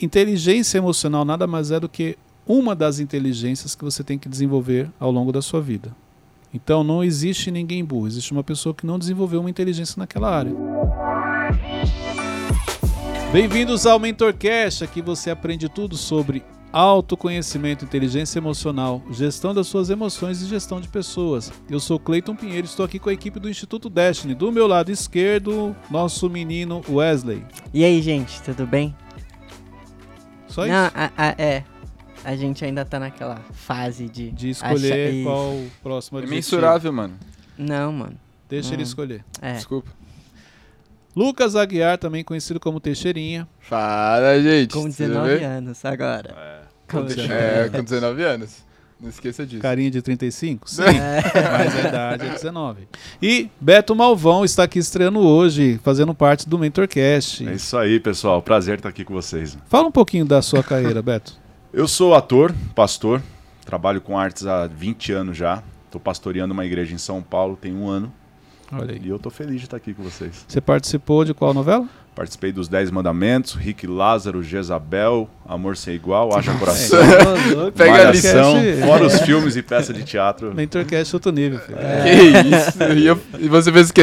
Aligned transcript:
Inteligência 0.00 0.78
emocional 0.78 1.24
nada 1.24 1.44
mais 1.44 1.72
é 1.72 1.80
do 1.80 1.88
que 1.88 2.16
uma 2.46 2.72
das 2.72 3.00
inteligências 3.00 3.74
que 3.74 3.82
você 3.82 4.04
tem 4.04 4.16
que 4.16 4.28
desenvolver 4.28 4.88
ao 5.00 5.10
longo 5.10 5.32
da 5.32 5.42
sua 5.42 5.60
vida. 5.60 5.90
Então 6.54 6.84
não 6.84 7.02
existe 7.02 7.50
ninguém 7.50 7.84
burro, 7.84 8.06
existe 8.06 8.30
uma 8.30 8.44
pessoa 8.44 8.72
que 8.72 8.86
não 8.86 8.96
desenvolveu 8.96 9.40
uma 9.40 9.50
inteligência 9.50 9.98
naquela 9.98 10.30
área. 10.30 10.54
Bem-vindos 13.32 13.86
ao 13.86 13.98
MentorCast, 13.98 14.84
aqui 14.84 15.02
você 15.02 15.32
aprende 15.32 15.68
tudo 15.68 15.96
sobre 15.96 16.44
autoconhecimento, 16.72 17.84
inteligência 17.84 18.38
emocional, 18.38 19.02
gestão 19.10 19.52
das 19.52 19.66
suas 19.66 19.90
emoções 19.90 20.40
e 20.40 20.46
gestão 20.46 20.80
de 20.80 20.86
pessoas. 20.86 21.50
Eu 21.68 21.80
sou 21.80 21.98
Cleiton 21.98 22.36
Pinheiro, 22.36 22.68
estou 22.68 22.86
aqui 22.86 23.00
com 23.00 23.10
a 23.10 23.12
equipe 23.12 23.40
do 23.40 23.50
Instituto 23.50 23.90
Destiny. 23.90 24.32
Do 24.32 24.52
meu 24.52 24.68
lado 24.68 24.92
esquerdo, 24.92 25.74
nosso 25.90 26.30
menino 26.30 26.82
Wesley. 26.88 27.44
E 27.74 27.82
aí, 27.82 28.00
gente, 28.00 28.40
tudo 28.42 28.64
bem? 28.64 28.94
Só 30.58 30.66
Não, 30.66 30.86
isso? 30.86 30.94
a- 30.96 31.12
a- 31.16 31.34
é. 31.38 31.64
A 32.24 32.34
gente 32.34 32.64
ainda 32.64 32.84
tá 32.84 32.98
naquela 32.98 33.36
fase 33.52 34.08
de. 34.08 34.30
De 34.32 34.50
escolher 34.50 35.10
achar- 35.10 35.22
qual 35.24 35.50
o 35.52 35.70
próximo 35.82 36.18
É 36.18 36.22
adjetivo. 36.22 36.34
mensurável, 36.34 36.92
mano. 36.92 37.14
Não, 37.56 37.92
mano. 37.92 38.16
Deixa 38.48 38.72
ele 38.74 38.82
Hum. 38.82 38.86
escolher. 38.86 39.24
É. 39.40 39.52
Desculpa. 39.54 39.90
Lucas 41.14 41.54
Aguiar, 41.56 41.96
também 41.98 42.22
conhecido 42.24 42.58
como 42.60 42.80
Teixeirinha. 42.80 43.46
Fala, 43.60 44.40
gente. 44.40 44.72
Com 44.72 44.82
tudo 44.82 44.96
19 44.96 45.36
bem? 45.36 45.44
anos 45.44 45.84
agora. 45.84 46.66
Com 46.90 47.04
19 47.04 47.32
É, 47.34 47.68
com 47.68 47.82
19 47.84 48.22
anos. 48.24 48.64
Não 49.00 49.08
esqueça 49.08 49.46
disso. 49.46 49.62
Carinha 49.62 49.90
de 49.90 50.02
35? 50.02 50.68
Sim, 50.70 50.82
É. 50.82 51.22
mas 51.58 51.76
a 51.76 51.88
idade 51.88 52.26
é 52.26 52.30
19. 52.30 52.88
E 53.22 53.48
Beto 53.60 53.94
Malvão 53.94 54.44
está 54.44 54.64
aqui 54.64 54.78
estreando 54.80 55.20
hoje, 55.20 55.78
fazendo 55.84 56.12
parte 56.14 56.48
do 56.48 56.58
MentorCast. 56.58 57.46
É 57.48 57.54
isso 57.54 57.76
aí, 57.76 58.00
pessoal. 58.00 58.42
Prazer 58.42 58.78
estar 58.78 58.88
aqui 58.88 59.04
com 59.04 59.14
vocês. 59.14 59.56
Fala 59.68 59.86
um 59.88 59.92
pouquinho 59.92 60.24
da 60.24 60.42
sua 60.42 60.62
carreira, 60.64 61.00
Beto. 61.00 61.34
Eu 61.72 61.86
sou 61.86 62.14
ator, 62.14 62.52
pastor, 62.74 63.22
trabalho 63.64 64.00
com 64.00 64.18
artes 64.18 64.46
há 64.46 64.66
20 64.66 65.12
anos 65.12 65.36
já. 65.36 65.62
Estou 65.86 66.00
pastoreando 66.00 66.52
uma 66.52 66.66
igreja 66.66 66.92
em 66.94 66.98
São 66.98 67.22
Paulo 67.22 67.56
tem 67.56 67.74
um 67.74 67.88
ano 67.88 68.12
Olha 68.72 68.92
aí. 68.94 69.00
e 69.02 69.08
eu 69.08 69.16
estou 69.16 69.30
feliz 69.32 69.56
de 69.58 69.64
estar 69.66 69.76
aqui 69.76 69.94
com 69.94 70.02
vocês. 70.02 70.44
Você 70.46 70.60
participou 70.60 71.24
de 71.24 71.32
qual 71.32 71.54
novela? 71.54 71.86
Participei 72.18 72.50
dos 72.50 72.66
Dez 72.66 72.90
Mandamentos, 72.90 73.54
Rick 73.54 73.86
Lázaro, 73.86 74.42
Jezabel, 74.42 75.30
Amor 75.46 75.76
Sem 75.76 75.94
Igual, 75.94 76.36
Haja 76.36 76.52
Coração, 76.54 76.98
louco. 77.54 77.70
Pega 77.78 77.92
a 77.92 78.04
Malhação, 78.06 78.60
lista. 78.60 78.86
fora 78.86 79.06
os 79.06 79.20
filmes 79.20 79.54
e 79.54 79.62
peça 79.62 79.92
de 79.92 80.02
teatro. 80.02 80.52
MentorCast 80.52 81.14
outro 81.14 81.30
nível, 81.30 81.60
filho. 81.60 81.78
Que 81.78 82.56
isso? 82.56 82.82
E, 82.98 83.06
eu- 83.06 83.20
e 83.38 83.46
você 83.48 83.70
fez 83.70 83.90
o 83.90 83.94
que? 83.94 84.02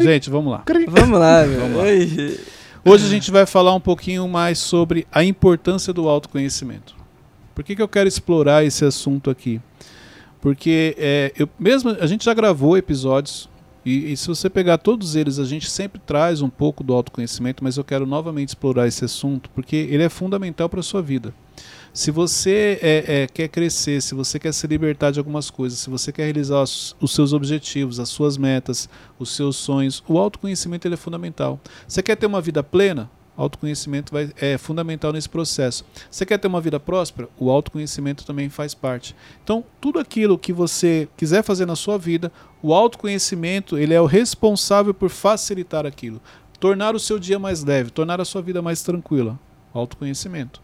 Gente, 0.00 0.28
vamos 0.28 0.50
lá. 0.50 0.64
Vamos 0.88 1.20
lá, 1.20 1.44
meu. 1.46 1.60
Vamos 1.60 1.76
lá. 1.76 1.84
Hoje 2.84 3.06
a 3.06 3.08
gente 3.08 3.30
vai 3.30 3.46
falar 3.46 3.72
um 3.72 3.80
pouquinho 3.80 4.26
mais 4.26 4.58
sobre 4.58 5.06
a 5.12 5.22
importância 5.22 5.92
do 5.92 6.08
autoconhecimento. 6.08 6.96
Por 7.54 7.62
que, 7.62 7.76
que 7.76 7.82
eu 7.82 7.86
quero 7.88 8.08
explorar 8.08 8.64
esse 8.64 8.84
assunto 8.84 9.30
aqui? 9.30 9.60
Porque 10.40 10.96
é, 10.98 11.32
eu, 11.38 11.48
mesmo 11.60 11.90
a 12.00 12.06
gente 12.08 12.24
já 12.24 12.34
gravou 12.34 12.76
episódios 12.76 13.48
e, 13.84 14.12
e 14.12 14.16
se 14.16 14.28
você 14.28 14.50
pegar 14.50 14.78
todos 14.78 15.16
eles, 15.16 15.38
a 15.38 15.44
gente 15.44 15.70
sempre 15.70 16.00
traz 16.04 16.42
um 16.42 16.50
pouco 16.50 16.84
do 16.84 16.92
autoconhecimento, 16.92 17.64
mas 17.64 17.76
eu 17.76 17.84
quero 17.84 18.06
novamente 18.06 18.48
explorar 18.48 18.86
esse 18.86 19.04
assunto 19.04 19.48
porque 19.50 19.76
ele 19.76 20.02
é 20.02 20.08
fundamental 20.08 20.68
para 20.68 20.80
a 20.80 20.82
sua 20.82 21.00
vida. 21.00 21.34
Se 21.92 22.10
você 22.10 22.78
é, 22.80 23.22
é, 23.22 23.26
quer 23.26 23.48
crescer, 23.48 24.00
se 24.00 24.14
você 24.14 24.38
quer 24.38 24.52
se 24.52 24.66
libertar 24.66 25.10
de 25.10 25.18
algumas 25.18 25.50
coisas, 25.50 25.78
se 25.80 25.90
você 25.90 26.12
quer 26.12 26.24
realizar 26.24 26.62
os, 26.62 26.94
os 27.00 27.12
seus 27.12 27.32
objetivos, 27.32 27.98
as 27.98 28.08
suas 28.08 28.36
metas, 28.36 28.88
os 29.18 29.34
seus 29.34 29.56
sonhos, 29.56 30.02
o 30.06 30.16
autoconhecimento 30.16 30.86
é 30.86 30.96
fundamental. 30.96 31.58
Você 31.88 32.02
quer 32.02 32.16
ter 32.16 32.26
uma 32.26 32.40
vida 32.40 32.62
plena? 32.62 33.10
Autoconhecimento 33.40 34.12
vai, 34.12 34.30
é 34.38 34.58
fundamental 34.58 35.12
nesse 35.14 35.28
processo. 35.28 35.82
Você 36.10 36.26
quer 36.26 36.36
ter 36.38 36.46
uma 36.46 36.60
vida 36.60 36.78
próspera? 36.78 37.26
O 37.38 37.50
autoconhecimento 37.50 38.22
também 38.26 38.50
faz 38.50 38.74
parte. 38.74 39.16
Então, 39.42 39.64
tudo 39.80 39.98
aquilo 39.98 40.36
que 40.38 40.52
você 40.52 41.08
quiser 41.16 41.42
fazer 41.42 41.64
na 41.64 41.74
sua 41.74 41.96
vida, 41.96 42.30
o 42.62 42.74
autoconhecimento 42.74 43.78
ele 43.78 43.94
é 43.94 44.00
o 44.00 44.04
responsável 44.04 44.92
por 44.92 45.08
facilitar 45.08 45.86
aquilo, 45.86 46.20
tornar 46.58 46.94
o 46.94 47.00
seu 47.00 47.18
dia 47.18 47.38
mais 47.38 47.64
leve, 47.64 47.90
tornar 47.90 48.20
a 48.20 48.26
sua 48.26 48.42
vida 48.42 48.60
mais 48.60 48.82
tranquila. 48.82 49.38
Autoconhecimento. 49.72 50.60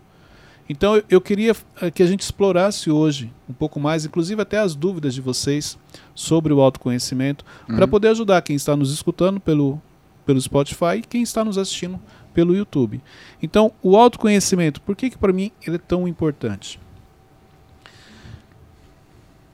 Então 0.69 1.01
eu- 1.09 1.21
queria 1.21 1.57
eh, 1.81 1.91
que 1.91 2.03
a 2.03 2.07
gente 2.07 2.21
explorasse 2.21 2.91
hoje 2.91 3.33
um 3.49 3.55
pouco 3.55 3.81
mais, 3.81 4.05
inclusive 4.05 4.43
até 4.43 4.59
as 4.59 4.75
dúvidas 4.75 5.15
de 5.15 5.23
vocês 5.23 5.79
sobre 6.15 6.53
o 6.53 6.61
autoconhecimento, 6.61 7.43
para 7.67 7.85
Uhum. 7.85 7.89
poder 7.91 8.09
ajudar 8.09 8.43
quem 8.43 8.55
está 8.57 8.77
nos 8.77 8.93
escutando 8.93 9.41
pelo, 9.41 9.81
pelo 10.27 10.39
Spotify 10.41 10.97
e 10.99 11.03
quem 11.03 11.23
está 11.23 11.45
nos 11.45 11.57
assistindo 11.57 11.99
pelo 12.37 12.55
YouTube. 12.55 13.01
Então, 13.43 13.73
o 13.83 13.97
autoconhecimento, 13.97 14.83
por 14.83 14.95
que, 14.95 15.09
que 15.09 15.17
para 15.17 15.33
mim 15.33 15.51
ele 15.67 15.77
é 15.77 15.79
tão 15.79 16.07
importante? 16.07 16.79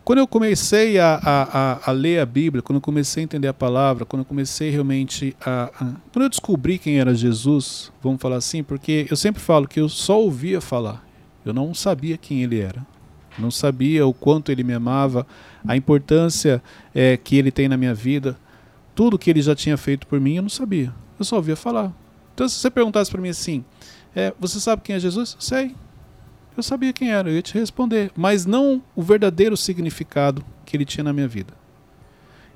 Quando 0.02 0.18
eu 0.18 0.26
comecei 0.26 0.98
a, 0.98 1.14
a, 1.14 1.42
a, 1.42 1.90
a 1.90 1.92
ler 1.92 2.18
a 2.18 2.26
Bíblia, 2.26 2.60
quando 2.60 2.78
eu 2.78 2.80
comecei 2.80 3.22
a 3.22 3.24
entender 3.24 3.46
a 3.46 3.54
palavra, 3.54 4.04
quando 4.04 4.22
eu 4.22 4.26
comecei 4.26 4.68
realmente 4.68 5.36
a, 5.40 5.70
a. 5.78 5.84
Quando 6.12 6.24
eu 6.24 6.28
descobri 6.28 6.76
quem 6.76 6.98
era 6.98 7.14
Jesus, 7.14 7.92
vamos 8.02 8.20
falar 8.20 8.34
assim, 8.34 8.64
porque 8.64 9.06
eu 9.08 9.16
sempre 9.16 9.40
falo 9.40 9.68
que 9.68 9.78
eu 9.78 9.88
só 9.88 10.20
ouvia 10.20 10.60
falar, 10.60 11.06
eu 11.44 11.54
não 11.54 11.72
sabia 11.72 12.18
quem 12.18 12.42
ele 12.42 12.58
era. 12.58 12.84
Não 13.38 13.50
sabia 13.50 14.04
o 14.04 14.12
quanto 14.12 14.50
ele 14.50 14.64
me 14.64 14.74
amava, 14.74 15.24
a 15.66 15.76
importância 15.76 16.60
é, 16.92 17.16
que 17.16 17.36
ele 17.36 17.52
tem 17.52 17.68
na 17.68 17.76
minha 17.76 17.94
vida, 17.94 18.36
tudo 18.92 19.16
que 19.16 19.30
ele 19.30 19.40
já 19.40 19.54
tinha 19.54 19.76
feito 19.76 20.04
por 20.04 20.20
mim, 20.20 20.34
eu 20.34 20.42
não 20.42 20.50
sabia. 20.50 20.92
Eu 21.16 21.24
só 21.24 21.36
ouvia 21.36 21.54
falar. 21.54 22.01
Então, 22.34 22.48
se 22.48 22.56
você 22.56 22.70
perguntasse 22.70 23.10
para 23.10 23.20
mim 23.20 23.28
assim, 23.28 23.64
é, 24.14 24.32
você 24.38 24.58
sabe 24.60 24.82
quem 24.82 24.96
é 24.96 24.98
Jesus? 25.00 25.36
Sei. 25.38 25.74
Eu 26.56 26.62
sabia 26.62 26.92
quem 26.92 27.10
era, 27.10 27.30
eu 27.30 27.34
ia 27.34 27.42
te 27.42 27.54
responder, 27.54 28.10
mas 28.14 28.44
não 28.44 28.82
o 28.94 29.02
verdadeiro 29.02 29.56
significado 29.56 30.44
que 30.66 30.76
ele 30.76 30.84
tinha 30.84 31.02
na 31.02 31.12
minha 31.12 31.26
vida. 31.26 31.54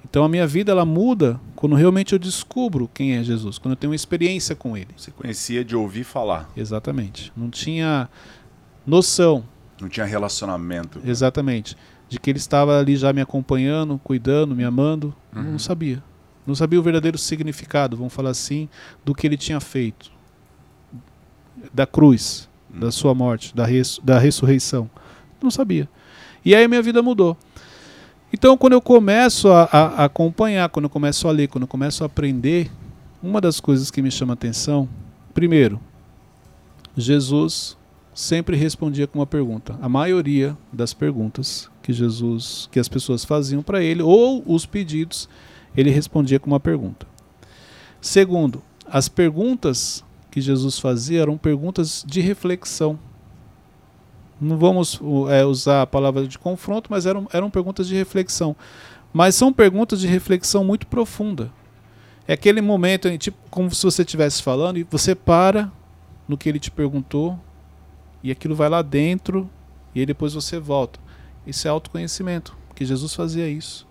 Então 0.05 0.23
a 0.23 0.29
minha 0.29 0.47
vida 0.47 0.71
ela 0.71 0.85
muda 0.85 1.41
quando 1.57 1.75
realmente 1.75 2.13
eu 2.13 2.19
descubro 2.19 2.89
quem 2.93 3.17
é 3.17 3.25
Jesus, 3.25 3.59
quando 3.59 3.73
eu 3.73 3.77
tenho 3.77 3.91
uma 3.91 3.97
experiência 3.97 4.55
com 4.55 4.77
ele. 4.77 4.89
Você 4.97 5.11
conhecia 5.11 5.65
de 5.65 5.75
ouvir 5.75 6.05
falar, 6.05 6.49
Exatamente. 6.57 7.33
Não 7.37 7.49
tinha 7.51 8.09
noção, 8.87 9.45
não 9.81 9.89
tinha 9.89 10.05
relacionamento. 10.07 11.01
exatamente, 11.05 11.75
de 12.09 12.21
que 12.21 12.31
ele 12.31 12.39
estava 12.39 12.79
ali 12.79 12.97
já 12.97 13.13
me 13.13 13.21
acompanhando, 13.23 13.99
cuidando, 14.05 14.55
me 14.55 14.63
amando. 14.63 15.15
Eu 15.35 15.41
Uhum. 15.43 15.53
Não 15.53 15.59
sabia. 15.59 16.03
Não 16.47 16.55
sabia 16.55 16.79
o 16.79 16.83
verdadeiro 16.83 17.19
significado, 17.19 17.97
vamos 17.97 18.13
falar 18.13 18.31
assim, 18.31 18.69
do 19.05 19.15
que 19.15 19.27
ele 19.27 19.37
tinha 19.37 19.61
feito. 19.61 20.11
Da 21.73 21.87
cruz, 21.87 22.49
da 22.69 22.91
sua 22.91 23.15
morte, 23.15 23.55
da, 23.55 23.65
res, 23.65 23.99
da 24.03 24.19
ressurreição. 24.19 24.89
Não 25.43 25.51
sabia. 25.51 25.89
E 26.45 26.55
aí 26.55 26.69
minha 26.69 26.83
vida 26.83 27.03
mudou. 27.03 27.37
Então, 28.33 28.57
quando 28.57 28.75
eu 28.75 28.81
começo 28.81 29.49
a, 29.49 29.65
a- 29.65 29.87
a 30.03 30.05
acompanhar, 30.05 30.69
quando 30.69 30.85
eu 30.85 30.91
começo 30.91 31.27
a 31.29 31.31
ler, 31.31 31.49
quando 31.49 31.63
eu 31.63 31.69
começo 31.69 32.03
a 32.03 32.07
aprender, 32.07 32.71
uma 33.23 33.41
das 33.41 33.61
coisas 33.61 33.91
que 33.91 34.03
me 34.03 34.11
chama 34.11 34.33
a 34.33 34.35
atenção, 34.35 34.89
primeiro, 35.33 35.81
Jesus 36.97 37.77
sempre 38.15 38.57
respondia 38.57 39.07
com 39.07 39.19
uma 39.19 39.27
pergunta. 39.27 39.79
A 39.81 39.89
maioria 39.89 40.57
das 40.73 40.95
perguntas 40.95 41.71
que 41.83 41.93
Jesus, 41.93 42.69
que 42.73 42.81
as 42.81 42.89
pessoas 42.89 43.25
faziam 43.25 43.63
para 43.63 43.83
ele, 43.83 44.03
ou 44.03 44.43
os 44.47 44.67
pedidos, 44.67 45.29
ele 45.77 45.91
respondia 45.91 46.41
com 46.41 46.49
uma 46.49 46.61
pergunta. 46.61 47.07
Segundo, 48.01 48.63
as 48.87 49.09
perguntas 49.09 50.05
que 50.31 50.41
Jesus 50.41 50.79
fazia 50.79 51.23
eram 51.23 51.37
perguntas 51.37 52.05
de 52.07 52.21
reflexão. 52.21 52.99
Não 54.41 54.59
vamos 54.59 55.01
é, 55.31 55.45
usar 55.45 55.83
a 55.83 55.87
palavra 55.87 56.27
de 56.27 56.39
confronto, 56.39 56.91
mas 56.91 57.07
eram, 57.07 57.27
eram 57.33 57.51
perguntas 57.51 57.89
de 57.89 57.95
reflexão. 57.95 58.55
Mas 59.13 59.35
são 59.35 59.53
perguntas 59.53 60.01
de 60.01 60.07
reflexão 60.07 60.63
muito 60.63 60.87
profunda. 60.87 61.51
É 62.29 62.35
aquele 62.35 62.61
momento, 62.61 63.09
em, 63.09 63.17
tipo, 63.17 63.39
como 63.51 63.73
se 63.75 63.83
você 63.83 64.03
estivesse 64.03 64.43
falando 64.43 64.79
e 64.79 64.83
você 64.83 65.15
para 65.15 65.73
no 66.29 66.37
que 66.37 66.49
ele 66.49 66.59
te 66.59 66.71
perguntou 66.71 67.39
e 68.23 68.31
aquilo 68.31 68.55
vai 68.55 68.69
lá 68.69 68.83
dentro 68.83 69.49
e 69.95 70.05
depois 70.05 70.35
você 70.35 70.59
volta. 70.59 70.99
Isso 71.47 71.67
é 71.67 71.71
autoconhecimento, 71.71 72.57
porque 72.69 72.85
Jesus 72.85 73.15
fazia 73.15 73.49
isso. 73.49 73.86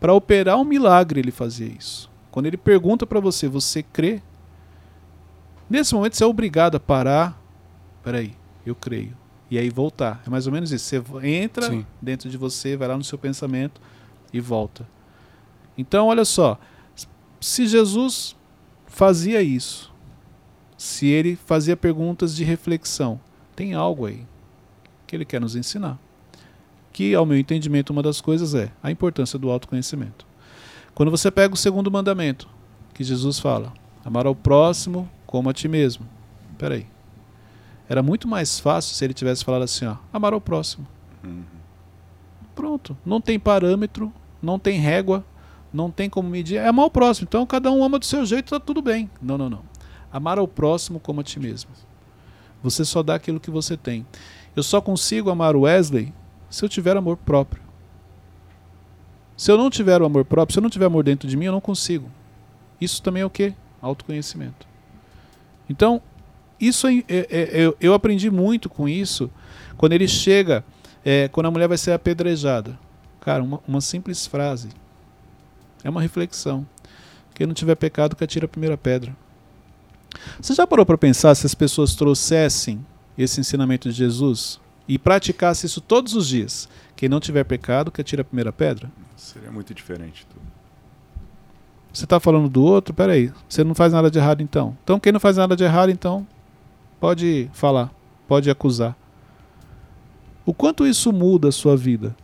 Para 0.00 0.14
operar 0.14 0.56
um 0.56 0.64
milagre, 0.64 1.20
ele 1.20 1.30
fazia 1.30 1.66
isso. 1.66 2.10
Quando 2.30 2.46
ele 2.46 2.56
pergunta 2.56 3.06
para 3.06 3.20
você, 3.20 3.48
você 3.48 3.82
crê? 3.82 4.22
Nesse 5.68 5.94
momento 5.94 6.16
você 6.16 6.24
é 6.24 6.26
obrigado 6.26 6.76
a 6.76 6.80
parar. 6.80 7.40
Peraí, 8.02 8.34
eu 8.64 8.74
creio. 8.74 9.16
E 9.50 9.58
aí 9.58 9.70
voltar. 9.70 10.22
É 10.26 10.30
mais 10.30 10.46
ou 10.46 10.52
menos 10.52 10.70
isso. 10.70 11.02
Você 11.02 11.26
entra 11.26 11.68
Sim. 11.68 11.84
dentro 12.00 12.30
de 12.30 12.36
você, 12.36 12.76
vai 12.76 12.88
lá 12.88 12.96
no 12.96 13.04
seu 13.04 13.18
pensamento 13.18 13.80
e 14.32 14.40
volta. 14.40 14.86
Então, 15.76 16.06
olha 16.08 16.24
só. 16.24 16.58
Se 17.40 17.66
Jesus 17.66 18.36
fazia 18.86 19.42
isso, 19.42 19.92
se 20.76 21.06
ele 21.06 21.36
fazia 21.36 21.76
perguntas 21.76 22.34
de 22.34 22.44
reflexão, 22.44 23.20
tem 23.54 23.74
algo 23.74 24.06
aí 24.06 24.26
que 25.06 25.16
ele 25.16 25.24
quer 25.24 25.40
nos 25.40 25.56
ensinar. 25.56 25.98
Que, 26.98 27.14
ao 27.14 27.24
meu 27.24 27.38
entendimento, 27.38 27.90
uma 27.90 28.02
das 28.02 28.20
coisas 28.20 28.56
é 28.56 28.72
a 28.82 28.90
importância 28.90 29.38
do 29.38 29.48
autoconhecimento. 29.50 30.26
Quando 30.96 31.12
você 31.12 31.30
pega 31.30 31.54
o 31.54 31.56
segundo 31.56 31.92
mandamento, 31.92 32.48
que 32.92 33.04
Jesus 33.04 33.38
fala, 33.38 33.72
amar 34.04 34.26
ao 34.26 34.34
próximo 34.34 35.08
como 35.24 35.48
a 35.48 35.52
ti 35.52 35.68
mesmo. 35.68 36.04
Peraí, 36.58 36.88
Era 37.88 38.02
muito 38.02 38.26
mais 38.26 38.58
fácil 38.58 38.96
se 38.96 39.04
ele 39.04 39.14
tivesse 39.14 39.44
falado 39.44 39.62
assim, 39.62 39.86
ó, 39.86 39.94
amar 40.12 40.32
ao 40.32 40.40
próximo. 40.40 40.88
Uhum. 41.22 41.44
Pronto. 42.52 42.98
Não 43.06 43.20
tem 43.20 43.38
parâmetro, 43.38 44.12
não 44.42 44.58
tem 44.58 44.80
régua, 44.80 45.24
não 45.72 45.92
tem 45.92 46.10
como 46.10 46.28
medir. 46.28 46.56
É 46.56 46.66
amar 46.66 46.86
o 46.86 46.90
próximo. 46.90 47.28
Então 47.28 47.46
cada 47.46 47.70
um 47.70 47.84
ama 47.84 48.00
do 48.00 48.06
seu 48.06 48.26
jeito, 48.26 48.50
tá 48.50 48.58
tudo 48.58 48.82
bem. 48.82 49.08
Não, 49.22 49.38
não, 49.38 49.48
não. 49.48 49.62
Amar 50.12 50.36
ao 50.36 50.48
próximo 50.48 50.98
como 50.98 51.20
a 51.20 51.22
ti 51.22 51.38
mesmo. 51.38 51.70
Você 52.60 52.84
só 52.84 53.04
dá 53.04 53.14
aquilo 53.14 53.38
que 53.38 53.52
você 53.52 53.76
tem. 53.76 54.04
Eu 54.56 54.64
só 54.64 54.80
consigo 54.80 55.30
amar 55.30 55.54
o 55.54 55.60
Wesley 55.60 56.12
se 56.50 56.64
eu 56.64 56.68
tiver 56.68 56.96
amor 56.96 57.16
próprio. 57.16 57.62
Se 59.36 59.50
eu 59.52 59.56
não 59.56 59.70
tiver 59.70 60.02
o 60.02 60.04
amor 60.04 60.24
próprio, 60.24 60.52
se 60.52 60.58
eu 60.58 60.62
não 60.62 60.70
tiver 60.70 60.86
amor 60.86 61.04
dentro 61.04 61.28
de 61.28 61.36
mim, 61.36 61.44
eu 61.44 61.52
não 61.52 61.60
consigo. 61.60 62.10
Isso 62.80 63.02
também 63.02 63.22
é 63.22 63.26
o 63.26 63.30
quê? 63.30 63.54
Autoconhecimento. 63.80 64.66
Então, 65.70 66.02
isso 66.60 66.86
é, 66.88 67.04
é, 67.08 67.26
é, 67.30 67.60
eu, 67.60 67.76
eu 67.80 67.94
aprendi 67.94 68.30
muito 68.30 68.68
com 68.68 68.88
isso 68.88 69.30
quando 69.76 69.92
ele 69.92 70.08
chega, 70.08 70.64
é, 71.04 71.28
quando 71.28 71.46
a 71.46 71.50
mulher 71.50 71.68
vai 71.68 71.78
ser 71.78 71.92
apedrejada. 71.92 72.78
Cara, 73.20 73.42
uma, 73.42 73.60
uma 73.66 73.80
simples 73.80 74.26
frase. 74.26 74.70
É 75.84 75.90
uma 75.90 76.02
reflexão. 76.02 76.66
Quem 77.34 77.46
não 77.46 77.54
tiver 77.54 77.76
pecado, 77.76 78.16
que 78.16 78.24
atira 78.24 78.46
a 78.46 78.48
primeira 78.48 78.76
pedra. 78.76 79.16
Você 80.40 80.54
já 80.54 80.66
parou 80.66 80.84
para 80.84 80.98
pensar 80.98 81.34
se 81.36 81.46
as 81.46 81.54
pessoas 81.54 81.94
trouxessem 81.94 82.84
esse 83.16 83.40
ensinamento 83.40 83.88
de 83.88 83.94
Jesus 83.94 84.60
e 84.88 84.98
praticassem 84.98 85.66
isso 85.66 85.80
todos 85.80 86.14
os 86.14 86.26
dias? 86.26 86.68
Quem 86.96 87.08
não 87.08 87.20
tiver 87.20 87.44
pecado, 87.44 87.92
que 87.92 88.00
atira 88.00 88.22
a 88.22 88.24
primeira 88.24 88.52
pedra? 88.52 88.90
Seria 89.16 89.50
muito 89.50 89.74
diferente 89.74 90.26
tudo. 90.26 90.40
Você 91.92 92.04
está 92.04 92.18
falando 92.18 92.48
do 92.48 92.62
outro? 92.62 92.94
Peraí, 92.94 93.32
você 93.48 93.62
não 93.62 93.74
faz 93.74 93.92
nada 93.92 94.10
de 94.10 94.18
errado 94.18 94.42
então. 94.42 94.76
Então 94.82 94.98
quem 94.98 95.12
não 95.12 95.20
faz 95.20 95.36
nada 95.36 95.54
de 95.54 95.64
errado, 95.64 95.90
então, 95.90 96.26
pode 96.98 97.50
falar, 97.52 97.92
pode 98.26 98.50
acusar. 98.50 98.96
O 100.46 100.54
quanto 100.54 100.86
isso 100.86 101.12
muda 101.12 101.48
a 101.48 101.52
sua 101.52 101.76
vida? 101.76 102.16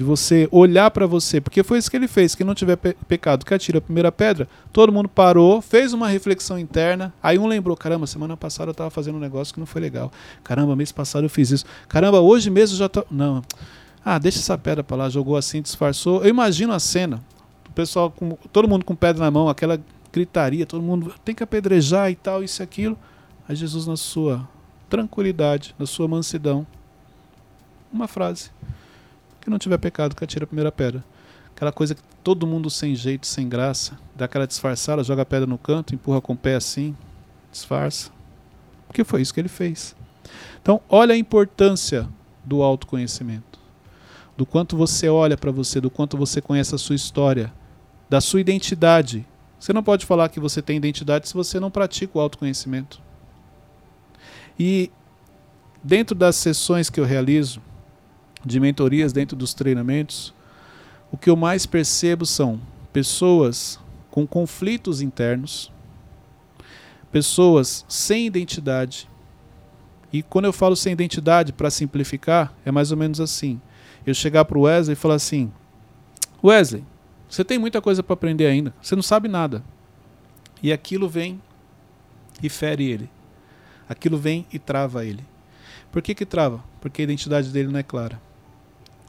De 0.00 0.04
você 0.06 0.48
olhar 0.50 0.90
para 0.90 1.06
você, 1.06 1.42
porque 1.42 1.62
foi 1.62 1.76
isso 1.76 1.90
que 1.90 1.94
ele 1.94 2.08
fez. 2.08 2.34
Quem 2.34 2.46
não 2.46 2.54
tiver 2.54 2.74
pe 2.74 2.96
pecado, 3.06 3.44
que 3.44 3.52
atira 3.52 3.76
a 3.76 3.80
primeira 3.82 4.10
pedra. 4.10 4.48
Todo 4.72 4.90
mundo 4.90 5.10
parou, 5.10 5.60
fez 5.60 5.92
uma 5.92 6.08
reflexão 6.08 6.58
interna. 6.58 7.12
Aí 7.22 7.38
um 7.38 7.46
lembrou: 7.46 7.76
caramba, 7.76 8.06
semana 8.06 8.34
passada 8.34 8.70
eu 8.70 8.72
estava 8.72 8.88
fazendo 8.88 9.16
um 9.16 9.20
negócio 9.20 9.52
que 9.52 9.60
não 9.60 9.66
foi 9.66 9.82
legal. 9.82 10.10
Caramba, 10.42 10.74
mês 10.74 10.90
passado 10.90 11.24
eu 11.24 11.28
fiz 11.28 11.50
isso. 11.50 11.66
Caramba, 11.86 12.18
hoje 12.18 12.48
mesmo 12.48 12.78
já 12.78 12.88
tô. 12.88 13.04
Não. 13.10 13.42
Ah, 14.02 14.18
deixa 14.18 14.38
essa 14.38 14.56
pedra 14.56 14.82
para 14.82 14.96
lá. 14.96 15.10
Jogou 15.10 15.36
assim, 15.36 15.60
disfarçou. 15.60 16.22
Eu 16.22 16.30
imagino 16.30 16.72
a 16.72 16.80
cena. 16.80 17.22
O 17.68 17.72
pessoal, 17.72 18.10
com, 18.10 18.38
todo 18.50 18.66
mundo 18.66 18.86
com 18.86 18.94
pedra 18.94 19.22
na 19.22 19.30
mão, 19.30 19.50
aquela 19.50 19.78
gritaria, 20.10 20.64
todo 20.64 20.82
mundo 20.82 21.12
tem 21.22 21.34
que 21.34 21.42
apedrejar 21.42 22.10
e 22.10 22.14
tal, 22.14 22.42
isso 22.42 22.62
e 22.62 22.64
aquilo. 22.64 22.96
Aí 23.46 23.54
Jesus, 23.54 23.86
na 23.86 23.98
sua 23.98 24.48
tranquilidade, 24.88 25.74
na 25.78 25.84
sua 25.84 26.08
mansidão, 26.08 26.66
uma 27.92 28.08
frase 28.08 28.50
que 29.40 29.50
não 29.50 29.58
tiver 29.58 29.78
pecado, 29.78 30.14
que 30.14 30.24
atira 30.24 30.44
a 30.44 30.46
primeira 30.46 30.70
pedra. 30.70 31.04
Aquela 31.54 31.72
coisa 31.72 31.94
que 31.94 32.02
todo 32.22 32.46
mundo 32.46 32.70
sem 32.70 32.94
jeito, 32.94 33.26
sem 33.26 33.48
graça, 33.48 33.98
dá 34.14 34.24
aquela 34.24 34.46
disfarçada, 34.46 35.04
joga 35.04 35.22
a 35.22 35.26
pedra 35.26 35.46
no 35.46 35.58
canto, 35.58 35.94
empurra 35.94 36.20
com 36.20 36.32
o 36.32 36.36
pé 36.36 36.54
assim, 36.54 36.96
disfarça. 37.50 38.10
Porque 38.86 39.04
foi 39.04 39.22
isso 39.22 39.32
que 39.32 39.40
ele 39.40 39.48
fez. 39.48 39.94
Então, 40.60 40.80
olha 40.88 41.14
a 41.14 41.18
importância 41.18 42.08
do 42.44 42.62
autoconhecimento. 42.62 43.58
Do 44.36 44.46
quanto 44.46 44.76
você 44.76 45.08
olha 45.08 45.36
para 45.36 45.50
você, 45.50 45.80
do 45.80 45.90
quanto 45.90 46.16
você 46.16 46.40
conhece 46.40 46.74
a 46.74 46.78
sua 46.78 46.96
história, 46.96 47.52
da 48.08 48.20
sua 48.20 48.40
identidade. 48.40 49.26
Você 49.58 49.72
não 49.72 49.82
pode 49.82 50.06
falar 50.06 50.28
que 50.28 50.40
você 50.40 50.62
tem 50.62 50.76
identidade 50.76 51.28
se 51.28 51.34
você 51.34 51.60
não 51.60 51.70
pratica 51.70 52.16
o 52.16 52.20
autoconhecimento. 52.20 53.00
E 54.58 54.90
dentro 55.82 56.14
das 56.14 56.36
sessões 56.36 56.90
que 56.90 56.98
eu 56.98 57.04
realizo, 57.04 57.60
de 58.44 58.58
mentorias 58.58 59.12
dentro 59.12 59.36
dos 59.36 59.54
treinamentos, 59.54 60.34
o 61.12 61.16
que 61.16 61.28
eu 61.28 61.36
mais 61.36 61.66
percebo 61.66 62.24
são 62.24 62.60
pessoas 62.92 63.78
com 64.10 64.26
conflitos 64.26 65.00
internos, 65.00 65.72
pessoas 67.12 67.84
sem 67.88 68.26
identidade. 68.26 69.08
E 70.12 70.22
quando 70.22 70.46
eu 70.46 70.52
falo 70.52 70.74
sem 70.74 70.92
identidade, 70.92 71.52
para 71.52 71.70
simplificar, 71.70 72.52
é 72.64 72.70
mais 72.70 72.90
ou 72.90 72.96
menos 72.96 73.20
assim. 73.20 73.60
Eu 74.06 74.14
chegar 74.14 74.44
para 74.44 74.58
o 74.58 74.62
Wesley 74.62 74.94
e 74.94 74.96
falar 74.96 75.14
assim: 75.14 75.52
Wesley, 76.42 76.84
você 77.28 77.44
tem 77.44 77.58
muita 77.58 77.80
coisa 77.80 78.02
para 78.02 78.14
aprender 78.14 78.46
ainda, 78.46 78.74
você 78.80 78.96
não 78.96 79.02
sabe 79.02 79.28
nada. 79.28 79.62
E 80.62 80.72
aquilo 80.72 81.08
vem 81.08 81.40
e 82.42 82.48
fere 82.48 82.90
ele. 82.90 83.10
Aquilo 83.88 84.18
vem 84.18 84.46
e 84.52 84.58
trava 84.58 85.04
ele. 85.04 85.24
Por 85.90 86.02
que, 86.02 86.14
que 86.14 86.26
trava? 86.26 86.62
Porque 86.80 87.02
a 87.02 87.04
identidade 87.04 87.50
dele 87.50 87.68
não 87.68 87.78
é 87.78 87.82
clara 87.82 88.20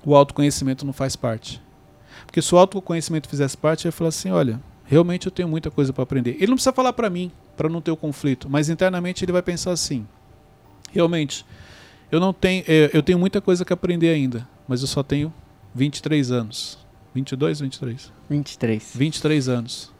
o 0.05 0.15
autoconhecimento 0.15 0.85
não 0.85 0.93
faz 0.93 1.15
parte. 1.15 1.61
Porque 2.25 2.41
se 2.41 2.53
o 2.53 2.57
autoconhecimento 2.57 3.29
fizesse 3.29 3.57
parte, 3.57 3.81
ele 3.81 3.89
ia 3.89 3.91
falar 3.91 4.09
assim: 4.09 4.31
olha, 4.31 4.59
realmente 4.85 5.27
eu 5.27 5.31
tenho 5.31 5.47
muita 5.47 5.69
coisa 5.71 5.93
para 5.93 6.03
aprender. 6.03 6.35
Ele 6.35 6.47
não 6.47 6.55
precisa 6.55 6.73
falar 6.73 6.93
para 6.93 7.09
mim, 7.09 7.31
para 7.55 7.69
não 7.69 7.81
ter 7.81 7.91
o 7.91 7.97
conflito, 7.97 8.49
mas 8.49 8.69
internamente 8.69 9.23
ele 9.23 9.31
vai 9.31 9.41
pensar 9.41 9.71
assim: 9.71 10.07
realmente, 10.91 11.45
eu 12.11 12.19
não 12.19 12.33
tenho, 12.33 12.63
é, 12.67 12.89
eu 12.93 13.03
tenho 13.03 13.19
muita 13.19 13.41
coisa 13.41 13.63
que 13.63 13.73
aprender 13.73 14.09
ainda, 14.09 14.47
mas 14.67 14.81
eu 14.81 14.87
só 14.87 15.03
tenho 15.03 15.33
23 15.73 16.31
anos. 16.31 16.77
22, 17.13 17.59
23? 17.59 18.11
23. 18.29 18.91
23 18.95 19.49
anos. 19.49 19.91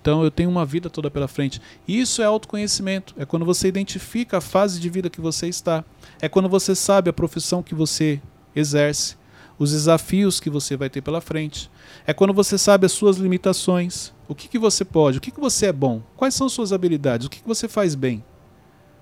Então 0.00 0.22
eu 0.22 0.30
tenho 0.30 0.48
uma 0.48 0.64
vida 0.64 0.88
toda 0.88 1.10
pela 1.10 1.28
frente. 1.28 1.60
Isso 1.86 2.22
é 2.22 2.24
autoconhecimento. 2.24 3.14
É 3.18 3.26
quando 3.26 3.44
você 3.44 3.68
identifica 3.68 4.38
a 4.38 4.40
fase 4.40 4.80
de 4.80 4.88
vida 4.88 5.10
que 5.10 5.20
você 5.20 5.46
está. 5.48 5.84
É 6.20 6.28
quando 6.28 6.48
você 6.48 6.74
sabe 6.74 7.10
a 7.10 7.12
profissão 7.12 7.62
que 7.62 7.74
você 7.74 8.20
exerce, 8.54 9.16
os 9.58 9.72
desafios 9.72 10.40
que 10.40 10.48
você 10.48 10.76
vai 10.76 10.88
ter 10.88 11.02
pela 11.02 11.20
frente. 11.20 11.70
É 12.06 12.14
quando 12.14 12.32
você 12.32 12.56
sabe 12.56 12.86
as 12.86 12.92
suas 12.92 13.16
limitações, 13.18 14.12
o 14.26 14.34
que, 14.34 14.48
que 14.48 14.58
você 14.58 14.84
pode, 14.84 15.18
o 15.18 15.20
que, 15.20 15.30
que 15.30 15.40
você 15.40 15.66
é 15.66 15.72
bom, 15.72 16.02
quais 16.16 16.34
são 16.34 16.48
suas 16.48 16.72
habilidades, 16.72 17.26
o 17.26 17.30
que, 17.30 17.40
que 17.40 17.48
você 17.48 17.68
faz 17.68 17.94
bem, 17.94 18.24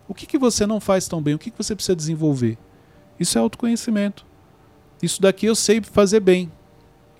o 0.08 0.14
que, 0.14 0.26
que 0.26 0.38
você 0.38 0.66
não 0.66 0.80
faz 0.80 1.06
tão 1.06 1.22
bem, 1.22 1.34
o 1.34 1.38
que, 1.38 1.50
que 1.50 1.58
você 1.58 1.74
precisa 1.74 1.94
desenvolver. 1.94 2.58
Isso 3.20 3.38
é 3.38 3.40
autoconhecimento. 3.40 4.26
Isso 5.02 5.22
daqui 5.22 5.46
eu 5.46 5.54
sei 5.54 5.80
fazer 5.80 6.20
bem, 6.20 6.50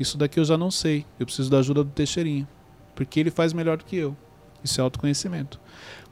isso 0.01 0.19
daqui 0.19 0.41
eu 0.41 0.45
já 0.45 0.59
não 0.59 0.71
sei, 0.71 1.05
eu 1.19 1.27
preciso 1.27 1.51
da 1.51 1.59
ajuda 1.59 1.85
do 1.85 1.91
Teixeirinha, 1.91 2.49
porque 2.95 3.21
ele 3.21 3.31
faz 3.31 3.53
melhor 3.53 3.77
do 3.77 3.85
que 3.85 3.97
eu. 3.97 4.17
Isso 4.63 4.81
é 4.81 4.85
autoconhecimento. 4.85 5.61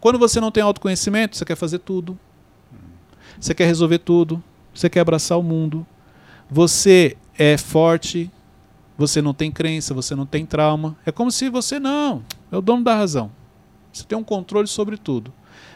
Quando 0.01 0.19
você 0.19 0.41
não 0.41 0.51
tem 0.51 0.63
autoconhecimento, 0.63 1.37
você 1.37 1.45
quer 1.45 1.57
fazer 1.57 1.81
tudo. 1.81 2.19
Você 3.41 3.55
quer 3.55 3.67
resolver 3.67 3.99
tudo. 3.99 4.43
Você 4.73 4.89
quer 4.89 5.01
abraçar 5.01 5.39
o 5.39 5.43
mundo. 5.43 5.87
Você 6.51 7.17
é 7.39 7.57
forte, 7.57 8.31
você 8.97 9.21
não 9.21 9.35
tem 9.35 9.51
crença, 9.51 9.93
você 9.93 10.15
não 10.15 10.27
tem 10.27 10.47
trauma. 10.47 10.97
É 11.05 11.13
como 11.13 11.31
se 11.31 11.49
você 11.49 11.79
não, 11.79 12.23
é 12.51 12.57
o 12.57 12.61
dono 12.61 12.85
da 12.85 12.95
razão. 12.95 13.31
Você 13.93 14.05
tem 14.05 14.17
um 14.17 14.25
controle 14.25 14.67
sobre 14.67 14.97
tudo. 14.97 15.33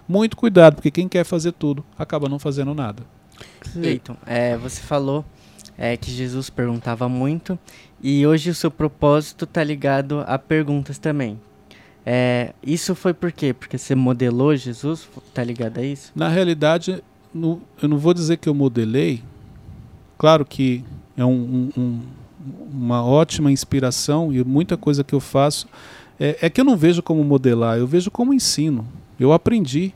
Muito 0.06 0.36
cuidado, 0.36 0.74
porque 0.74 0.90
quem 0.90 1.08
quer 1.08 1.24
fazer 1.24 1.52
tudo 1.52 1.84
acaba 1.98 2.28
não 2.28 2.38
fazendo 2.38 2.74
nada. 2.74 3.02
Cleiton, 3.72 4.16
é, 4.26 4.56
você 4.56 4.80
falou 4.80 5.24
é, 5.78 5.96
que 5.96 6.10
Jesus 6.10 6.50
perguntava 6.50 7.08
muito 7.08 7.58
e 8.02 8.26
hoje 8.26 8.50
o 8.50 8.54
seu 8.54 8.70
propósito 8.70 9.44
está 9.44 9.64
ligado 9.64 10.22
a 10.26 10.38
perguntas 10.38 10.98
também. 10.98 11.40
É, 12.04 12.54
isso 12.62 12.94
foi 12.94 13.14
por 13.14 13.30
quê? 13.30 13.52
Porque 13.52 13.78
você 13.78 13.94
modelou 13.94 14.56
Jesus? 14.56 15.08
Está 15.28 15.44
ligado 15.44 15.78
a 15.78 15.82
isso? 15.82 16.12
Na 16.14 16.28
realidade, 16.28 17.02
no, 17.32 17.62
eu 17.80 17.88
não 17.88 17.98
vou 17.98 18.12
dizer 18.12 18.38
que 18.38 18.48
eu 18.48 18.54
modelei, 18.54 19.22
Claro 20.20 20.44
que 20.44 20.84
é 21.16 21.24
um, 21.24 21.70
um, 21.74 22.00
uma 22.70 23.02
ótima 23.02 23.50
inspiração 23.50 24.30
e 24.30 24.44
muita 24.44 24.76
coisa 24.76 25.02
que 25.02 25.14
eu 25.14 25.18
faço 25.18 25.66
é, 26.20 26.36
é, 26.42 26.50
que 26.50 26.60
eu 26.60 26.64
não 26.66 26.76
vejo 26.76 27.02
como 27.02 27.24
modelar, 27.24 27.78
eu 27.78 27.86
vejo 27.86 28.10
como 28.10 28.34
ensino. 28.34 28.86
Eu 29.18 29.32
aprendi. 29.32 29.94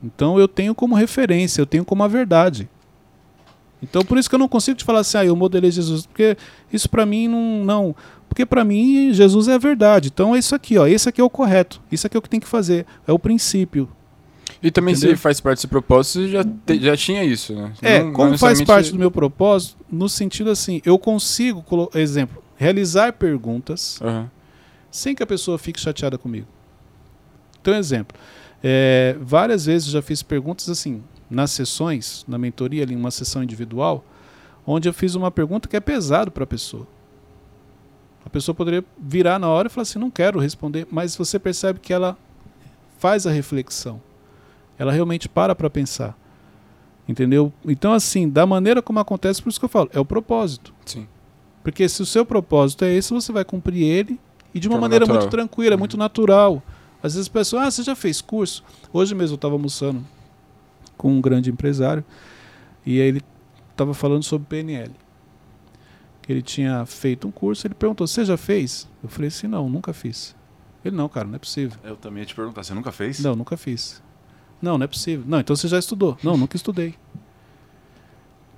Então 0.00 0.38
eu 0.38 0.46
tenho 0.46 0.76
como 0.76 0.94
referência, 0.94 1.60
eu 1.60 1.66
tenho 1.66 1.84
como 1.84 2.04
a 2.04 2.06
verdade. 2.06 2.68
Então 3.82 4.04
por 4.04 4.16
isso 4.16 4.28
que 4.28 4.36
eu 4.36 4.38
não 4.38 4.46
consigo 4.46 4.78
te 4.78 4.84
falar 4.84 5.00
assim, 5.00 5.18
ah, 5.18 5.24
eu 5.24 5.34
modelei 5.34 5.72
Jesus, 5.72 6.06
porque 6.06 6.36
isso 6.72 6.88
para 6.88 7.04
mim 7.04 7.26
não, 7.26 7.64
não, 7.64 7.96
porque 8.28 8.46
para 8.46 8.62
mim 8.62 9.12
Jesus 9.12 9.48
é 9.48 9.54
a 9.54 9.58
verdade. 9.58 10.06
Então 10.14 10.36
é 10.36 10.38
isso 10.38 10.54
aqui, 10.54 10.78
ó, 10.78 10.86
esse 10.86 11.08
aqui 11.08 11.20
é 11.20 11.24
o 11.24 11.28
correto, 11.28 11.82
isso 11.90 12.06
aqui 12.06 12.16
é 12.16 12.20
o 12.20 12.22
que 12.22 12.30
tem 12.30 12.38
que 12.38 12.46
fazer, 12.46 12.86
é 13.08 13.12
o 13.12 13.18
princípio. 13.18 13.88
E 14.62 14.70
também 14.70 14.94
Entendeu? 14.94 15.16
se 15.16 15.22
faz 15.22 15.40
parte 15.40 15.62
do 15.62 15.68
propósito, 15.68 16.28
já, 16.28 16.44
te, 16.44 16.80
já 16.80 16.96
tinha 16.96 17.22
isso, 17.24 17.54
né? 17.54 17.72
É, 17.80 18.02
não, 18.02 18.12
como 18.12 18.30
não 18.30 18.38
faz 18.38 18.60
parte 18.62 18.90
do 18.90 18.98
meu 18.98 19.10
propósito, 19.10 19.76
no 19.90 20.08
sentido 20.08 20.50
assim, 20.50 20.80
eu 20.84 20.98
consigo, 20.98 21.64
exemplo, 21.94 22.42
realizar 22.56 23.12
perguntas 23.12 24.00
uhum. 24.00 24.26
sem 24.90 25.14
que 25.14 25.22
a 25.22 25.26
pessoa 25.26 25.58
fique 25.58 25.78
chateada 25.78 26.18
comigo. 26.18 26.46
Então, 27.60 27.74
exemplo, 27.74 28.18
é, 28.62 29.16
várias 29.20 29.66
vezes 29.66 29.88
já 29.88 30.02
fiz 30.02 30.22
perguntas 30.22 30.68
assim, 30.68 31.02
nas 31.30 31.50
sessões, 31.50 32.24
na 32.26 32.38
mentoria, 32.38 32.82
ali, 32.82 32.96
uma 32.96 33.10
sessão 33.10 33.42
individual, 33.42 34.04
onde 34.66 34.88
eu 34.88 34.92
fiz 34.92 35.14
uma 35.14 35.30
pergunta 35.30 35.68
que 35.68 35.76
é 35.76 35.80
pesado 35.80 36.30
para 36.30 36.44
a 36.44 36.46
pessoa. 36.46 36.86
A 38.24 38.30
pessoa 38.30 38.54
poderia 38.54 38.84
virar 38.98 39.38
na 39.38 39.48
hora 39.48 39.68
e 39.68 39.70
falar 39.70 39.82
assim, 39.82 39.98
não 39.98 40.10
quero 40.10 40.38
responder, 40.38 40.86
mas 40.90 41.16
você 41.16 41.38
percebe 41.38 41.78
que 41.78 41.92
ela 41.92 42.18
faz 42.98 43.26
a 43.26 43.30
reflexão 43.30 44.00
ela 44.78 44.92
realmente 44.92 45.28
para 45.28 45.54
para 45.54 45.68
pensar. 45.68 46.16
Entendeu? 47.08 47.52
Então, 47.64 47.92
assim, 47.92 48.28
da 48.28 48.44
maneira 48.46 48.82
como 48.82 48.98
acontece, 48.98 49.42
por 49.42 49.48
isso 49.48 49.58
que 49.58 49.64
eu 49.64 49.68
falo, 49.68 49.88
é 49.92 49.98
o 50.00 50.04
propósito. 50.04 50.74
Sim. 50.84 51.06
Porque 51.64 51.88
se 51.88 52.02
o 52.02 52.06
seu 52.06 52.24
propósito 52.24 52.84
é 52.84 52.92
esse, 52.94 53.12
você 53.12 53.32
vai 53.32 53.44
cumprir 53.44 53.82
ele 53.82 54.20
e 54.54 54.60
de 54.60 54.68
uma 54.68 54.74
Forma 54.74 54.84
maneira 54.84 55.04
natural. 55.04 55.22
muito 55.22 55.30
tranquila, 55.30 55.74
Uhum. 55.74 55.78
muito 55.78 55.96
natural. 55.96 56.62
Às 57.02 57.14
vezes 57.14 57.28
a 57.28 57.32
pessoa, 57.32 57.62
ah, 57.64 57.70
você 57.70 57.82
já 57.82 57.94
fez 57.94 58.20
curso? 58.20 58.62
Hoje 58.92 59.14
mesmo 59.14 59.34
eu 59.34 59.36
estava 59.36 59.54
almoçando 59.54 60.04
com 60.96 61.12
um 61.12 61.20
grande 61.20 61.50
empresário 61.50 62.04
e 62.84 63.00
aí 63.00 63.08
ele 63.08 63.22
estava 63.70 63.94
falando 63.94 64.22
sobre 64.22 64.46
PNL. 64.48 64.90
Que 66.22 66.32
ele 66.32 66.42
tinha 66.42 66.84
feito 66.84 67.26
um 67.26 67.30
curso, 67.30 67.66
ele 67.66 67.74
perguntou, 67.74 68.06
você 68.06 68.24
já 68.24 68.36
fez? 68.36 68.86
Eu 69.02 69.08
falei 69.08 69.28
assim, 69.28 69.46
não, 69.46 69.68
nunca 69.68 69.92
fiz. 69.94 70.36
Ele, 70.84 70.94
não, 70.94 71.08
cara, 71.08 71.26
não 71.26 71.36
é 71.36 71.38
possível. 71.38 71.78
Eu 71.82 71.96
também 71.96 72.20
ia 72.20 72.26
te 72.26 72.34
perguntar, 72.34 72.62
você 72.62 72.74
nunca 72.74 72.92
fez? 72.92 73.20
Não, 73.20 73.34
nunca 73.34 73.56
fiz. 73.56 74.02
Não, 74.60 74.76
não 74.78 74.84
é 74.84 74.86
possível. 74.88 75.24
Não, 75.26 75.38
então 75.40 75.54
você 75.54 75.68
já 75.68 75.78
estudou. 75.78 76.16
Não, 76.22 76.36
nunca 76.36 76.56
estudei. 76.56 76.94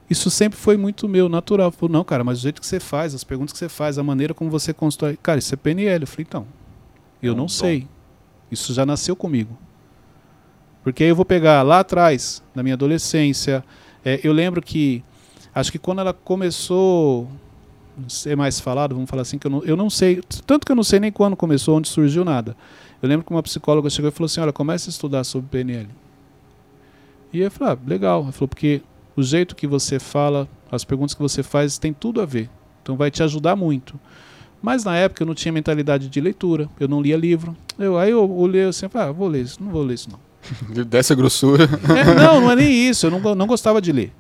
Isso 0.09 0.29
sempre 0.31 0.59
foi 0.59 0.77
muito 0.77 1.09
meu, 1.09 1.29
natural. 1.29 1.71
Falei, 1.71 1.93
não, 1.93 2.03
cara, 2.03 2.25
mas 2.25 2.39
o 2.39 2.43
jeito 2.43 2.61
que 2.61 2.67
você 2.67 2.81
faz, 2.81 3.15
as 3.15 3.23
perguntas 3.23 3.53
que 3.53 3.59
você 3.59 3.69
faz, 3.69 3.97
a 3.99 4.03
maneira 4.03 4.35
como 4.35 4.51
você 4.51 4.73
constrói. 4.73 5.17
Cara, 5.23 5.39
isso 5.39 5.55
é 5.55 5.57
PNL. 5.57 6.03
Eu 6.03 6.07
falei, 6.07 6.27
então, 6.29 6.47
eu 7.23 7.33
É 7.33 7.35
um 7.35 7.37
não 7.37 7.45
dom. 7.45 7.49
sei. 7.49 7.87
Isso 8.51 8.75
já 8.75 8.85
nasceu 8.85 9.15
comigo. 9.15 9.57
Porque 10.83 11.05
aí 11.05 11.11
eu 11.11 11.17
vou 11.17 11.25
pegar 11.25 11.63
lá 11.63 11.81
atrás, 11.81 12.43
na 12.55 12.63
minha 12.63 12.75
adolescência. 12.75 13.63
é, 14.05 14.19
eu 14.25 14.33
lembro 14.33 14.61
que, 14.63 15.05
acho 15.55 15.71
que 15.71 15.79
quando 15.79 16.01
ela 16.01 16.13
começou 16.13 17.29
a 18.05 18.09
ser 18.09 18.37
mais 18.37 18.59
falado, 18.59 18.95
vamos 18.95 19.09
falar 19.09 19.23
assim, 19.23 19.39
que 19.39 19.47
eu 19.47 19.51
não, 19.51 19.63
eu 19.63 19.77
não 19.77 19.91
sei, 19.91 20.23
tanto 20.47 20.65
que 20.65 20.73
eu 20.73 20.77
não 20.77 20.83
sei 20.83 20.99
nem 20.99 21.13
quando 21.13 21.37
começou, 21.37 21.77
onde 21.77 21.87
surgiu 21.89 22.25
nada. 22.25 22.57
Eu 23.03 23.09
lembro 23.09 23.25
que 23.25 23.33
uma 23.33 23.43
psicóloga 23.43 23.89
chegou 23.89 24.09
e 24.09 24.13
falou 24.13 24.27
assim: 24.27 24.41
Olha, 24.41 24.53
comece 24.53 24.89
a 24.89 24.91
estudar 24.91 25.25
sobre 25.25 25.49
PNL. 25.49 25.89
E 27.33 27.41
eu 27.41 27.51
falei: 27.51 27.75
ah, 27.75 27.79
legal. 27.89 28.23
Ela 28.23 28.33
falou: 28.33 28.49
Porque 28.49 28.83
o 29.17 29.23
jeito 29.23 29.57
que 29.57 29.67
você 29.67 29.99
fala, 29.99 30.49
as 30.71 30.85
perguntas 30.85 31.15
que 31.15 31.23
você 31.23 31.43
faz, 31.43 31.79
tem 31.79 31.93
tudo 31.93 32.21
a 32.21 32.27
ver. 32.27 32.51
Então 32.83 32.97
vai 32.97 33.11
te 33.11 33.23
ajudar 33.23 33.57
muito. 33.57 33.99
Mas 34.63 34.85
na 34.85 34.97
época 34.97 35.23
eu 35.23 35.27
não 35.27 35.35
tinha 35.35 35.53
mentalidade 35.53 36.09
de 36.09 36.21
leitura, 36.21 36.69
eu 36.79 36.87
não 36.87 37.01
lia 37.01 37.17
livro. 37.17 37.57
Eu, 37.79 37.97
aí 37.99 38.11
eu 38.11 38.31
olhei 38.31 38.65
assim: 38.65 38.87
ah, 38.95 39.11
vou 39.11 39.29
ler 39.29 39.43
isso, 39.43 39.63
não 39.63 39.71
vou 39.71 39.83
ler 39.83 39.95
isso 39.95 40.09
não. 40.11 40.21
Dessa 40.85 41.15
grossura. 41.15 41.65
É, 41.65 42.15
não, 42.15 42.41
não 42.43 42.51
é 42.51 42.57
nem 42.57 42.89
isso, 42.89 43.07
eu 43.07 43.11
não, 43.11 43.35
não 43.35 43.47
gostava 43.47 43.81
de 43.81 43.93
ler. 43.93 44.13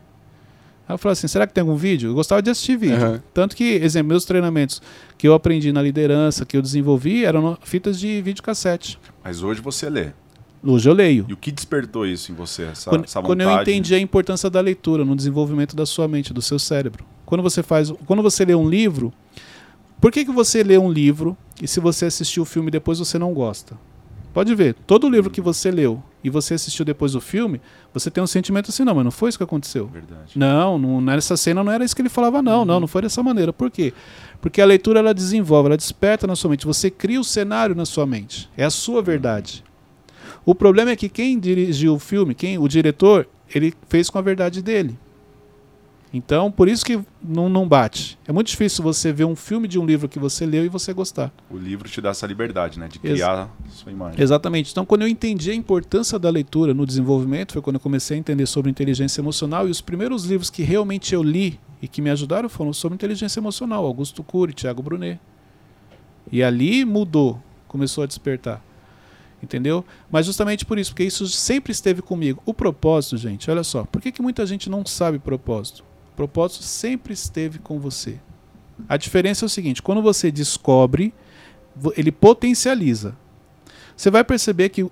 Aí 0.90 0.94
eu 0.94 0.98
falei 0.98 1.12
assim: 1.12 1.28
será 1.28 1.46
que 1.46 1.54
tem 1.54 1.62
algum 1.62 1.76
vídeo? 1.76 2.10
Eu 2.10 2.14
gostava 2.14 2.42
de 2.42 2.50
assistir 2.50 2.76
vídeo. 2.76 2.96
Aham. 2.96 3.22
Tanto 3.32 3.54
que, 3.54 3.74
exemplo, 3.74 4.08
meus 4.08 4.24
treinamentos 4.24 4.82
que 5.16 5.28
eu 5.28 5.34
aprendi 5.34 5.70
na 5.72 5.80
liderança, 5.80 6.44
que 6.44 6.56
eu 6.56 6.62
desenvolvi, 6.62 7.24
eram 7.24 7.56
fitas 7.62 7.98
de 7.98 8.20
videocassete. 8.20 8.98
Mas 9.22 9.40
hoje 9.40 9.60
você 9.60 9.88
lê. 9.88 10.08
Hoje 10.62 10.88
eu 10.88 10.92
leio. 10.92 11.26
E 11.28 11.32
o 11.32 11.36
que 11.36 11.52
despertou 11.52 12.04
isso 12.04 12.32
em 12.32 12.34
você? 12.34 12.64
Essa, 12.64 12.90
Quando, 12.90 13.04
essa 13.04 13.22
quando 13.22 13.40
eu 13.40 13.50
entendi 13.60 13.94
a 13.94 14.00
importância 14.00 14.50
da 14.50 14.60
leitura 14.60 15.04
no 15.04 15.14
desenvolvimento 15.14 15.76
da 15.76 15.86
sua 15.86 16.08
mente, 16.08 16.34
do 16.34 16.42
seu 16.42 16.58
cérebro. 16.58 17.04
Quando 17.24 17.40
você 17.40 17.62
faz, 17.62 17.92
quando 18.04 18.20
você 18.20 18.44
lê 18.44 18.54
um 18.54 18.68
livro, 18.68 19.12
por 20.00 20.10
que, 20.10 20.24
que 20.24 20.32
você 20.32 20.64
lê 20.64 20.76
um 20.76 20.90
livro 20.90 21.36
e 21.62 21.68
se 21.68 21.78
você 21.78 22.06
assistir 22.06 22.40
o 22.40 22.44
filme 22.44 22.68
depois 22.68 22.98
você 22.98 23.16
não 23.16 23.32
gosta? 23.32 23.78
Pode 24.34 24.52
ver, 24.56 24.74
todo 24.86 25.08
livro 25.08 25.30
que 25.30 25.40
você 25.40 25.70
leu 25.70 26.02
e 26.22 26.30
você 26.30 26.54
assistiu 26.54 26.84
depois 26.84 27.12
do 27.12 27.20
filme, 27.20 27.60
você 27.92 28.10
tem 28.10 28.22
um 28.22 28.26
sentimento 28.26 28.70
assim, 28.70 28.84
não, 28.84 28.94
mas 28.94 29.04
não 29.04 29.10
foi 29.10 29.28
isso 29.28 29.38
que 29.38 29.44
aconteceu. 29.44 29.86
Verdade. 29.86 30.38
Não, 30.38 30.78
não 30.78 31.00
nessa 31.00 31.36
cena 31.36 31.64
não 31.64 31.72
era 31.72 31.84
isso 31.84 31.96
que 31.96 32.02
ele 32.02 32.08
falava, 32.08 32.42
não, 32.42 32.64
não, 32.64 32.80
não 32.80 32.86
foi 32.86 33.02
dessa 33.02 33.22
maneira. 33.22 33.52
Por 33.52 33.70
quê? 33.70 33.92
Porque 34.40 34.60
a 34.60 34.66
leitura 34.66 35.00
ela 35.00 35.14
desenvolve, 35.14 35.68
ela 35.68 35.76
desperta 35.76 36.26
na 36.26 36.36
sua 36.36 36.50
mente, 36.50 36.66
você 36.66 36.90
cria 36.90 37.20
o 37.20 37.24
cenário 37.24 37.74
na 37.74 37.84
sua 37.84 38.06
mente. 38.06 38.48
É 38.56 38.64
a 38.64 38.70
sua 38.70 39.02
verdade. 39.02 39.64
O 40.44 40.54
problema 40.54 40.90
é 40.90 40.96
que 40.96 41.08
quem 41.08 41.38
dirigiu 41.38 41.94
o 41.94 41.98
filme, 41.98 42.34
quem 42.34 42.58
o 42.58 42.68
diretor, 42.68 43.28
ele 43.54 43.74
fez 43.88 44.08
com 44.08 44.18
a 44.18 44.22
verdade 44.22 44.62
dele. 44.62 44.98
Então, 46.12 46.50
por 46.50 46.68
isso 46.68 46.84
que 46.84 46.98
não, 47.22 47.48
não 47.48 47.68
bate. 47.68 48.18
É 48.26 48.32
muito 48.32 48.48
difícil 48.48 48.82
você 48.82 49.12
ver 49.12 49.24
um 49.24 49.36
filme 49.36 49.68
de 49.68 49.78
um 49.78 49.86
livro 49.86 50.08
que 50.08 50.18
você 50.18 50.44
leu 50.44 50.64
e 50.64 50.68
você 50.68 50.92
gostar. 50.92 51.32
O 51.48 51.56
livro 51.56 51.88
te 51.88 52.00
dá 52.00 52.10
essa 52.10 52.26
liberdade, 52.26 52.80
né? 52.80 52.88
De 52.88 52.98
Ex- 53.04 53.14
criar 53.14 53.48
sua 53.68 53.92
imagem. 53.92 54.20
Exatamente. 54.20 54.72
Então, 54.72 54.84
quando 54.84 55.02
eu 55.02 55.08
entendi 55.08 55.52
a 55.52 55.54
importância 55.54 56.18
da 56.18 56.28
leitura 56.28 56.74
no 56.74 56.84
desenvolvimento, 56.84 57.52
foi 57.52 57.62
quando 57.62 57.76
eu 57.76 57.80
comecei 57.80 58.16
a 58.16 58.20
entender 58.20 58.46
sobre 58.46 58.68
inteligência 58.68 59.20
emocional. 59.20 59.68
E 59.68 59.70
os 59.70 59.80
primeiros 59.80 60.24
livros 60.24 60.50
que 60.50 60.64
realmente 60.64 61.14
eu 61.14 61.22
li 61.22 61.60
e 61.80 61.86
que 61.86 62.02
me 62.02 62.10
ajudaram 62.10 62.48
foram 62.48 62.72
sobre 62.72 62.96
inteligência 62.96 63.38
emocional, 63.38 63.86
Augusto 63.86 64.24
Cury, 64.24 64.52
Tiago 64.52 64.82
Brunet. 64.82 65.20
E 66.32 66.42
ali 66.42 66.84
mudou, 66.84 67.40
começou 67.68 68.02
a 68.02 68.06
despertar. 68.08 68.60
Entendeu? 69.42 69.84
Mas 70.10 70.26
justamente 70.26 70.66
por 70.66 70.76
isso, 70.76 70.90
porque 70.90 71.04
isso 71.04 71.26
sempre 71.28 71.70
esteve 71.72 72.02
comigo. 72.02 72.42
O 72.44 72.52
propósito, 72.52 73.16
gente, 73.16 73.48
olha 73.50 73.62
só, 73.64 73.84
por 73.84 74.00
que, 74.02 74.10
que 74.12 74.20
muita 74.20 74.44
gente 74.44 74.68
não 74.68 74.84
sabe 74.84 75.18
propósito? 75.20 75.84
O 76.12 76.16
propósito 76.16 76.62
sempre 76.62 77.12
esteve 77.12 77.58
com 77.58 77.78
você. 77.78 78.18
A 78.88 78.96
diferença 78.96 79.44
é 79.44 79.46
o 79.46 79.50
seguinte: 79.50 79.82
quando 79.82 80.02
você 80.02 80.30
descobre, 80.30 81.14
ele 81.96 82.12
potencializa. 82.12 83.16
Você 83.96 84.10
vai 84.10 84.24
perceber 84.24 84.70
que 84.70 84.88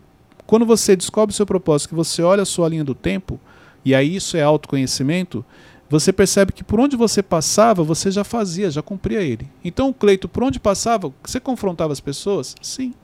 quando 0.46 0.64
você 0.64 0.96
descobre 0.96 1.32
o 1.32 1.36
seu 1.36 1.46
propósito, 1.46 1.90
que 1.90 1.94
você 1.94 2.22
olha 2.22 2.42
a 2.42 2.46
sua 2.46 2.68
linha 2.68 2.84
do 2.84 2.94
tempo, 2.94 3.38
e 3.84 3.94
aí 3.94 4.16
isso 4.16 4.36
é 4.36 4.42
autoconhecimento, 4.42 5.44
você 5.90 6.12
percebe 6.12 6.52
que 6.52 6.62
por 6.62 6.78
onde 6.78 6.96
você 6.96 7.22
passava, 7.22 7.82
você 7.82 8.10
já 8.10 8.22
fazia, 8.22 8.70
já 8.70 8.82
cumpria 8.82 9.22
ele. 9.22 9.50
Então, 9.64 9.92
Cleito, 9.92 10.28
por 10.28 10.42
onde 10.42 10.60
passava, 10.60 11.12
você 11.22 11.40
confrontava 11.40 11.92
as 11.92 12.00
pessoas? 12.00 12.54
Sim. 12.60 12.94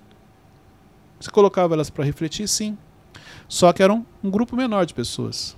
Você 1.18 1.30
colocava 1.30 1.74
elas 1.74 1.88
para 1.88 2.04
refletir? 2.04 2.46
Sim. 2.46 2.76
Só 3.48 3.72
que 3.72 3.82
era 3.82 3.92
um, 3.92 4.04
um 4.22 4.30
grupo 4.30 4.54
menor 4.56 4.84
de 4.84 4.92
pessoas. 4.92 5.56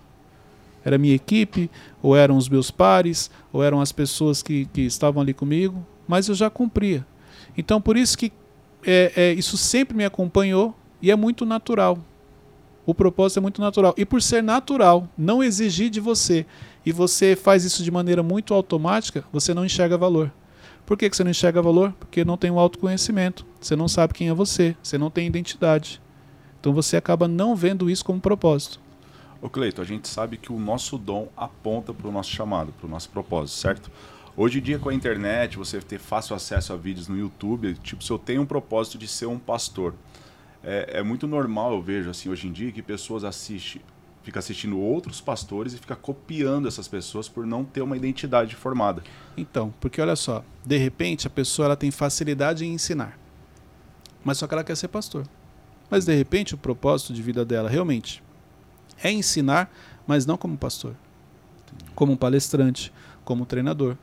Era 0.87 0.99
minha 0.99 1.17
equipe, 1.17 1.69
ou 2.01 2.15
eram 2.15 2.37
os 2.37 2.49
meus 2.49 2.71
pares, 2.71 3.29
ou 3.53 3.61
eram 3.61 3.81
as 3.81 3.91
pessoas 3.91 4.41
que, 4.41 4.67
que 4.67 4.83
estavam 4.83 5.21
ali 5.21 5.35
comigo, 5.35 5.85
mas 6.07 6.29
eu 6.29 6.35
já 6.37 6.49
cumpria. 6.49 7.05
Então, 7.59 7.81
por 7.81 7.97
isso 7.97 8.17
que 8.17 8.33
é, 8.87 9.13
é, 9.17 9.33
isso 9.33 9.57
sempre 9.57 9.97
me 9.97 10.05
acompanhou 10.05 10.77
e 11.03 11.11
é 11.11 11.17
muito 11.17 11.45
natural. 11.45 11.99
O 12.87 12.95
propósito 12.95 13.39
é 13.39 13.41
muito 13.41 13.61
natural. 13.61 13.95
E 13.97 14.07
por 14.07 14.23
ser 14.23 14.45
natural, 14.45 15.09
não 15.19 15.43
exigir 15.43 15.91
de 15.91 15.99
você, 15.99 16.47
e 16.85 16.93
você 16.93 17.35
faz 17.35 17.65
isso 17.65 17.83
de 17.83 17.91
maneira 17.91 18.23
muito 18.23 18.55
automática, 18.55 19.25
você 19.33 19.53
não 19.53 19.65
enxerga 19.65 19.99
valor. 19.99 20.33
Por 20.87 20.97
que, 20.97 21.11
que 21.11 21.17
você 21.17 21.25
não 21.25 21.33
enxerga 21.33 21.61
valor? 21.61 21.93
Porque 21.99 22.25
não 22.25 22.37
tem 22.37 22.49
o 22.49 22.61
autoconhecimento. 22.61 23.45
Você 23.61 23.75
não 23.75 23.89
sabe 23.89 24.15
quem 24.15 24.29
é 24.29 24.33
você. 24.33 24.77
Você 24.81 24.97
não 24.97 25.11
tem 25.11 25.27
identidade. 25.27 26.01
Então 26.61 26.73
você 26.73 26.97
acaba 26.97 27.27
não 27.27 27.57
vendo 27.57 27.91
isso 27.91 28.05
como 28.05 28.21
propósito. 28.21 28.86
Ô 29.41 29.51
Cleito, 29.51 29.83
a 29.83 29.85
gente 29.85 30.09
sabe 30.09 30.39
que 30.39 30.51
o 30.51 30.59
nosso 30.59 30.97
dom 30.97 31.29
aponta 31.37 31.93
para 31.93 32.09
o 32.09 32.13
nosso 32.13 32.31
chamado, 32.31 32.73
para 32.73 32.87
o 32.87 32.91
nosso 32.91 33.11
propósito, 33.11 33.59
certo? 33.59 33.91
Hoje 34.35 34.59
em 34.59 34.63
dia, 34.63 34.79
com 34.79 34.89
a 34.89 34.95
internet, 34.95 35.59
você 35.59 35.79
ter 35.81 35.99
fácil 35.99 36.35
acesso 36.35 36.73
a 36.73 36.77
vídeos 36.77 37.07
no 37.07 37.19
YouTube, 37.19 37.75
tipo, 37.83 38.03
se 38.03 38.11
eu 38.11 38.19
tenho 38.19 38.43
um 38.43 38.47
propósito 38.47 38.97
de 38.97 39.07
ser 39.07 39.27
um 39.27 39.39
pastor, 39.39 39.95
é, 40.65 40.99
é 40.99 41.03
muito 41.03 41.27
normal, 41.27 41.73
eu 41.73 41.83
vejo, 41.83 42.09
assim, 42.09 42.31
hoje 42.31 42.49
em 42.49 42.53
dia, 42.53 42.73
que 42.73 42.83
pessoas 42.83 43.25
assistem, 43.25 43.83
fica 44.23 44.39
assistindo 44.39 44.79
outros 44.79 45.21
pastores 45.21 45.75
e 45.75 45.79
fica 45.79 45.95
copiando 45.95 46.67
essas 46.67 46.89
pessoas 46.89 47.29
por 47.29 47.47
não 47.47 47.63
ter 47.63 47.83
uma 47.83 47.97
identidade 47.97 48.57
formada. 48.57 49.03
Então, 49.37 49.73
porque 49.81 50.01
olha 50.01 50.17
só, 50.17 50.43
de 50.65 50.79
repente 50.79 51.27
a 51.27 51.31
pessoa 51.31 51.67
ela 51.67 51.77
tem 51.77 51.91
facilidade 51.91 52.65
em 52.65 52.73
ensinar, 52.73 53.19
mas 54.25 54.39
só 54.39 54.47
que 54.47 54.55
ela 54.55 54.65
quer 54.65 54.77
ser 54.77 54.89
pastor. 54.89 55.27
Mas 55.89 56.05
de 56.05 56.15
repente 56.15 56.55
o 56.55 56.59
propósito 56.59 57.13
de 57.13 57.23
vida 57.23 57.45
dela 57.45 57.69
realmente 57.69 58.26
é 59.03 59.11
ensinar, 59.11 59.73
mas 60.07 60.27
não 60.27 60.37
como 60.37 60.57
pastor, 60.57 60.95
como 61.95 62.13
um 62.13 62.17
palestrante, 62.17 62.93
como 63.25 63.43
um 63.43 63.47
treinador. 63.47 63.97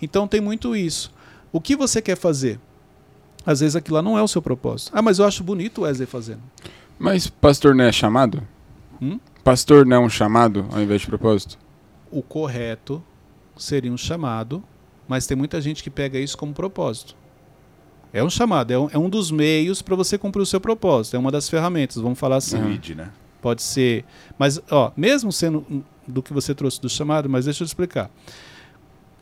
Então 0.00 0.28
tem 0.28 0.40
muito 0.40 0.76
isso. 0.76 1.12
O 1.52 1.60
que 1.60 1.74
você 1.74 2.00
quer 2.02 2.16
fazer? 2.16 2.60
Às 3.44 3.60
vezes 3.60 3.76
aquilo 3.76 3.96
lá 3.96 4.02
não 4.02 4.18
é 4.18 4.22
o 4.22 4.28
seu 4.28 4.42
propósito. 4.42 4.92
Ah, 4.94 5.00
mas 5.00 5.18
eu 5.18 5.24
acho 5.24 5.42
bonito 5.42 5.78
o 5.78 5.84
Wesley 5.84 6.06
fazendo. 6.06 6.42
Mas 6.98 7.28
pastor 7.28 7.74
não 7.74 7.84
é 7.84 7.92
chamado? 7.92 8.46
Hum? 9.00 9.18
Pastor 9.42 9.86
não 9.86 9.96
é 9.96 10.00
um 10.00 10.08
chamado 10.08 10.66
ao 10.72 10.82
invés 10.82 11.00
de 11.00 11.06
propósito? 11.06 11.58
O 12.10 12.22
correto 12.22 13.02
seria 13.56 13.92
um 13.92 13.96
chamado, 13.96 14.62
mas 15.06 15.26
tem 15.26 15.36
muita 15.36 15.60
gente 15.60 15.82
que 15.82 15.90
pega 15.90 16.18
isso 16.18 16.36
como 16.36 16.52
propósito. 16.52 17.16
É 18.12 18.22
um 18.24 18.30
chamado, 18.30 18.70
é 18.70 18.78
um, 18.78 18.88
é 18.92 18.98
um 18.98 19.08
dos 19.08 19.30
meios 19.30 19.82
para 19.82 19.94
você 19.94 20.16
cumprir 20.16 20.42
o 20.42 20.46
seu 20.46 20.60
propósito, 20.60 21.14
é 21.14 21.18
uma 21.18 21.30
das 21.30 21.48
ferramentas, 21.48 21.96
vamos 21.96 22.18
falar 22.18 22.36
assim. 22.36 22.58
Id, 22.72 22.90
né? 22.90 23.10
Pode 23.40 23.62
ser. 23.62 24.04
Mas, 24.38 24.60
ó, 24.70 24.90
mesmo 24.96 25.30
sendo 25.32 25.84
do 26.06 26.22
que 26.22 26.32
você 26.32 26.54
trouxe 26.54 26.80
do 26.80 26.88
chamado, 26.88 27.28
mas 27.28 27.44
deixa 27.44 27.62
eu 27.62 27.66
te 27.66 27.70
explicar. 27.70 28.10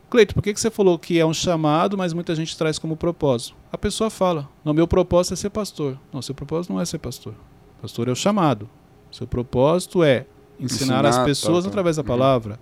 Cleito, 0.08 0.34
por 0.34 0.42
que, 0.42 0.54
que 0.54 0.60
você 0.60 0.70
falou 0.70 0.98
que 0.98 1.18
é 1.18 1.26
um 1.26 1.34
chamado, 1.34 1.98
mas 1.98 2.12
muita 2.12 2.34
gente 2.34 2.56
traz 2.56 2.78
como 2.78 2.96
propósito? 2.96 3.56
A 3.72 3.76
pessoa 3.76 4.08
fala: 4.08 4.48
Não, 4.64 4.72
meu 4.72 4.86
propósito 4.86 5.32
é 5.34 5.36
ser 5.36 5.50
pastor. 5.50 5.98
Não, 6.12 6.22
seu 6.22 6.34
propósito 6.34 6.72
não 6.72 6.80
é 6.80 6.84
ser 6.84 6.98
pastor. 6.98 7.34
Pastor 7.82 8.08
é 8.08 8.12
o 8.12 8.16
chamado. 8.16 8.68
Seu 9.10 9.26
propósito 9.26 10.02
é 10.04 10.26
ensinar, 10.60 11.00
Ensinar, 11.00 11.06
as 11.06 11.18
pessoas 11.18 11.54
tal, 11.54 11.62
tal. 11.64 11.68
através 11.70 11.96
da 11.96 12.02
Uhum. 12.02 12.08
palavra. 12.08 12.60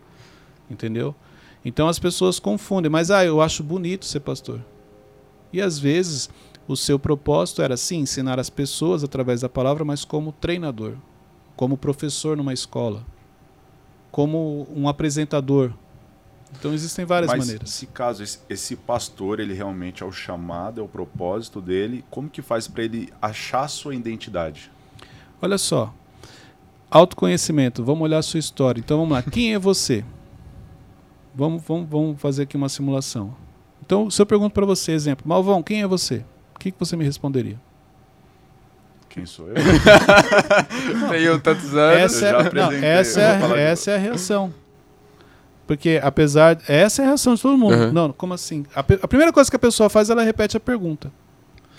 Entendeu? 0.70 1.14
Então 1.64 1.86
as 1.86 1.98
pessoas 1.98 2.38
confundem, 2.38 2.90
mas 2.90 3.10
ah, 3.10 3.24
eu 3.24 3.40
acho 3.40 3.62
bonito 3.62 4.04
ser 4.06 4.20
pastor. 4.20 4.60
E 5.52 5.60
às 5.60 5.78
vezes 5.78 6.28
o 6.66 6.76
seu 6.76 6.98
propósito 6.98 7.60
era 7.62 7.76
sim 7.76 7.98
ensinar 8.00 8.40
as 8.40 8.48
pessoas 8.50 9.04
através 9.04 9.42
da 9.42 9.48
palavra, 9.48 9.84
mas 9.84 10.04
como 10.04 10.32
treinador, 10.32 10.94
como 11.56 11.76
professor 11.76 12.36
numa 12.36 12.52
escola. 12.52 13.04
como 14.10 14.68
um 14.72 14.88
apresentador. 14.88 15.72
Então 16.56 16.72
existem 16.72 17.04
várias 17.04 17.28
Mas 17.32 17.40
maneiras. 17.40 17.68
se 17.70 17.84
caso 17.86 18.22
esse, 18.22 18.38
esse 18.48 18.76
pastor 18.76 19.40
ele 19.40 19.52
realmente 19.54 20.04
é 20.04 20.06
o 20.06 20.12
chamado, 20.12 20.80
é 20.80 20.84
o 20.84 20.86
propósito 20.86 21.60
dele, 21.60 22.04
como 22.10 22.30
que 22.30 22.40
faz 22.40 22.68
para 22.68 22.84
ele 22.84 23.12
achar 23.20 23.66
sua 23.66 23.92
identidade? 23.92 24.70
Olha 25.42 25.58
só. 25.58 25.92
Autoconhecimento, 26.88 27.82
vamos 27.82 28.04
olhar 28.04 28.18
a 28.18 28.22
sua 28.22 28.38
história. 28.38 28.78
Então 28.78 28.98
vamos 28.98 29.12
lá. 29.14 29.22
Quem 29.22 29.52
é 29.52 29.58
você? 29.58 30.04
Vamos, 31.34 31.64
vamos, 31.66 31.88
vamos 31.90 32.20
fazer 32.20 32.44
aqui 32.44 32.56
uma 32.56 32.68
simulação. 32.68 33.34
Então, 33.84 34.08
se 34.08 34.22
eu 34.22 34.26
pergunto 34.26 34.54
para 34.54 34.64
você, 34.64 34.92
exemplo, 34.92 35.26
Malvão, 35.28 35.60
quem 35.60 35.82
é 35.82 35.86
você? 35.88 36.24
O 36.54 36.58
que, 36.60 36.70
que 36.70 36.78
você 36.78 36.96
me 36.96 37.04
responderia? 37.04 37.60
Quem 39.14 39.24
sou 39.26 39.46
eu? 39.48 39.54
Tenho 41.08 41.38
tantos 41.38 41.72
anos. 41.76 42.00
Essa, 42.00 42.26
eu 42.26 42.42
já 42.42 42.48
é, 42.48 42.52
não, 42.52 42.72
essa, 42.72 43.20
eu 43.20 43.54
é, 43.54 43.70
essa 43.70 43.90
é 43.92 43.94
a 43.94 43.98
reação. 43.98 44.52
Porque 45.68 46.00
apesar. 46.02 46.58
Essa 46.66 47.02
é 47.02 47.04
a 47.04 47.08
reação 47.10 47.36
de 47.36 47.40
todo 47.40 47.56
mundo. 47.56 47.76
Uhum. 47.76 47.92
Não, 47.92 48.12
como 48.12 48.34
assim? 48.34 48.66
A, 48.74 48.80
a 48.80 49.08
primeira 49.08 49.32
coisa 49.32 49.48
que 49.48 49.54
a 49.54 49.58
pessoa 49.58 49.88
faz, 49.88 50.10
ela 50.10 50.24
repete 50.24 50.56
a 50.56 50.60
pergunta. 50.60 51.12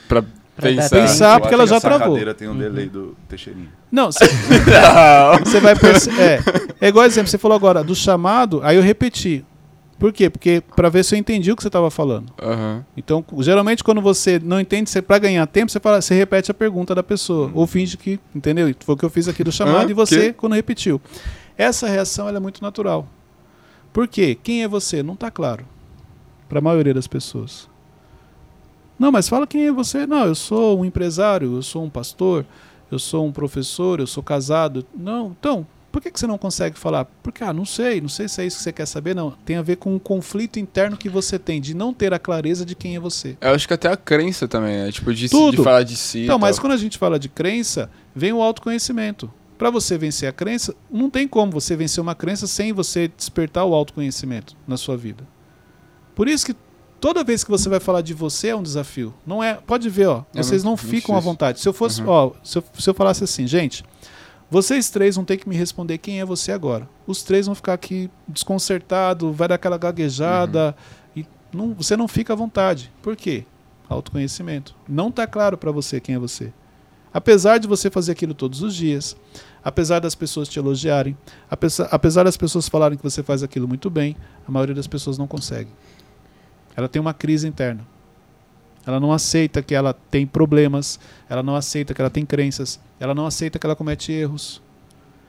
Pra 0.08 0.24
pensar. 0.62 0.90
Pensar, 0.90 1.42
porque 1.42 1.54
ela 1.54 1.68
já 1.68 1.76
essa 1.76 1.86
travou. 1.90 2.12
cadeira 2.12 2.34
tem 2.34 2.48
um 2.48 2.58
delay 2.58 2.88
do 2.88 3.18
Teixeirinho. 3.28 3.70
Não, 3.92 4.14
você 4.14 4.26
você 5.44 5.60
vai 5.60 5.76
perceber. 5.76 6.42
É, 6.80 6.86
é 6.86 6.88
igual 6.88 7.06
exemplo, 7.06 7.30
você 7.30 7.38
falou 7.38 7.58
agora 7.58 7.84
do 7.84 7.94
chamado, 7.94 8.62
aí 8.64 8.78
eu 8.78 8.82
repeti. 8.82 9.44
Por 9.98 10.12
quê? 10.12 10.30
Porque 10.30 10.62
para 10.76 10.90
ver 10.90 11.06
se 11.06 11.16
eu 11.16 11.20
entendi 11.20 11.52
o 11.52 11.56
que 11.56 11.62
você 11.62 11.70
estava 11.70 11.90
falando. 11.90 12.32
Aham. 12.42 12.86
Então, 12.98 13.24
geralmente 13.40 13.84
quando 13.84 14.02
você 14.02 14.40
não 14.40 14.60
entende, 14.60 14.90
você 14.90 15.02
para 15.02 15.18
ganhar 15.20 15.46
tempo, 15.48 15.72
você 15.72 15.80
fala, 15.80 16.02
você 16.02 16.14
repete 16.14 16.52
a 16.52 16.54
pergunta 16.54 16.94
da 16.94 17.02
pessoa 17.02 17.50
ou 17.54 17.66
finge 17.66 17.96
que, 17.96 18.20
entendeu? 18.34 18.74
Foi 18.82 18.96
o 18.96 18.98
que 18.98 19.06
eu 19.06 19.10
fiz 19.10 19.28
aqui 19.28 19.44
do 19.44 19.52
chamado 19.52 19.90
e 19.90 19.94
você 19.94 20.28
Que? 20.28 20.34
quando 20.34 20.54
repetiu. 20.54 21.00
Essa 21.58 21.88
reação 21.88 22.28
é 22.28 22.40
muito 22.40 22.62
natural. 22.62 23.08
Por 23.94 24.08
quê? 24.08 24.38
Quem 24.42 24.64
é 24.64 24.68
você? 24.68 25.02
Não 25.02 25.14
está 25.14 25.32
claro 25.32 25.66
para 26.50 26.60
a 26.60 26.62
maioria 26.62 26.94
das 26.94 27.08
pessoas. 27.08 27.70
Não, 29.00 29.12
mas 29.12 29.28
fala 29.28 29.48
quem 29.48 29.66
é 29.66 29.72
você. 29.72 30.06
Não, 30.06 30.26
eu 30.26 30.36
sou 30.36 30.80
um 30.80 30.86
empresário, 30.86 31.56
eu 31.56 31.62
sou 31.62 31.84
um 31.84 31.90
pastor, 31.90 32.46
eu 32.92 33.00
sou 33.00 33.26
um 33.26 33.32
professor, 33.32 34.00
eu 34.00 34.08
sou 34.08 34.22
casado. 34.24 34.86
Não, 34.96 35.36
então, 35.38 35.66
por 35.96 36.02
que, 36.02 36.12
que 36.12 36.20
você 36.20 36.28
não 36.28 36.38
consegue 36.38 36.78
falar? 36.78 37.06
Porque, 37.24 37.42
ah, 37.42 37.54
não 37.54 37.64
sei, 37.64 38.02
não 38.02 38.10
sei 38.10 38.28
se 38.28 38.42
é 38.42 38.46
isso 38.46 38.58
que 38.58 38.64
você 38.64 38.74
quer 38.74 38.86
saber, 38.86 39.16
não. 39.16 39.32
Tem 39.46 39.56
a 39.56 39.62
ver 39.62 39.78
com 39.78 39.96
um 39.96 39.98
conflito 39.98 40.60
interno 40.60 40.98
que 40.98 41.08
você 41.08 41.40
tem, 41.40 41.62
de 41.62 41.74
não 41.74 41.94
ter 41.94 42.14
a 42.14 42.20
clareza 42.20 42.66
de 42.66 42.76
quem 42.76 42.98
é 42.98 43.00
você. 43.00 43.38
Eu 43.40 43.52
acho 43.52 43.66
que 43.66 43.74
até 43.74 43.88
a 43.88 43.96
crença 43.96 44.46
também, 44.46 44.76
né? 44.76 44.92
Tipo, 44.92 45.14
de, 45.14 45.30
Tudo. 45.30 45.56
de 45.56 45.64
falar 45.64 45.84
de 45.84 45.96
si. 45.96 46.24
Então, 46.26 46.38
mas 46.38 46.60
quando 46.60 46.74
a 46.74 46.78
gente 46.78 46.98
fala 46.98 47.18
de 47.18 47.30
crença, 47.30 47.90
vem 48.14 48.34
o 48.34 48.42
autoconhecimento. 48.42 49.32
Para 49.58 49.70
você 49.70 49.98
vencer 49.98 50.28
a 50.28 50.34
crença, 50.34 50.76
não 50.92 51.10
tem 51.10 51.30
como 51.30 51.50
você 51.50 51.78
vencer 51.78 52.02
uma 52.02 52.14
crença 52.14 52.46
sem 52.46 52.74
você 52.74 53.08
despertar 53.08 53.64
o 53.64 53.74
autoconhecimento 53.74 54.54
na 54.68 54.76
sua 54.76 54.98
vida. 54.98 55.26
Por 56.14 56.28
isso 56.28 56.46
que 56.46 56.54
toda 57.00 57.24
vez 57.24 57.42
que 57.42 57.50
você 57.50 57.70
vai 57.70 57.80
falar 57.80 58.02
de 58.02 58.14
você 58.14 58.50
é 58.50 58.56
um 58.56 58.62
desafio. 58.64 59.14
Não 59.26 59.42
é, 59.42 59.54
pode 59.66 59.88
ver, 59.90 60.08
ó, 60.08 60.26
É 60.36 60.44
vocês 60.44 60.62
não 60.62 60.76
ficam 60.76 61.16
à 61.16 61.22
vontade. 61.22 61.62
Se 61.62 61.70
eu 61.70 61.72
fosse, 61.72 62.02
Uhum. 62.02 62.10
ó, 62.10 62.32
se 62.44 62.58
eu, 62.58 62.64
se 62.78 62.90
eu 62.90 62.94
falasse 62.94 63.24
assim, 63.24 63.48
gente, 63.48 63.86
vocês 64.50 64.90
três 64.90 65.16
vão 65.16 65.26
ter 65.26 65.38
que 65.38 65.50
me 65.50 65.56
responder 65.56 65.98
quem 65.98 66.20
é 66.20 66.26
você 66.26 66.52
agora. 66.52 66.88
Os 67.08 67.24
três 67.24 67.46
vão 67.46 67.56
ficar 67.56 67.74
aqui 67.74 68.10
desconcertado, 68.28 69.34
vai 69.34 69.48
dar 69.48 69.56
aquela 69.56 69.78
gaguejada 69.78 70.76
e 71.16 71.26
não, 71.52 71.74
você 71.74 71.98
não 71.98 72.08
fica 72.08 72.34
à 72.34 72.36
vontade. 72.36 72.92
Por 73.02 73.16
quê? 73.16 73.46
Autoconhecimento. 73.90 74.76
Não 74.88 75.10
está 75.10 75.26
claro 75.26 75.58
para 75.58 75.72
você 75.72 76.00
quem 76.00 76.16
é 76.16 76.20
você. 76.20 76.54
Apesar 77.14 77.58
de 77.58 77.68
você 77.68 77.90
fazer 77.90 78.12
aquilo 78.12 78.34
todos 78.34 78.62
os 78.62 78.76
dias, 78.76 79.16
apesar 79.64 80.00
das 80.00 80.14
pessoas 80.14 80.50
te 80.50 80.60
elogiarem, 80.60 81.18
apesar, 81.50 81.88
apesar 81.90 82.24
das 82.24 82.38
pessoas 82.38 82.68
falarem 82.68 82.98
que 82.98 83.04
você 83.04 83.24
faz 83.24 83.42
aquilo 83.42 83.68
muito 83.68 83.90
bem, 83.90 84.16
a 84.48 84.52
maioria 84.52 84.76
das 84.76 84.86
pessoas 84.86 85.18
não 85.18 85.26
consegue. 85.26 85.70
Ela 86.76 86.90
tem 86.90 87.02
uma 87.02 87.14
crise 87.14 87.48
interna. 87.48 87.88
Ela 88.86 89.00
não 89.00 89.12
aceita 89.12 89.62
que 89.64 89.74
ela 89.74 89.94
tem 89.94 90.26
problemas, 90.28 91.00
ela 91.30 91.42
não 91.42 91.56
aceita 91.56 91.94
que 91.94 92.02
ela 92.02 92.10
tem 92.10 92.26
crenças, 92.26 92.80
ela 93.00 93.16
não 93.16 93.26
aceita 93.26 93.58
que 93.58 93.66
ela 93.66 93.76
comete 93.76 94.12
erros. 94.12 94.62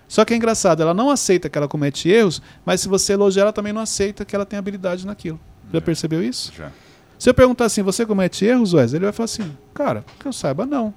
Só 0.08 0.24
que 0.24 0.34
é 0.34 0.36
engraçado, 0.36 0.82
ela 0.82 0.94
não 0.94 1.10
aceita 1.10 1.48
que 1.48 1.56
ela 1.58 1.66
comete 1.66 2.08
erros, 2.08 2.40
mas 2.64 2.80
se 2.80 2.88
você 2.88 3.14
elogiar, 3.14 3.42
ela 3.44 3.52
também 3.52 3.72
não 3.72 3.80
aceita 3.80 4.24
que 4.24 4.36
ela 4.36 4.46
tem 4.46 4.58
habilidade 4.58 5.06
naquilo. 5.06 5.40
Já 5.72 5.78
É. 5.78 5.80
percebeu 5.80 6.22
isso? 6.22 6.52
Já. 6.56 6.70
Se 7.18 7.30
eu 7.30 7.34
perguntar 7.34 7.64
assim, 7.64 7.82
você 7.82 8.04
comete 8.04 8.44
erros, 8.44 8.74
Wesley? 8.74 8.98
Ele 8.98 9.06
vai 9.06 9.12
falar 9.12 9.24
assim, 9.24 9.50
cara, 9.74 10.04
que 10.20 10.26
eu 10.28 10.32
saiba, 10.32 10.66
não. 10.66 10.92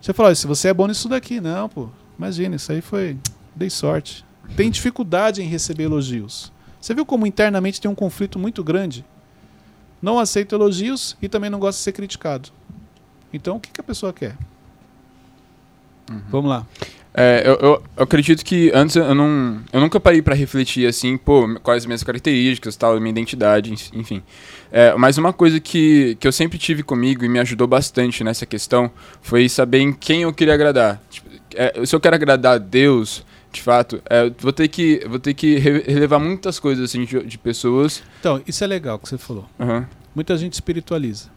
Você 0.00 0.12
fala, 0.12 0.34
se 0.34 0.46
você 0.46 0.68
é 0.68 0.74
bom 0.74 0.86
nisso 0.86 1.08
daqui, 1.08 1.40
não, 1.40 1.68
pô. 1.68 1.88
Imagina, 2.18 2.56
isso 2.56 2.70
aí 2.70 2.80
foi. 2.82 3.16
Dei 3.54 3.70
sorte. 3.70 4.24
Tem 4.54 4.70
dificuldade 4.70 5.42
em 5.42 5.46
receber 5.46 5.84
elogios. 5.84 6.52
Você 6.80 6.94
viu 6.94 7.04
como 7.06 7.26
internamente 7.26 7.80
tem 7.80 7.90
um 7.90 7.94
conflito 7.94 8.38
muito 8.38 8.62
grande? 8.62 9.04
Não 10.00 10.18
aceita 10.18 10.54
elogios 10.54 11.16
e 11.20 11.28
também 11.28 11.50
não 11.50 11.58
gosta 11.58 11.78
de 11.78 11.84
ser 11.84 11.92
criticado. 11.92 12.50
Então, 13.32 13.56
o 13.56 13.60
que, 13.60 13.70
que 13.70 13.80
a 13.80 13.84
pessoa 13.84 14.12
quer? 14.12 14.36
Vamos 16.30 16.48
lá. 16.50 16.66
É, 17.18 17.42
eu, 17.46 17.54
eu- 17.54 17.82
eu 17.96 18.02
acredito 18.02 18.44
que 18.44 18.70
antes 18.74 18.94
eu 18.94 19.14
não. 19.14 19.60
Eu 19.72 19.80
nunca 19.80 19.98
parei 19.98 20.20
pra 20.20 20.34
refletir 20.34 20.86
assim, 20.86 21.16
pô, 21.16 21.58
quais 21.62 21.82
as 21.82 21.86
minhas 21.86 22.02
características, 22.02 22.76
tal, 22.76 22.98
minha 23.00 23.10
identidade, 23.10 23.72
enfim. 23.94 24.22
É, 24.70 24.94
mas 24.96 25.16
uma 25.16 25.32
coisa 25.32 25.58
que, 25.58 26.16
que 26.20 26.28
eu 26.28 26.32
sempre 26.32 26.58
tive 26.58 26.82
comigo 26.82 27.24
e 27.24 27.28
me 27.28 27.38
ajudou 27.38 27.66
bastante 27.66 28.22
nessa 28.22 28.44
questão 28.44 28.90
foi 29.22 29.48
saber 29.48 29.78
em 29.80 29.92
quem 29.94 30.22
eu 30.22 30.32
queria 30.32 30.52
agradar. 30.54 31.00
Tipo, 31.10 31.28
é, 31.54 31.86
se 31.86 31.96
eu 31.96 32.00
quero 32.00 32.14
agradar 32.16 32.56
a 32.56 32.58
Deus, 32.58 33.24
de 33.56 33.62
fato, 33.62 34.00
é, 34.08 34.30
vou 34.38 34.52
ter 34.52 34.68
que, 34.68 35.04
vou 35.08 35.18
ter 35.18 35.34
que 35.34 35.56
re- 35.58 35.82
relevar 35.86 36.18
muitas 36.18 36.58
coisas 36.58 36.84
assim 36.90 37.04
de, 37.04 37.22
de 37.24 37.38
pessoas. 37.38 38.02
Então, 38.20 38.40
isso 38.46 38.62
é 38.62 38.66
legal 38.66 38.98
que 38.98 39.08
você 39.08 39.18
falou. 39.18 39.46
Aham. 39.58 39.86
Muita 40.14 40.36
gente 40.36 40.52
espiritualiza. 40.54 41.28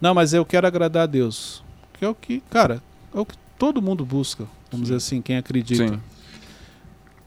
Não, 0.00 0.14
mas 0.14 0.32
eu 0.34 0.44
quero 0.44 0.66
agradar 0.66 1.04
a 1.04 1.06
Deus. 1.06 1.62
Que 1.94 2.04
é 2.04 2.08
o 2.08 2.14
que, 2.14 2.40
cara, 2.50 2.82
é 3.14 3.18
o 3.20 3.24
que 3.26 3.36
todo 3.58 3.80
mundo 3.82 4.04
busca. 4.04 4.44
Vamos 4.70 4.86
dizer 4.88 4.96
assim, 4.96 5.20
quem 5.22 5.36
acredita. 5.36 5.86
Sim. 5.88 6.00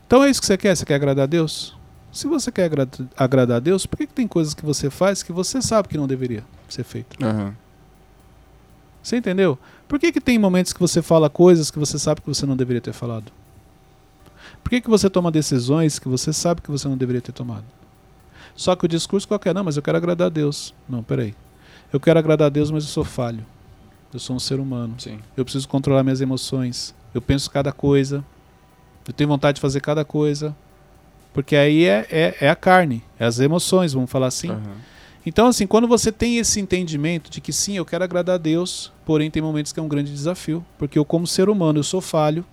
Então 0.08 0.24
é 0.24 0.30
isso 0.30 0.40
que 0.42 0.48
você 0.48 0.58
quer? 0.58 0.76
Você 0.76 0.86
quer 0.86 0.96
agradar 0.96 1.24
a 1.24 1.28
Deus? 1.28 1.76
Se 2.12 2.28
você 2.28 2.52
quer 2.52 2.66
agra- 2.66 2.88
agradar 3.18 3.58
a 3.58 3.60
Deus, 3.60 3.86
por 3.86 3.98
que, 3.98 4.08
que 4.08 4.14
tem 4.14 4.28
coisas 4.28 4.54
que 4.54 4.66
você 4.66 4.90
faz 4.90 5.22
que 5.24 5.32
você 5.32 5.62
sabe 5.62 5.88
que 5.90 5.98
não 5.98 6.08
deveria 6.08 6.44
ser 6.70 6.84
feito? 6.84 7.18
Aham. 7.24 7.56
Você 9.04 9.18
entendeu? 9.18 9.58
Por 9.88 10.00
que, 10.00 10.12
que 10.12 10.20
tem 10.22 10.40
momentos 10.40 10.74
que 10.74 10.80
você 10.80 11.02
fala 11.02 11.30
coisas 11.30 11.70
que 11.70 11.78
você 11.78 12.00
sabe 12.00 12.22
que 12.22 12.28
você 12.28 12.46
não 12.46 12.56
deveria 12.58 12.82
ter 12.82 12.94
falado? 12.94 13.32
Por 14.66 14.72
que, 14.72 14.82
que 14.82 14.90
você 14.90 15.08
toma 15.12 15.30
decisões 15.32 16.00
que 16.00 16.08
você 16.08 16.34
sabe 16.34 16.60
que 16.60 16.72
você 16.72 16.88
não 16.88 16.98
deveria 16.98 17.22
ter 17.22 17.32
tomado? 17.32 17.66
Só 18.56 18.76
que 18.76 18.84
o 18.84 18.88
discurso 18.88 19.28
qualquer, 19.28 19.54
não, 19.54 19.64
mas 19.64 19.78
eu 19.78 19.84
quero 19.84 19.96
agradar 19.96 20.26
a 20.26 20.30
Deus. 20.30 20.74
Não, 20.90 21.04
peraí. 21.04 21.36
Eu 21.94 22.00
quero 22.00 22.18
agradar 22.18 22.48
a 22.48 22.50
Deus, 22.50 22.72
mas 22.72 22.84
eu 22.84 22.90
sou 22.90 23.04
falho. 23.04 23.46
Eu 24.12 24.20
sou 24.20 24.36
um 24.36 24.40
ser 24.40 24.60
humano. 24.60 24.96
Sim. 24.98 25.20
Eu 25.38 25.46
preciso 25.46 25.70
controlar 25.70 26.02
minhas 26.02 26.20
emoções. 26.20 26.96
Eu 27.14 27.22
penso 27.22 27.52
cada 27.52 27.72
coisa. 27.72 28.26
Eu 29.08 29.14
tenho 29.14 29.28
vontade 29.28 29.58
de 29.58 29.62
fazer 29.62 29.82
cada 29.82 30.04
coisa. 30.04 30.56
Porque 31.32 31.56
aí 31.56 31.86
é, 31.86 32.08
é, 32.10 32.36
é 32.42 32.50
a 32.50 32.56
carne, 32.56 33.04
é 33.20 33.26
as 33.26 33.40
emoções, 33.40 33.94
vamos 33.94 34.10
falar 34.10 34.28
assim. 34.28 34.50
Aham. 34.50 34.78
Então, 35.24 35.46
assim, 35.46 35.68
quando 35.68 35.88
você 35.88 36.12
tem 36.12 36.40
esse 36.40 36.60
entendimento 36.60 37.30
de 37.30 37.40
que 37.40 37.54
sim, 37.54 37.78
eu 37.78 37.86
quero 37.86 38.04
agradar 38.04 38.34
a 38.34 38.40
Deus, 38.40 38.92
porém 39.06 39.30
tem 39.30 39.44
momentos 39.44 39.72
que 39.72 39.80
é 39.80 39.84
um 39.84 39.88
grande 39.88 40.12
desafio. 40.12 40.66
Porque 40.80 40.98
eu, 40.98 41.06
como 41.06 41.28
ser 41.28 41.50
humano, 41.50 41.78
eu 41.78 41.84
sou 41.84 42.02
falho, 42.02 42.44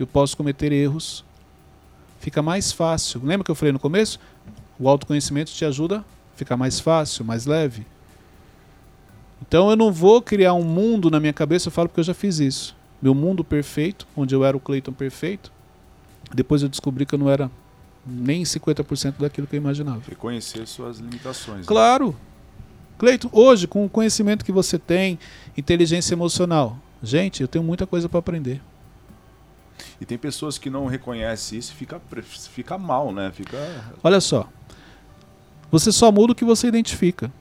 eu 0.00 0.06
posso 0.06 0.36
cometer 0.36 0.72
erros. 0.72 1.24
Fica 2.24 2.40
mais 2.40 2.72
fácil. 2.72 3.20
Lembra 3.22 3.44
que 3.44 3.50
eu 3.50 3.54
falei 3.54 3.70
no 3.70 3.78
começo? 3.78 4.18
O 4.80 4.88
autoconhecimento 4.88 5.52
te 5.52 5.62
ajuda 5.62 5.98
a 5.98 6.04
ficar 6.34 6.56
mais 6.56 6.80
fácil, 6.80 7.22
mais 7.22 7.44
leve. 7.44 7.86
Então 9.46 9.68
eu 9.68 9.76
não 9.76 9.92
vou 9.92 10.22
criar 10.22 10.54
um 10.54 10.64
mundo 10.64 11.10
na 11.10 11.20
minha 11.20 11.34
cabeça, 11.34 11.68
eu 11.68 11.70
falo 11.70 11.86
porque 11.86 12.00
eu 12.00 12.04
já 12.04 12.14
fiz 12.14 12.38
isso. 12.38 12.74
Meu 13.02 13.14
mundo 13.14 13.44
perfeito, 13.44 14.08
onde 14.16 14.34
eu 14.34 14.42
era 14.42 14.56
o 14.56 14.60
Cleiton 14.60 14.94
perfeito, 14.94 15.52
depois 16.34 16.62
eu 16.62 16.68
descobri 16.70 17.04
que 17.04 17.14
eu 17.14 17.18
não 17.18 17.28
era 17.28 17.50
nem 18.06 18.42
50% 18.42 19.16
daquilo 19.18 19.46
que 19.46 19.54
eu 19.54 19.60
imaginava. 19.60 20.00
Reconhecer 20.08 20.66
suas 20.66 21.00
limitações. 21.00 21.58
né? 21.58 21.64
Claro. 21.66 22.16
Cleiton, 22.96 23.28
hoje, 23.32 23.66
com 23.66 23.84
o 23.84 23.88
conhecimento 23.90 24.46
que 24.46 24.52
você 24.52 24.78
tem, 24.78 25.18
inteligência 25.58 26.14
emocional, 26.14 26.78
gente, 27.02 27.42
eu 27.42 27.48
tenho 27.48 27.62
muita 27.62 27.86
coisa 27.86 28.08
para 28.08 28.18
aprender. 28.18 28.62
E 30.00 30.04
tem 30.04 30.18
pessoas 30.18 30.58
que 30.58 30.70
não 30.70 30.86
reconhecem 30.86 31.58
isso 31.58 31.72
e 31.72 31.74
fica, 31.74 32.00
fica 32.50 32.78
mal, 32.78 33.12
né? 33.12 33.30
Fica. 33.32 33.58
Olha 34.02 34.20
só. 34.20 34.48
Você 35.70 35.90
só 35.90 36.12
muda 36.12 36.32
o 36.32 36.36
que 36.36 36.44
você 36.44 36.66
identifica. 36.66 37.32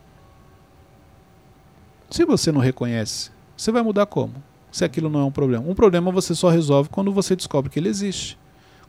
Se 2.10 2.26
você 2.26 2.52
não 2.52 2.62
reconhece, 2.62 3.32
você 3.56 3.72
vai 3.72 3.82
mudar 3.82 4.06
como? 4.06 4.34
Se 4.72 4.84
aquilo 4.84 5.10
não 5.10 5.22
é 5.22 5.26
um 5.26 5.32
problema. 5.32 5.68
Um 5.68 5.76
problema 5.76 6.12
você 6.12 6.34
só 6.34 6.50
resolve 6.50 6.90
quando 6.90 7.12
você 7.12 7.36
descobre 7.36 7.70
que 7.70 7.80
ele 7.80 7.90
existe. 7.90 8.38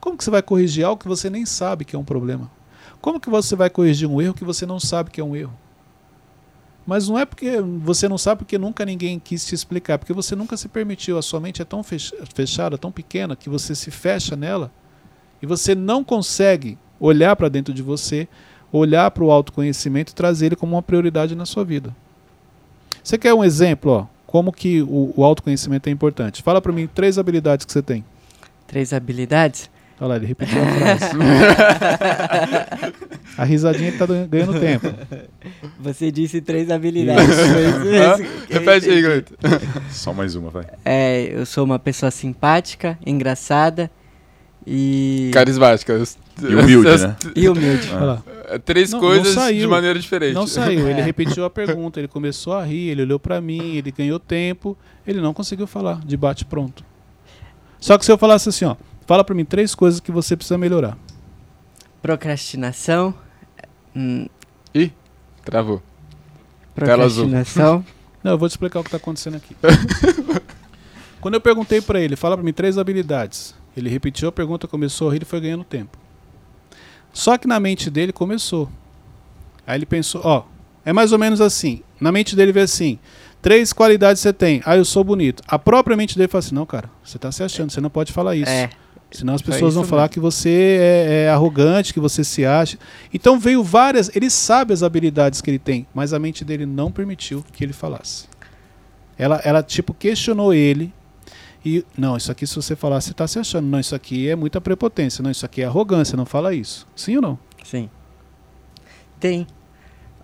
Como 0.01 0.17
que 0.17 0.25
você 0.25 0.31
vai 0.31 0.43
corrigir 0.43 0.85
algo 0.85 1.01
que 1.01 1.09
você 1.09 1.31
nem 1.31 1.47
sabe 1.47 1.85
que 1.85 1.97
é 1.97 1.99
um 1.99 2.05
problema? 2.05 2.51
Como 3.01 3.21
que 3.21 3.31
você 3.31 3.57
vai 3.57 3.69
corrigir 3.71 4.09
um 4.09 4.21
erro 4.21 4.35
que 4.35 4.45
você 4.45 4.67
não 4.67 4.81
sabe 4.81 5.11
que 5.11 5.21
é 5.21 5.25
um 5.25 5.35
erro? 5.37 5.59
Mas 6.87 7.09
não 7.09 7.19
é 7.19 7.25
porque 7.25 7.61
você 7.61 8.09
não 8.09 8.19
sabe 8.19 8.41
porque 8.41 8.59
nunca 8.59 8.85
ninguém 8.85 9.19
quis 9.19 9.45
te 9.47 9.55
explicar, 9.55 9.99
porque 9.99 10.13
você 10.13 10.37
nunca 10.37 10.57
se 10.57 10.69
permitiu. 10.69 11.17
A 11.17 11.23
sua 11.23 11.41
mente 11.41 11.63
é 11.63 11.65
tão 11.65 11.83
fech- 11.83 12.13
fechada, 12.35 12.77
tão 12.77 12.93
pequena, 12.93 13.35
que 13.35 13.49
você 13.49 13.75
se 13.75 13.91
fecha 13.91 14.37
nela 14.37 14.71
E 15.41 15.47
você 15.47 15.75
não 15.75 16.05
consegue 16.05 16.77
olhar 17.01 17.35
para 17.37 17.49
dentro 17.49 17.73
de 17.73 17.83
você, 17.83 18.29
olhar 18.73 19.11
para 19.11 19.25
o 19.25 19.31
autoconhecimento 19.31 20.13
e 20.13 20.15
trazer 20.15 20.47
ele 20.47 20.57
como 20.57 20.75
uma 20.75 20.83
prioridade 20.83 21.35
na 21.35 21.47
sua 21.47 21.65
vida. 21.65 21.95
Você 23.03 23.19
quer 23.19 23.35
um 23.35 23.45
exemplo, 23.45 23.91
ó, 23.93 24.07
como 24.27 24.53
que 24.53 24.83
o, 24.83 25.13
o 25.17 25.25
autoconhecimento 25.25 25.89
é 25.89 25.93
importante? 25.93 26.43
Fala 26.43 26.61
para 26.61 26.73
mim 26.73 26.87
três 26.87 27.19
habilidades 27.19 27.65
que 27.67 27.73
você 27.73 27.83
tem. 27.83 28.05
Três 28.67 28.93
habilidades? 28.93 29.71
Olha 30.01 30.09
lá, 30.09 30.17
ele 30.17 30.27
repetiu 30.27 30.61
a 30.61 30.67
frase. 30.67 31.05
a 33.39 33.45
risadinha 33.45 33.91
está 33.91 34.07
ganhando 34.07 34.59
tempo. 34.59 34.93
Você 35.79 36.11
disse 36.11 36.41
três 36.41 36.71
habilidades. 36.71 37.37
Repete 38.49 38.91
aí, 38.91 39.03
Gaito. 39.03 39.35
Só 39.91 40.13
mais 40.13 40.35
uma, 40.35 40.51
vai. 40.51 40.65
É, 40.85 41.29
eu 41.33 41.47
sou 41.47 41.65
uma 41.65 41.79
pessoa 41.79 42.11
simpática, 42.11 42.99
engraçada 43.07 43.91
e. 44.67 45.31
Carismática. 45.33 46.03
E 46.43 46.55
humilde, 46.55 47.03
né? 47.03 47.17
E 47.37 47.49
humilde. 47.49 47.91
Olha 47.95 48.05
lá. 48.05 48.23
É 48.49 48.59
Três 48.59 48.93
Não, 48.93 49.01
coisas 49.01 49.35
não 49.35 49.53
de 49.53 49.67
maneira 49.67 49.99
diferente. 49.99 50.35
Não 50.35 50.47
saiu, 50.47 50.89
ele 50.89 51.01
repetiu 51.03 51.45
a 51.45 51.51
pergunta, 51.51 52.01
ele 52.01 52.09
começou 52.09 52.55
a 52.55 52.65
rir, 52.65 52.91
ele 52.91 53.03
olhou 53.03 53.21
pra 53.21 53.41
mim, 53.41 53.77
ele 53.77 53.91
ganhou 53.91 54.19
tempo, 54.19 54.77
ele 55.07 55.21
não 55.21 55.33
conseguiu 55.33 55.67
falar 55.67 56.01
de 56.05 56.17
bate 56.17 56.45
pronto. 56.45 56.85
Só 57.79 57.99
que 57.99 58.05
se 58.05 58.11
eu 58.11 58.19
falasse 58.19 58.49
assim, 58.49 58.65
ó, 58.65 58.77
fala 59.07 59.25
pra 59.25 59.35
mim 59.35 59.45
três 59.45 59.75
coisas 59.75 60.01
que 60.01 60.13
você 60.13 60.37
precisa 60.37 60.59
melhorar. 60.59 60.97
Procrastinação. 62.03 63.15
hum, 63.95 64.27
Ih, 64.75 64.93
travou. 65.45 65.83
Procrastinação. 66.75 67.85
Não, 68.23 68.33
eu 68.33 68.39
vou 68.39 68.49
te 68.49 68.53
explicar 68.53 68.81
o 68.81 68.85
que 68.85 68.91
tá 68.91 68.97
acontecendo 68.97 69.37
aqui. 69.37 69.55
Quando 71.21 71.35
eu 71.35 71.41
perguntei 71.41 71.81
pra 71.81 72.01
ele, 72.01 72.17
fala 72.17 72.37
pra 72.37 72.45
mim 72.45 72.53
três 72.53 72.77
habilidades. 72.79 73.55
Ele 73.77 73.89
repetiu 73.89 74.29
a 74.29 74.33
pergunta, 74.33 74.67
começou 74.69 75.09
a 75.09 75.13
rir 75.13 75.23
e 75.23 75.27
foi 75.27 75.41
ganhando 75.41 75.65
tempo. 75.65 75.99
Só 77.13 77.39
que 77.39 77.47
na 77.47 77.61
mente 77.61 77.91
dele 77.91 78.13
começou. 78.13 78.69
Aí 79.67 79.79
ele 79.79 79.87
pensou, 79.87 80.21
ó, 80.25 80.45
é 80.85 80.93
mais 80.93 81.13
ou 81.13 81.19
menos 81.19 81.41
assim. 81.41 81.83
Na 82.01 82.11
mente 82.13 82.35
dele 82.37 82.53
vê 82.53 82.61
assim: 82.61 82.99
três 83.41 83.73
qualidades 83.73 84.21
você 84.21 84.33
tem. 84.33 84.63
Ah, 84.65 84.77
eu 84.77 84.85
sou 84.85 85.03
bonito. 85.05 85.43
A 85.47 85.59
própria 85.59 85.97
mente 85.97 86.17
dele 86.17 86.29
fala 86.29 86.41
assim: 86.41 86.55
não, 86.55 86.67
cara, 86.67 86.91
você 87.03 87.19
tá 87.19 87.31
se 87.33 87.43
achando, 87.43 87.71
você 87.71 87.81
não 87.81 87.91
pode 87.91 88.13
falar 88.13 88.37
isso. 88.37 88.51
É. 88.51 88.71
Senão 89.15 89.35
as 89.35 89.43
Foi 89.43 89.55
pessoas 89.55 89.75
vão 89.75 89.85
isso 89.85 89.91
falar 89.91 90.03
mesmo. 90.03 90.13
que 90.15 90.21
você 90.21 90.51
é, 90.81 91.25
é 91.27 91.31
arrogante, 91.31 91.95
que 91.95 92.01
você 92.01 92.25
se 92.25 92.45
acha. 92.45 92.77
Então 93.13 93.39
veio 93.39 93.63
várias. 93.63 94.11
Ele 94.15 94.29
sabe 94.29 94.75
as 94.75 94.83
habilidades 94.83 95.41
que 95.41 95.49
ele 95.49 95.59
tem, 95.59 95.87
mas 95.95 96.13
a 96.13 96.19
mente 96.19 96.45
dele 96.45 96.67
não 96.67 96.91
permitiu 96.91 97.45
que 97.53 97.63
ele 97.63 97.73
falasse. 97.73 98.27
Ela, 99.17 99.41
ela 99.45 99.63
tipo, 99.63 99.95
questionou 99.95 100.53
ele. 100.53 100.93
E, 101.65 101.85
não, 101.97 102.17
isso 102.17 102.31
aqui, 102.31 102.45
se 102.45 102.57
você 102.57 102.75
falar, 102.75 103.01
você 103.01 103.13
está 103.13 103.27
se 103.29 103.39
achando. 103.39 103.67
Não, 103.67 103.79
isso 103.79 103.95
aqui 103.95 104.29
é 104.29 104.35
muita 104.35 104.61
prepotência. 104.61 105.23
Não, 105.23 105.31
isso 105.31 105.47
aqui 105.47 105.63
é 105.63 105.65
arrogância. 105.65 106.17
Não 106.17 106.27
fala 106.27 106.53
isso. 106.53 106.87
Sim 106.97 107.17
ou 107.17 107.23
não? 107.23 107.39
Sim. 107.63 107.89
Tem. 109.21 109.47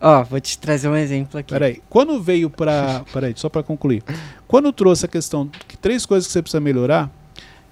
Ó, 0.01 0.25
vou 0.25 0.41
te 0.41 0.59
trazer 0.59 0.89
um 0.89 0.97
exemplo 0.97 1.39
aqui. 1.39 1.53
Peraí. 1.53 1.81
Quando 1.89 2.21
veio 2.21 2.51
para. 2.51 3.05
Peraí, 3.13 3.35
só 3.37 3.49
para 3.49 3.63
concluir. 3.63 4.03
Quando 4.49 4.73
trouxe 4.73 5.05
a 5.05 5.09
questão 5.09 5.49
que 5.69 5.79
três 5.79 6.05
coisas 6.05 6.27
que 6.27 6.33
você 6.33 6.43
precisa 6.43 6.61
melhorar, 6.61 7.09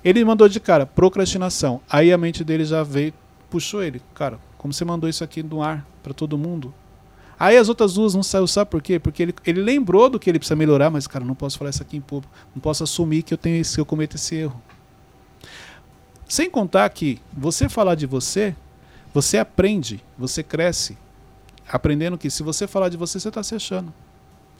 ele 0.05 0.25
mandou 0.25 0.49
de 0.49 0.61
cara 0.61 0.87
procrastinação. 0.87 1.81
Aí 1.89 2.13
a 2.13 2.19
mente 2.19 2.45
dele 2.45 2.65
já 2.65 2.83
veio, 2.83 3.13
puxou 3.51 3.83
ele. 3.83 4.01
Cara, 4.15 4.39
como 4.57 4.73
você 4.73 4.85
mandou 4.85 5.09
isso 5.09 5.25
aqui 5.25 5.43
no 5.43 5.63
ar 5.63 5.87
para 6.03 6.15
todo 6.15 6.39
mundo? 6.39 6.73
Aí 7.39 7.57
as 7.57 7.69
outras 7.69 7.95
duas 7.95 8.15
não 8.15 8.23
saiu, 8.23 8.47
sabe 8.49 8.71
por 8.71 8.83
quê? 8.83 8.99
Porque 8.99 9.23
ele, 9.23 9.35
ele 9.47 9.63
lembrou 9.63 10.11
do 10.11 10.19
que 10.19 10.29
ele 10.29 10.41
precisa 10.41 10.57
melhorar, 10.57 10.91
mas, 10.91 11.07
cara, 11.07 11.25
não 11.25 11.37
posso 11.37 11.57
falar 11.57 11.71
isso 11.71 11.83
aqui 11.83 11.97
em 11.97 12.01
público. 12.01 12.35
Não 12.55 12.61
posso 12.61 12.83
assumir 12.83 13.23
que 13.23 13.33
eu 13.33 13.39
tenho 13.39 13.61
esse, 13.61 13.77
que 13.77 13.81
eu 13.81 13.87
cometo 13.87 14.17
esse 14.17 14.35
erro. 14.35 14.61
Sem 16.29 16.51
contar 16.51 16.89
que 16.91 17.21
você 17.33 17.69
falar 17.69 17.95
de 17.95 18.07
você, 18.07 18.55
você 19.15 19.39
aprende, 19.39 20.03
você 20.19 20.43
cresce. 20.43 20.99
Aprendendo 21.71 22.19
que 22.19 22.29
se 22.29 22.43
você 22.43 22.67
falar 22.67 22.89
de 22.89 22.97
você, 22.97 23.21
você 23.21 23.29
está 23.29 23.43
se 23.43 23.55
achando. 23.55 23.95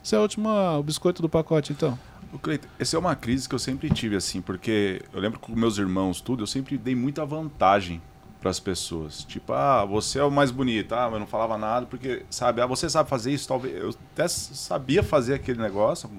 Isso 0.01 0.15
é 0.15 0.19
o 0.19 0.21
último 0.21 0.49
biscoito 0.83 1.21
do 1.21 1.27
pacote, 1.27 1.73
então. 1.73 1.99
Cleiton, 2.37 2.67
essa 2.77 2.95
é 2.95 2.99
uma 2.99 3.15
crise 3.15 3.49
que 3.49 3.55
eu 3.55 3.59
sempre 3.59 3.89
tive, 3.89 4.15
assim, 4.15 4.41
porque 4.41 5.01
eu 5.11 5.19
lembro 5.19 5.39
que 5.39 5.47
com 5.51 5.57
meus 5.59 5.77
irmãos, 5.77 6.21
tudo, 6.21 6.43
eu 6.43 6.47
sempre 6.47 6.77
dei 6.77 6.93
muita 6.95 7.25
vantagem 7.25 8.01
para 8.39 8.51
as 8.51 8.59
pessoas. 8.59 9.23
Tipo, 9.23 9.51
ah, 9.53 9.83
você 9.83 10.19
é 10.19 10.23
o 10.23 10.29
mais 10.31 10.51
bonito, 10.51 10.93
ah, 10.93 11.09
eu 11.11 11.19
não 11.19 11.25
falava 11.27 11.57
nada, 11.57 11.85
porque, 11.87 12.23
sabe, 12.29 12.61
ah, 12.61 12.65
você 12.67 12.89
sabe 12.89 13.09
fazer 13.09 13.33
isso, 13.33 13.47
talvez. 13.47 13.75
Eu 13.75 13.89
até 14.13 14.27
sabia 14.27 15.01
fazer 15.01 15.33
aquele 15.33 15.59
negócio 15.59 16.09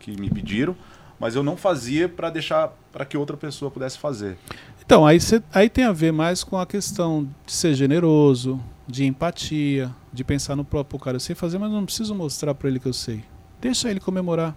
que 0.00 0.18
me 0.20 0.28
pediram, 0.28 0.74
mas 1.20 1.34
eu 1.34 1.42
não 1.42 1.56
fazia 1.56 2.08
para 2.08 2.30
deixar 2.30 2.72
para 2.92 3.04
que 3.04 3.16
outra 3.16 3.36
pessoa 3.36 3.70
pudesse 3.70 3.98
fazer. 3.98 4.36
Então, 4.84 5.06
aí, 5.06 5.20
cê- 5.20 5.42
aí 5.52 5.68
tem 5.68 5.84
a 5.84 5.92
ver 5.92 6.12
mais 6.12 6.42
com 6.42 6.56
a 6.58 6.66
questão 6.66 7.28
de 7.46 7.52
ser 7.52 7.74
generoso, 7.74 8.60
de 8.86 9.04
empatia, 9.04 9.94
de 10.12 10.24
pensar 10.24 10.56
no 10.56 10.64
próprio 10.64 10.98
cara. 10.98 11.16
Eu 11.16 11.20
sei 11.20 11.34
fazer, 11.34 11.58
mas 11.58 11.70
não 11.70 11.84
preciso 11.84 12.14
mostrar 12.14 12.54
para 12.54 12.68
ele 12.68 12.78
que 12.80 12.86
eu 12.88 12.92
sei. 12.92 13.22
Deixa 13.60 13.90
ele 13.90 14.00
comemorar. 14.00 14.56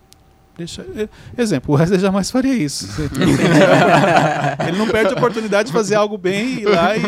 Deixa, 0.61 0.85
e- 0.93 1.09
exemplo, 1.41 1.73
o 1.73 1.77
Wesley 1.77 1.99
jamais 1.99 2.29
faria 2.29 2.53
isso. 2.53 2.87
ele 4.67 4.77
não 4.77 4.87
perde 4.87 5.11
a 5.11 5.17
oportunidade 5.17 5.67
de 5.67 5.73
fazer 5.73 5.95
algo 5.95 6.19
bem 6.19 6.45
e 6.45 6.61
ir 6.61 6.65
lá 6.65 6.95
e. 6.95 7.01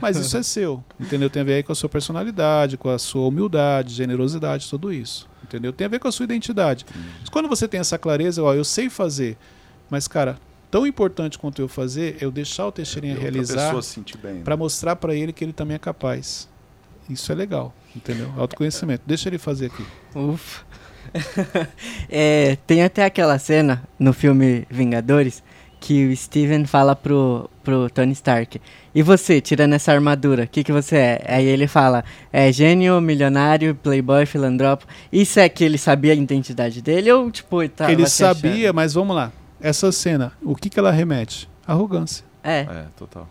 Mas 0.00 0.16
isso 0.16 0.36
é 0.36 0.42
seu. 0.42 0.84
Entendeu? 1.00 1.28
Tem 1.28 1.42
a 1.42 1.44
ver 1.44 1.54
aí 1.54 1.62
com 1.64 1.72
a 1.72 1.74
sua 1.74 1.88
personalidade, 1.88 2.76
com 2.76 2.88
a 2.88 2.98
sua 2.98 3.26
humildade, 3.26 3.92
generosidade, 3.92 4.70
tudo 4.70 4.92
isso. 4.92 5.28
Entendeu? 5.42 5.72
Tem 5.72 5.84
a 5.84 5.88
ver 5.88 5.98
com 5.98 6.06
a 6.06 6.12
sua 6.12 6.22
identidade. 6.22 6.86
Mas 7.20 7.28
Quando 7.28 7.48
você 7.48 7.66
tem 7.66 7.80
essa 7.80 7.98
clareza, 7.98 8.40
ó, 8.40 8.54
eu 8.54 8.64
sei 8.64 8.88
fazer, 8.88 9.36
mas, 9.90 10.06
cara, 10.06 10.38
tão 10.70 10.86
importante 10.86 11.36
quanto 11.38 11.60
eu 11.60 11.66
fazer 11.66 12.18
é 12.20 12.24
eu 12.24 12.30
deixar 12.30 12.68
o 12.68 12.72
Teixeirinha 12.72 13.14
Outra 13.14 13.30
realizar 13.30 13.74
né? 13.74 14.40
para 14.44 14.56
mostrar 14.56 14.94
para 14.94 15.12
ele 15.12 15.32
que 15.32 15.44
ele 15.44 15.52
também 15.52 15.74
é 15.74 15.78
capaz. 15.78 16.48
Isso 17.10 17.32
é 17.32 17.34
legal, 17.34 17.74
entendeu? 17.96 18.32
Autoconhecimento. 18.36 19.02
Deixa 19.04 19.28
ele 19.28 19.38
fazer 19.38 19.66
aqui. 19.66 19.84
Ufa. 20.14 20.64
É, 22.08 22.56
tem 22.66 22.82
até 22.82 23.04
aquela 23.04 23.38
cena 23.38 23.82
no 23.98 24.12
filme 24.12 24.66
Vingadores 24.70 25.42
que 25.80 26.06
o 26.06 26.16
Steven 26.16 26.64
fala 26.64 26.94
pro, 26.94 27.50
pro 27.64 27.90
Tony 27.90 28.12
Stark. 28.12 28.60
E 28.94 29.02
você, 29.02 29.40
tirando 29.40 29.72
essa 29.72 29.92
armadura, 29.92 30.44
o 30.44 30.46
que, 30.46 30.62
que 30.62 30.70
você 30.70 30.96
é? 30.96 31.24
Aí 31.26 31.44
ele 31.46 31.66
fala, 31.66 32.04
é 32.32 32.52
gênio, 32.52 33.00
milionário, 33.00 33.74
playboy, 33.74 34.24
filantropo. 34.24 34.86
Isso 35.12 35.40
é 35.40 35.48
que 35.48 35.64
ele 35.64 35.76
sabia 35.78 36.12
a 36.12 36.14
identidade 36.14 36.80
dele 36.80 37.10
ou, 37.10 37.28
tipo, 37.32 37.60
ele 37.62 37.70
tava 37.70 37.90
ele 37.90 38.06
se 38.08 38.22
achando? 38.24 38.36
sabia, 38.42 38.72
mas 38.72 38.94
vamos 38.94 39.16
lá. 39.16 39.32
Essa 39.60 39.90
cena, 39.90 40.32
o 40.42 40.54
que, 40.54 40.68
que 40.70 40.78
ela 40.78 40.92
remete? 40.92 41.48
Arrogância. 41.66 42.24
É, 42.44 42.60
É, 42.60 42.84
total. 42.96 43.26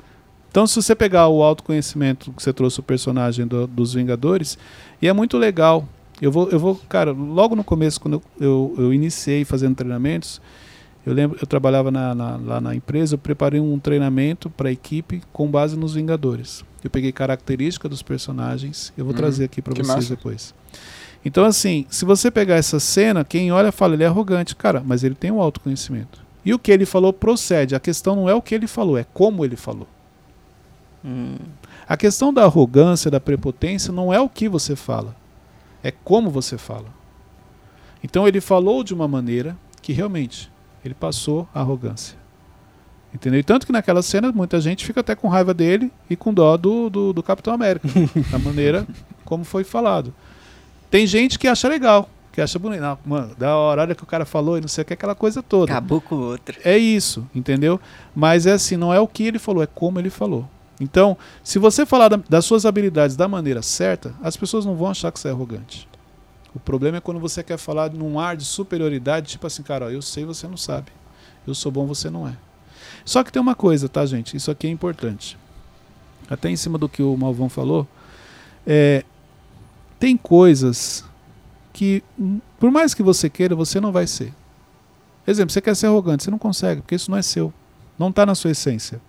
Então, 0.50 0.68
se 0.68 0.76
você 0.76 0.94
pegar 0.94 1.30
o 1.30 1.42
autoconhecimento 1.42 2.34
que 2.34 2.44
você 2.44 2.52
trouxe 2.52 2.82
o 2.82 2.84
personagem 2.84 3.48
do- 3.48 3.66
dos 3.66 3.94
Vingadores, 3.94 4.58
e 5.02 5.08
é 5.08 5.14
muito 5.14 5.38
legal. 5.38 5.88
Eu 6.22 6.32
vou, 6.32 6.50
eu 6.50 6.60
vou, 6.60 6.76
cara, 6.88 7.12
logo 7.12 7.56
no 7.56 7.64
começo, 7.64 8.00
quando 8.00 8.22
eu, 8.40 8.76
eu, 8.78 8.94
iniciei 8.94 9.44
fazendo 9.44 9.76
treinamentos, 9.76 10.40
eu 11.06 11.14
lembro, 11.14 11.38
eu 11.42 11.48
trabalhava 11.48 11.90
na- 11.90 12.14
na- 12.14 12.38
lá 12.38 12.62
na 12.62 12.76
empresa, 12.76 13.16
eu 13.16 13.18
preparei 13.18 13.60
um 13.60 13.80
treinamento 13.80 14.50
para 14.50 14.70
a 14.70 14.72
equipe 14.72 15.22
com 15.34 15.50
base 15.50 15.76
nos 15.76 15.96
Vingadores. 15.96 16.64
Eu 16.84 16.90
peguei 16.92 17.12
característica 17.12 17.90
dos 17.90 18.04
personagens, 18.04 18.94
eu 18.96 19.04
vou 19.06 19.14
Hum, 19.14 19.18
trazer 19.18 19.46
aqui 19.46 19.62
para 19.64 19.74
vocês 19.74 19.88
massa. 19.88 20.10
depois. 20.16 20.54
Então, 21.26 21.44
assim, 21.46 21.86
se 21.90 22.06
você 22.06 22.30
pegar 22.32 22.56
essa 22.56 22.80
cena, 22.80 23.24
quem 23.24 23.52
olha 23.52 23.72
fala, 23.72 23.94
ele 23.96 24.04
é 24.04 24.08
arrogante, 24.08 24.56
cara, 24.56 24.82
mas 24.86 25.04
ele 25.04 25.16
tem 25.16 25.32
um 25.32 25.42
autoconhecimento. 25.42 26.20
E 26.46 26.54
o 26.54 26.60
que 26.60 26.72
ele 26.72 26.86
falou 26.86 27.14
procede. 27.14 27.76
A 27.76 27.80
questão 27.80 28.16
não 28.16 28.28
é 28.30 28.34
o 28.34 28.42
que 28.42 28.54
ele 28.56 28.66
falou, 28.68 28.98
é 28.98 29.06
como 29.14 29.44
ele 29.46 29.56
falou. 29.56 29.88
hum, 31.06 31.36
A 31.88 31.98
questão 31.98 32.34
da 32.34 32.44
arrogância, 32.46 33.12
da 33.12 33.20
prepotência, 33.20 33.92
não 33.92 34.14
é 34.14 34.20
o 34.20 34.30
que 34.30 34.48
você 34.48 34.76
fala, 34.76 35.16
é 35.84 35.92
como 35.92 36.30
você 36.30 36.58
fala. 36.58 36.88
Então 38.04 38.28
ele 38.28 38.42
falou 38.42 38.84
de 38.84 38.94
uma 38.94 39.08
maneira 39.08 39.58
que 39.82 39.94
realmente 39.94 40.52
ele 40.84 40.94
passou 40.94 41.48
a 41.54 41.60
arrogância. 41.60 42.18
Entendeu? 43.14 43.40
E 43.40 43.44
tanto 43.44 43.66
que 43.66 43.72
naquela 43.72 44.02
cena 44.02 44.32
muita 44.32 44.60
gente 44.62 44.86
fica 44.86 45.02
até 45.02 45.16
com 45.16 45.28
raiva 45.28 45.54
dele 45.54 45.92
e 46.10 46.16
com 46.16 46.34
dó 46.34 46.56
do, 46.56 46.90
do, 46.90 47.14
do 47.14 47.22
Capitão 47.22 47.54
América, 47.54 47.88
da 48.32 48.40
maneira 48.40 48.88
como 49.26 49.44
foi 49.44 49.64
falado. 49.64 50.14
Tem 50.90 51.06
gente 51.06 51.38
que 51.38 51.48
acha 51.48 51.68
legal, 51.68 52.10
que 52.32 52.42
acha 52.42 52.58
bonito. 52.58 52.82
Não, 52.82 52.98
mano, 53.06 53.36
da 53.38 53.56
hora, 53.56 53.82
olha 53.82 53.96
que 53.96 54.04
o 54.04 54.08
cara 54.08 54.26
falou 54.26 54.58
e 54.58 54.62
não 54.62 54.68
sei 54.68 54.82
o 54.84 54.86
que, 54.86 54.94
aquela 54.94 55.16
coisa 55.16 55.44
toda. 55.44 55.72
acabou 55.72 56.00
com 56.00 56.16
o 56.16 56.22
outro. 56.22 56.58
É 56.64 56.78
isso, 56.78 57.28
entendeu? 57.36 57.80
Mas 58.16 58.46
é 58.46 58.54
assim, 58.54 58.78
não 58.78 58.94
é 58.94 59.00
o 59.00 59.08
que 59.08 59.24
ele 59.24 59.40
falou, 59.40 59.62
é 59.62 59.68
como 59.68 60.00
ele 60.00 60.10
falou. 60.10 60.50
Então, 60.82 61.16
se 61.44 61.60
você 61.60 61.86
falar 61.86 62.08
da- 62.10 62.20
das 62.28 62.44
suas 62.44 62.66
habilidades 62.66 63.16
da 63.16 63.28
maneira 63.28 63.62
certa, 63.62 64.16
as 64.22 64.36
pessoas 64.36 64.66
não 64.66 64.76
vão 64.76 64.90
achar 64.90 65.12
que 65.12 65.20
você 65.20 65.28
é 65.28 65.32
arrogante. 65.32 65.88
O 66.56 66.60
problema 66.60 66.98
é 66.98 67.00
quando 67.02 67.20
você 67.20 67.44
quer 67.44 67.58
falar 67.58 67.92
num 67.92 68.20
ar 68.20 68.36
de 68.36 68.44
superioridade, 68.44 69.30
tipo 69.30 69.46
assim, 69.46 69.62
cara, 69.62 69.86
ó, 69.86 69.90
eu 69.90 70.02
sei, 70.02 70.26
você 70.26 70.48
não 70.48 70.58
sabe. 70.58 70.92
Eu 71.46 71.54
sou 71.54 71.72
bom, 71.72 71.86
você 71.86 72.10
não 72.10 72.28
é. 72.28 72.36
Só 73.06 73.24
que 73.24 73.32
tem 73.32 73.40
uma 73.42 73.54
coisa, 73.54 73.88
tá, 73.88 74.04
gente? 74.08 74.36
Isso 74.36 74.50
aqui 74.50 74.66
é 74.66 74.70
importante. 74.72 75.38
Até 76.28 76.50
em 76.50 76.56
cima 76.56 76.78
do 76.80 76.90
que 76.90 77.04
o 77.04 77.16
Malvão 77.16 77.48
falou, 77.48 77.88
é, 78.66 79.04
tem 80.00 80.18
coisas 80.18 81.06
que, 81.72 82.04
hum, 82.20 82.40
por 82.60 82.72
mais 82.72 82.94
que 82.96 83.04
você 83.04 83.30
queira, 83.30 83.56
você 83.56 83.80
não 83.80 83.92
vai 83.92 84.08
ser. 84.08 84.34
Exemplo, 85.28 85.54
você 85.54 85.62
quer 85.62 85.76
ser 85.76 85.86
arrogante, 85.86 86.24
você 86.24 86.32
não 86.32 86.40
consegue, 86.40 86.82
porque 86.82 86.96
isso 86.96 87.12
não 87.12 87.18
é 87.18 87.22
seu. 87.22 87.54
Não 88.00 88.10
está 88.10 88.26
na 88.26 88.34
sua 88.34 88.50
essência. 88.52 89.00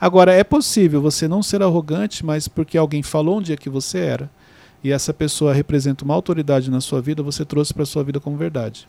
Agora, 0.00 0.32
é 0.32 0.44
possível 0.44 1.02
você 1.02 1.26
não 1.26 1.42
ser 1.42 1.62
arrogante, 1.62 2.24
mas 2.24 2.46
porque 2.46 2.78
alguém 2.78 3.02
falou 3.02 3.38
um 3.38 3.42
dia 3.42 3.56
que 3.56 3.68
você 3.68 3.98
era, 3.98 4.30
e 4.82 4.92
essa 4.92 5.12
pessoa 5.12 5.52
representa 5.52 6.04
uma 6.04 6.14
autoridade 6.14 6.70
na 6.70 6.80
sua 6.80 7.00
vida, 7.00 7.22
você 7.22 7.44
trouxe 7.44 7.74
para 7.74 7.84
sua 7.84 8.04
vida 8.04 8.20
como 8.20 8.36
verdade. 8.36 8.86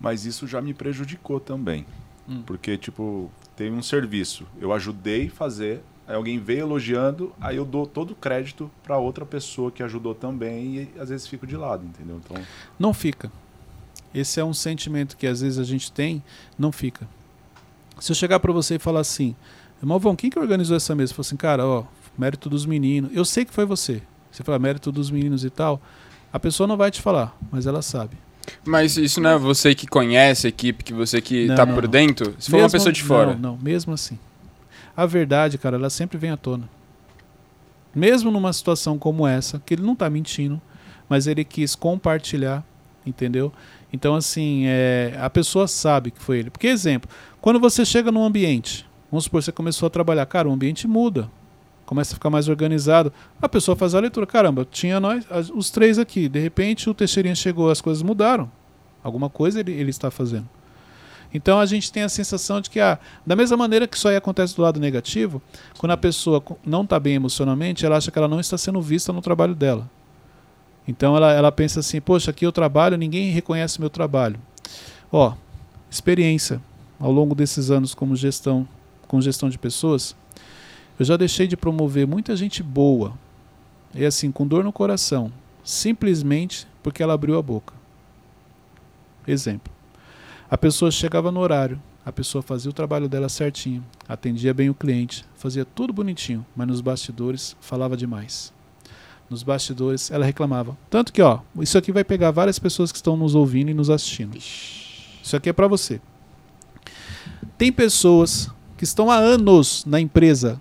Mas 0.00 0.24
isso 0.24 0.46
já 0.46 0.60
me 0.62 0.72
prejudicou 0.72 1.38
também. 1.38 1.86
Hum. 2.28 2.42
Porque, 2.46 2.76
tipo, 2.76 3.30
tem 3.54 3.70
um 3.70 3.82
serviço, 3.82 4.46
eu 4.60 4.72
ajudei 4.72 5.26
a 5.26 5.30
fazer, 5.30 5.82
aí 6.06 6.16
alguém 6.16 6.38
veio 6.38 6.60
elogiando, 6.60 7.32
aí 7.40 7.56
eu 7.56 7.64
dou 7.64 7.86
todo 7.86 8.12
o 8.12 8.14
crédito 8.14 8.70
para 8.82 8.98
outra 8.98 9.26
pessoa 9.26 9.70
que 9.70 9.82
ajudou 9.82 10.14
também 10.14 10.76
e 10.76 11.00
às 11.00 11.10
vezes 11.10 11.26
fico 11.26 11.46
de 11.46 11.56
lado, 11.56 11.84
entendeu? 11.84 12.20
Então, 12.24 12.42
Não 12.78 12.94
fica. 12.94 13.30
Esse 14.14 14.40
é 14.40 14.44
um 14.44 14.54
sentimento 14.54 15.16
que 15.16 15.26
às 15.26 15.42
vezes 15.42 15.58
a 15.58 15.64
gente 15.64 15.92
tem, 15.92 16.22
não 16.58 16.72
fica. 16.72 17.06
Se 18.00 18.12
eu 18.12 18.16
chegar 18.16 18.40
para 18.40 18.52
você 18.52 18.76
e 18.76 18.78
falar 18.78 19.00
assim, 19.00 19.36
Malvão, 19.82 20.16
quem 20.16 20.30
que 20.30 20.38
organizou 20.38 20.76
essa 20.76 20.94
mesa? 20.94 21.12
Eu 21.12 21.16
falo 21.16 21.26
assim, 21.26 21.36
cara, 21.36 21.66
ó, 21.66 21.84
mérito 22.16 22.48
dos 22.48 22.64
meninos. 22.64 23.10
Eu 23.14 23.24
sei 23.24 23.44
que 23.44 23.52
foi 23.52 23.66
você. 23.66 24.02
Você 24.30 24.42
fala 24.42 24.58
mérito 24.58 24.90
dos 24.90 25.10
meninos 25.10 25.44
e 25.44 25.50
tal. 25.50 25.80
A 26.32 26.38
pessoa 26.38 26.66
não 26.66 26.76
vai 26.76 26.90
te 26.90 27.00
falar, 27.00 27.36
mas 27.50 27.66
ela 27.66 27.82
sabe. 27.82 28.16
Mas 28.64 28.96
isso 28.96 29.20
não 29.20 29.30
é 29.30 29.38
você 29.38 29.74
que 29.74 29.86
conhece 29.86 30.46
a 30.46 30.48
equipe, 30.48 30.84
que 30.84 30.92
você 30.92 31.20
que 31.20 31.48
tá 31.48 31.66
não, 31.66 31.74
por 31.74 31.86
dentro? 31.86 32.34
Se 32.38 32.50
for 32.50 32.60
uma 32.60 32.70
pessoa 32.70 32.92
de 32.92 33.02
fora. 33.02 33.32
Não, 33.34 33.52
não, 33.52 33.58
mesmo 33.58 33.92
assim. 33.92 34.18
A 34.96 35.04
verdade, 35.04 35.58
cara, 35.58 35.76
ela 35.76 35.90
sempre 35.90 36.16
vem 36.16 36.30
à 36.30 36.36
tona. 36.36 36.68
Mesmo 37.94 38.30
numa 38.30 38.52
situação 38.52 38.98
como 38.98 39.26
essa, 39.26 39.60
que 39.64 39.74
ele 39.74 39.82
não 39.82 39.96
tá 39.96 40.08
mentindo, 40.08 40.60
mas 41.08 41.26
ele 41.26 41.44
quis 41.44 41.74
compartilhar, 41.74 42.64
entendeu? 43.04 43.52
Então, 43.92 44.14
assim, 44.14 44.64
é, 44.66 45.16
a 45.20 45.30
pessoa 45.30 45.66
sabe 45.66 46.10
que 46.10 46.20
foi 46.20 46.38
ele. 46.38 46.50
Porque, 46.50 46.66
exemplo, 46.66 47.08
quando 47.40 47.58
você 47.58 47.84
chega 47.84 48.12
num 48.12 48.24
ambiente, 48.24 48.86
vamos 49.16 49.24
supor, 49.24 49.42
você 49.42 49.50
começou 49.50 49.86
a 49.86 49.90
trabalhar, 49.90 50.26
cara, 50.26 50.46
o 50.46 50.52
ambiente 50.52 50.86
muda. 50.86 51.30
Começa 51.86 52.12
a 52.12 52.16
ficar 52.16 52.28
mais 52.28 52.48
organizado. 52.48 53.12
A 53.40 53.48
pessoa 53.48 53.74
faz 53.74 53.94
a 53.94 54.00
leitura. 54.00 54.26
Caramba, 54.26 54.66
tinha 54.70 55.00
nós, 55.00 55.24
os 55.54 55.70
três 55.70 55.98
aqui. 55.98 56.28
De 56.28 56.38
repente 56.38 56.90
o 56.90 56.94
Teixeirinha 56.94 57.34
chegou, 57.34 57.70
as 57.70 57.80
coisas 57.80 58.02
mudaram. 58.02 58.50
Alguma 59.02 59.30
coisa 59.30 59.60
ele, 59.60 59.72
ele 59.72 59.90
está 59.90 60.10
fazendo. 60.10 60.48
Então 61.32 61.58
a 61.58 61.64
gente 61.66 61.90
tem 61.90 62.02
a 62.02 62.08
sensação 62.08 62.60
de 62.60 62.68
que, 62.68 62.78
ah, 62.78 62.98
da 63.24 63.34
mesma 63.34 63.56
maneira 63.56 63.86
que 63.86 63.96
isso 63.96 64.08
aí 64.08 64.16
acontece 64.16 64.54
do 64.54 64.62
lado 64.62 64.80
negativo, 64.80 65.40
quando 65.78 65.92
a 65.92 65.96
pessoa 65.96 66.42
não 66.64 66.82
está 66.82 66.98
bem 67.00 67.14
emocionalmente, 67.14 67.86
ela 67.86 67.96
acha 67.96 68.10
que 68.10 68.18
ela 68.18 68.28
não 68.28 68.40
está 68.40 68.58
sendo 68.58 68.82
vista 68.82 69.12
no 69.12 69.22
trabalho 69.22 69.54
dela. 69.54 69.88
Então 70.86 71.16
ela, 71.16 71.32
ela 71.32 71.52
pensa 71.52 71.80
assim: 71.80 72.00
poxa, 72.00 72.30
aqui 72.32 72.44
eu 72.44 72.52
trabalho, 72.52 72.96
ninguém 72.96 73.30
reconhece 73.30 73.80
meu 73.80 73.90
trabalho. 73.90 74.38
Ó, 75.10 75.34
experiência 75.90 76.60
ao 76.98 77.12
longo 77.12 77.34
desses 77.34 77.70
anos 77.70 77.94
como 77.94 78.16
gestão, 78.16 78.66
com 79.06 79.20
gestão 79.20 79.48
de 79.48 79.58
pessoas, 79.58 80.16
eu 80.98 81.04
já 81.04 81.16
deixei 81.16 81.46
de 81.46 81.56
promover 81.56 82.06
muita 82.06 82.34
gente 82.36 82.62
boa, 82.62 83.12
e 83.94 84.04
assim, 84.04 84.30
com 84.30 84.46
dor 84.46 84.64
no 84.64 84.72
coração, 84.72 85.32
simplesmente 85.62 86.66
porque 86.82 87.02
ela 87.02 87.14
abriu 87.14 87.38
a 87.38 87.42
boca. 87.42 87.74
Exemplo. 89.26 89.72
A 90.48 90.56
pessoa 90.56 90.90
chegava 90.90 91.32
no 91.32 91.40
horário, 91.40 91.80
a 92.04 92.12
pessoa 92.12 92.40
fazia 92.40 92.70
o 92.70 92.74
trabalho 92.74 93.08
dela 93.08 93.28
certinho, 93.28 93.84
atendia 94.08 94.54
bem 94.54 94.70
o 94.70 94.74
cliente, 94.74 95.24
fazia 95.34 95.64
tudo 95.64 95.92
bonitinho, 95.92 96.46
mas 96.54 96.68
nos 96.68 96.80
bastidores 96.80 97.56
falava 97.60 97.96
demais. 97.96 98.52
Nos 99.28 99.42
bastidores 99.42 100.10
ela 100.12 100.24
reclamava. 100.24 100.78
Tanto 100.88 101.12
que, 101.12 101.20
ó, 101.20 101.40
isso 101.58 101.76
aqui 101.76 101.90
vai 101.90 102.04
pegar 102.04 102.30
várias 102.30 102.60
pessoas 102.60 102.92
que 102.92 102.98
estão 102.98 103.16
nos 103.16 103.34
ouvindo 103.34 103.70
e 103.70 103.74
nos 103.74 103.90
assistindo. 103.90 104.36
Isso 104.38 105.34
aqui 105.34 105.48
é 105.48 105.52
para 105.52 105.66
você. 105.66 106.00
Tem 107.58 107.72
pessoas 107.72 108.48
que 108.76 108.84
estão 108.84 109.10
há 109.10 109.16
anos 109.16 109.84
na 109.86 110.00
empresa, 110.00 110.60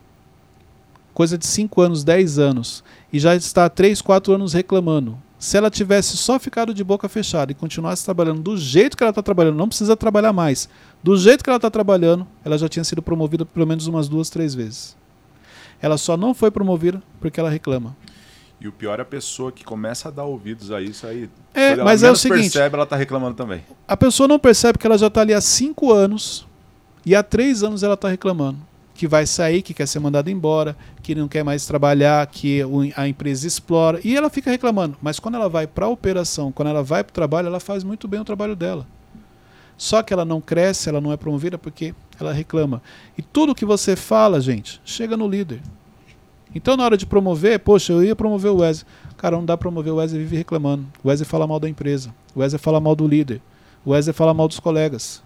coisa 1.13 1.37
de 1.37 1.45
5 1.45 1.81
anos, 1.81 2.03
10 2.03 2.39
anos, 2.39 2.83
e 3.11 3.19
já 3.19 3.35
está 3.35 3.65
há 3.65 3.69
3, 3.69 4.01
4 4.01 4.33
anos 4.33 4.53
reclamando. 4.53 5.17
Se 5.37 5.57
ela 5.57 5.69
tivesse 5.69 6.17
só 6.17 6.39
ficado 6.39 6.73
de 6.73 6.83
boca 6.83 7.09
fechada 7.09 7.51
e 7.51 7.55
continuasse 7.55 8.03
trabalhando 8.03 8.41
do 8.41 8.57
jeito 8.57 8.95
que 8.95 9.03
ela 9.03 9.11
está 9.11 9.21
trabalhando, 9.21 9.57
não 9.57 9.67
precisa 9.67 9.95
trabalhar 9.95 10.33
mais. 10.33 10.69
Do 11.03 11.15
jeito 11.17 11.43
que 11.43 11.49
ela 11.49 11.57
está 11.57 11.69
trabalhando, 11.69 12.25
ela 12.43 12.57
já 12.57 12.67
tinha 12.69 12.83
sido 12.83 13.01
promovida 13.01 13.45
pelo 13.45 13.67
menos 13.67 13.85
umas 13.85 14.07
duas, 14.07 14.29
três 14.29 14.55
vezes. 14.55 14.95
Ela 15.81 15.97
só 15.97 16.15
não 16.15 16.33
foi 16.33 16.49
promovida 16.49 17.03
porque 17.19 17.39
ela 17.39 17.49
reclama. 17.49 17.95
e 18.59 18.67
o 18.67 18.71
pior 18.71 18.97
é 18.99 19.01
a 19.03 19.05
pessoa 19.05 19.51
que 19.51 19.63
começa 19.63 20.07
a 20.07 20.11
dar 20.11 20.23
ouvidos 20.23 20.71
a 20.71 20.81
isso 20.81 21.05
aí. 21.05 21.29
É, 21.53 21.75
mas 21.75 22.01
é 22.01 22.09
o 22.09 22.15
seguinte: 22.15 22.53
percebe, 22.53 22.75
ela 22.75 22.85
tá 22.85 22.95
reclamando 22.95 23.35
também. 23.35 23.63
a 23.87 23.97
pessoa 23.97 24.27
não 24.27 24.39
percebe 24.39 24.79
que 24.79 24.87
ela 24.87 24.97
já 24.97 25.07
está 25.07 25.21
ali 25.21 25.33
há 25.33 25.41
cinco 25.41 25.91
anos 25.93 26.47
e 27.05 27.15
há 27.15 27.21
três 27.21 27.63
anos 27.63 27.83
ela 27.83 27.93
está 27.93 28.09
reclamando 28.09 28.59
que 28.95 29.07
vai 29.07 29.27
sair, 29.27 29.61
que 29.61 29.73
quer 29.73 29.85
ser 29.85 29.99
mandada 29.99 30.31
embora, 30.31 30.75
que 31.03 31.13
não 31.13 31.27
quer 31.27 31.43
mais 31.43 31.65
trabalhar, 31.65 32.25
que 32.27 32.61
a 32.95 33.07
empresa 33.07 33.45
explora 33.45 33.99
e 34.03 34.15
ela 34.15 34.29
fica 34.29 34.49
reclamando. 34.49 34.97
Mas 35.01 35.19
quando 35.19 35.35
ela 35.35 35.49
vai 35.49 35.67
para 35.67 35.85
a 35.85 35.89
operação, 35.89 36.51
quando 36.51 36.69
ela 36.69 36.81
vai 36.81 37.03
para 37.03 37.11
o 37.11 37.13
trabalho, 37.13 37.47
ela 37.47 37.59
faz 37.59 37.83
muito 37.83 38.07
bem 38.07 38.21
o 38.21 38.25
trabalho 38.25 38.55
dela. 38.55 38.87
Só 39.77 40.01
que 40.01 40.13
ela 40.13 40.23
não 40.23 40.39
cresce, 40.39 40.87
ela 40.87 41.01
não 41.01 41.11
é 41.11 41.17
promovida 41.17 41.57
porque 41.57 41.93
ela 42.17 42.31
reclama. 42.31 42.81
E 43.17 43.21
tudo 43.21 43.53
que 43.53 43.65
você 43.65 43.97
fala, 43.97 44.39
gente, 44.39 44.81
chega 44.85 45.17
no 45.17 45.27
líder. 45.27 45.61
Então, 46.53 46.77
na 46.77 46.85
hora 46.85 46.95
de 46.95 47.05
promover, 47.05 47.59
poxa, 47.59 47.91
eu 47.91 48.01
ia 48.01 48.15
promover 48.15 48.49
o 48.51 48.59
Wesley. 48.59 48.87
Cara, 49.17 49.35
não 49.35 49.43
dá 49.43 49.57
pra 49.57 49.63
promover 49.63 49.91
o 49.91 49.97
Wesley 49.97 50.21
vive 50.21 50.37
reclamando. 50.37 50.85
O 51.03 51.09
Wesley 51.09 51.27
fala 51.27 51.45
mal 51.45 51.59
da 51.59 51.67
empresa. 51.67 52.15
O 52.33 52.39
Wesley 52.39 52.59
fala 52.59 52.79
mal 52.79 52.95
do 52.95 53.05
líder. 53.05 53.41
O 53.83 53.91
Wesley 53.91 54.13
fala 54.13 54.33
mal 54.33 54.47
dos 54.47 54.61
colegas. 54.61 55.21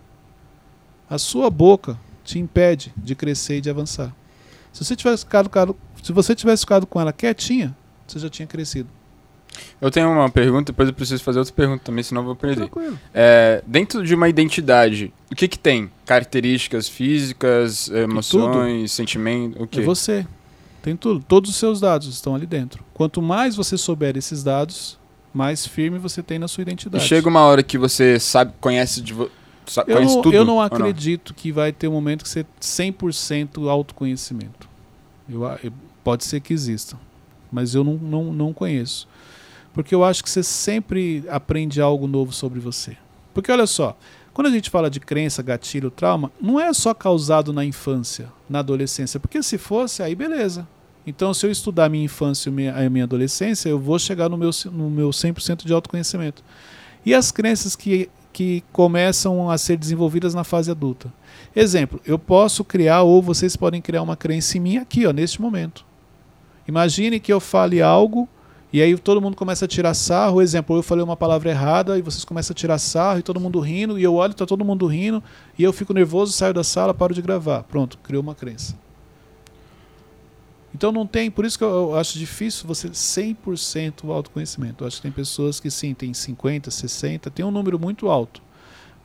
A 1.09 1.17
sua 1.17 1.49
boca 1.49 1.97
te 2.23 2.37
impede 2.39 2.93
de 2.97 3.15
crescer 3.15 3.57
e 3.57 3.61
de 3.61 3.69
avançar. 3.69 4.13
Se 4.71 4.83
você 4.85 4.95
tivesse 4.95 5.23
ficado, 5.25 5.75
se 6.03 6.11
você 6.11 6.35
tivesse 6.35 6.61
ficado 6.61 6.85
com 6.85 7.01
ela 7.01 7.11
quietinha, 7.11 7.75
você 8.07 8.19
já 8.19 8.29
tinha 8.29 8.47
crescido. 8.47 8.87
Eu 9.81 9.89
tenho 9.89 10.09
uma 10.11 10.29
pergunta, 10.29 10.71
depois 10.71 10.87
eu 10.87 10.93
preciso 10.93 11.23
fazer 11.23 11.39
outra 11.39 11.53
pergunta 11.53 11.83
também, 11.83 12.03
senão 12.03 12.21
eu 12.21 12.25
vou 12.27 12.35
perder. 12.35 12.69
Tranquilo. 12.69 12.99
É, 13.13 13.63
dentro 13.65 14.05
de 14.05 14.13
uma 14.13 14.29
identidade, 14.29 15.11
o 15.31 15.35
que 15.35 15.47
que 15.47 15.57
tem? 15.57 15.89
Características 16.05 16.87
físicas, 16.87 17.89
emoções, 17.89 18.91
sentimento, 18.91 19.59
o 19.59 19.63
É 19.63 19.67
quê? 19.67 19.81
você. 19.81 20.25
Tem 20.83 20.95
tudo. 20.95 21.23
Todos 21.27 21.49
os 21.49 21.57
seus 21.57 21.79
dados 21.81 22.07
estão 22.07 22.35
ali 22.35 22.45
dentro. 22.45 22.83
Quanto 22.93 23.21
mais 23.21 23.55
você 23.55 23.75
souber 23.77 24.15
esses 24.15 24.43
dados, 24.43 24.97
mais 25.33 25.65
firme 25.65 25.97
você 25.97 26.21
tem 26.23 26.37
na 26.39 26.47
sua 26.47 26.61
E 26.61 26.63
identidade. 26.63 27.03
chega 27.03 27.27
uma 27.27 27.41
hora 27.41 27.61
que 27.63 27.77
você 27.77 28.17
sabe, 28.19 28.53
conhece, 28.61 29.01
de 29.01 29.13
vo- 29.13 29.29
sa- 29.71 29.84
Eu 29.88 30.01
não, 30.01 30.21
tudo? 30.21 30.34
eu 30.36 30.45
não 30.45 30.60
acredito 30.62 31.34
que 31.34 31.51
vai 31.51 31.71
ter 31.71 31.88
um 31.88 31.91
momento 31.91 32.23
que 32.23 32.29
você 32.29 32.45
100% 32.60 33.67
autoconhecimento. 33.69 34.67
Eu, 35.29 35.43
eu- 35.63 35.73
pode 36.03 36.25
ser 36.25 36.39
que 36.39 36.53
exista, 36.53 36.97
mas 37.51 37.75
eu 37.75 37.84
não, 37.84 37.93
não, 37.95 38.34
não 38.34 38.53
conheço. 38.53 39.08
Porque 39.73 39.93
eu 39.93 40.03
acho 40.03 40.23
que 40.23 40.29
você 40.29 40.41
sempre 40.43 41.23
aprende 41.29 41.79
algo 41.79 42.08
novo 42.08 42.34
sobre 42.34 42.60
você. 42.60 42.97
Porque 43.34 43.51
olha 43.51 43.67
só, 43.67 43.95
quando 44.34 44.47
a 44.47 44.51
gente 44.51 44.69
fala 44.69 44.89
de 44.89 44.99
crença, 44.99 45.43
gatilho, 45.43 45.91
trauma, 45.91 46.32
não 46.41 46.60
é 46.60 46.73
só 46.73 46.93
causado 46.93 47.53
na 47.53 47.63
infância, 47.63 48.27
na 48.49 48.60
adolescência. 48.60 49.19
Porque 49.19 49.41
se 49.43 49.58
fosse, 49.58 50.01
aí 50.01 50.15
beleza. 50.15 50.67
Então, 51.05 51.34
se 51.34 51.45
eu 51.45 51.51
estudar 51.51 51.86
a 51.86 51.89
minha 51.89 52.03
infância 52.05 52.49
e 52.49 52.67
a 52.67 52.89
minha 52.89 53.03
adolescência, 53.05 53.69
eu 53.69 53.79
vou 53.79 53.97
chegar 53.97 54.27
no 54.29 54.38
meu, 54.38 54.49
no 54.71 54.89
meu 54.89 55.10
100% 55.12 55.65
de 55.65 55.73
autoconhecimento. 55.73 56.43
E 57.05 57.13
as 57.13 57.32
crenças 57.32 57.75
que, 57.75 58.10
que 58.31 58.63
começam 58.71 59.49
a 59.49 59.57
ser 59.57 59.77
desenvolvidas 59.77 60.33
na 60.33 60.43
fase 60.43 60.71
adulta? 60.71 61.11
Exemplo, 61.55 61.99
eu 62.05 62.17
posso 62.17 62.63
criar, 62.63 63.01
ou 63.03 63.21
vocês 63.21 63.55
podem 63.55 63.81
criar 63.81 64.01
uma 64.01 64.15
crença 64.15 64.57
em 64.57 64.61
mim 64.61 64.77
aqui, 64.77 65.05
ó, 65.05 65.11
neste 65.11 65.41
momento. 65.41 65.85
Imagine 66.67 67.19
que 67.19 67.33
eu 67.33 67.39
fale 67.39 67.81
algo 67.81 68.29
e 68.71 68.81
aí 68.81 68.95
todo 68.97 69.19
mundo 69.19 69.35
começa 69.35 69.65
a 69.65 69.67
tirar 69.67 69.93
sarro. 69.93 70.41
Exemplo, 70.41 70.75
eu 70.75 70.83
falei 70.83 71.03
uma 71.03 71.17
palavra 71.17 71.49
errada 71.49 71.97
e 71.97 72.01
vocês 72.01 72.23
começam 72.23 72.53
a 72.53 72.55
tirar 72.55 72.77
sarro 72.77 73.19
e 73.19 73.23
todo 73.23 73.39
mundo 73.39 73.59
rindo, 73.59 73.97
e 73.97 74.03
eu 74.03 74.13
olho, 74.13 74.33
tá 74.33 74.45
todo 74.45 74.63
mundo 74.63 74.85
rindo, 74.85 75.23
e 75.57 75.63
eu 75.63 75.73
fico 75.73 75.93
nervoso, 75.93 76.31
saio 76.31 76.53
da 76.53 76.63
sala, 76.63 76.93
paro 76.93 77.13
de 77.13 77.21
gravar. 77.21 77.63
Pronto, 77.63 77.97
criou 77.97 78.21
uma 78.21 78.35
crença. 78.35 78.75
Então 80.73 80.91
não 80.91 81.05
tem, 81.08 81.32
por 81.32 81.45
isso 81.45 81.58
que 81.58 81.63
eu, 81.63 81.69
eu 81.69 81.95
acho 81.97 82.17
difícil 82.17 82.67
você 82.67 82.89
100% 82.89 84.08
autoconhecimento. 84.10 84.84
Eu 84.84 84.88
acho 84.88 84.97
que 84.97 85.01
tem 85.03 85.12
pessoas 85.12 85.60
que 85.60 85.69
sim, 85.71 85.93
tem 85.93 86.13
50, 86.13 86.69
60, 86.69 87.29
tem 87.32 87.43
um 87.45 87.51
número 87.51 87.79
muito 87.79 88.08
alto, 88.10 88.41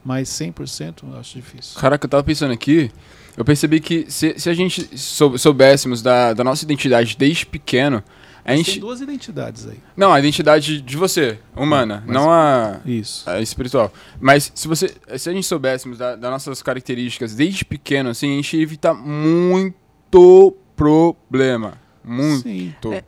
mas 0.05 0.29
100% 0.29 1.05
eu 1.11 1.19
acho 1.19 1.35
difícil. 1.37 1.81
Caraca, 1.81 2.05
eu 2.05 2.11
tava 2.11 2.23
pensando 2.23 2.53
aqui, 2.53 2.91
eu 3.37 3.45
percebi 3.45 3.81
que 3.81 4.07
se, 4.11 4.39
se 4.39 4.51
a 4.51 4.55
gente 4.55 4.97
sou- 4.99 5.39
soubéssemos 5.39 6.03
da, 6.03 6.33
da 6.35 6.45
nossa 6.45 6.65
identidade 6.65 7.17
desde 7.17 7.47
pequeno, 7.47 8.03
a 8.45 8.55
gente... 8.55 8.73
Tem 8.73 8.81
duas 8.81 9.01
identidades 9.01 9.67
aí. 9.67 9.79
Não, 9.97 10.13
a 10.13 10.19
identidade 10.21 10.83
de 10.83 10.97
você, 10.99 11.39
humana, 11.57 12.05
Mas- 12.07 12.15
não 12.15 12.31
a, 12.31 12.79
Isso. 12.85 13.29
a 13.29 13.41
espiritual. 13.41 13.91
Mas 14.21 14.53
se 14.55 14.69
você, 14.69 14.95
se 15.17 15.31
a 15.31 15.33
gente 15.33 15.47
soubéssemos 15.47 15.97
da- 15.97 16.15
das 16.15 16.31
nossas 16.31 16.61
características 16.63 17.35
desde 17.35 17.65
pequeno, 17.65 18.11
assim, 18.11 18.31
a 18.35 18.37
gente 18.37 18.55
ia 18.55 18.63
evitar 18.63 18.93
muito 18.93 20.55
problema. 20.77 21.75
Muito. 22.05 22.43
Sim. 22.91 23.01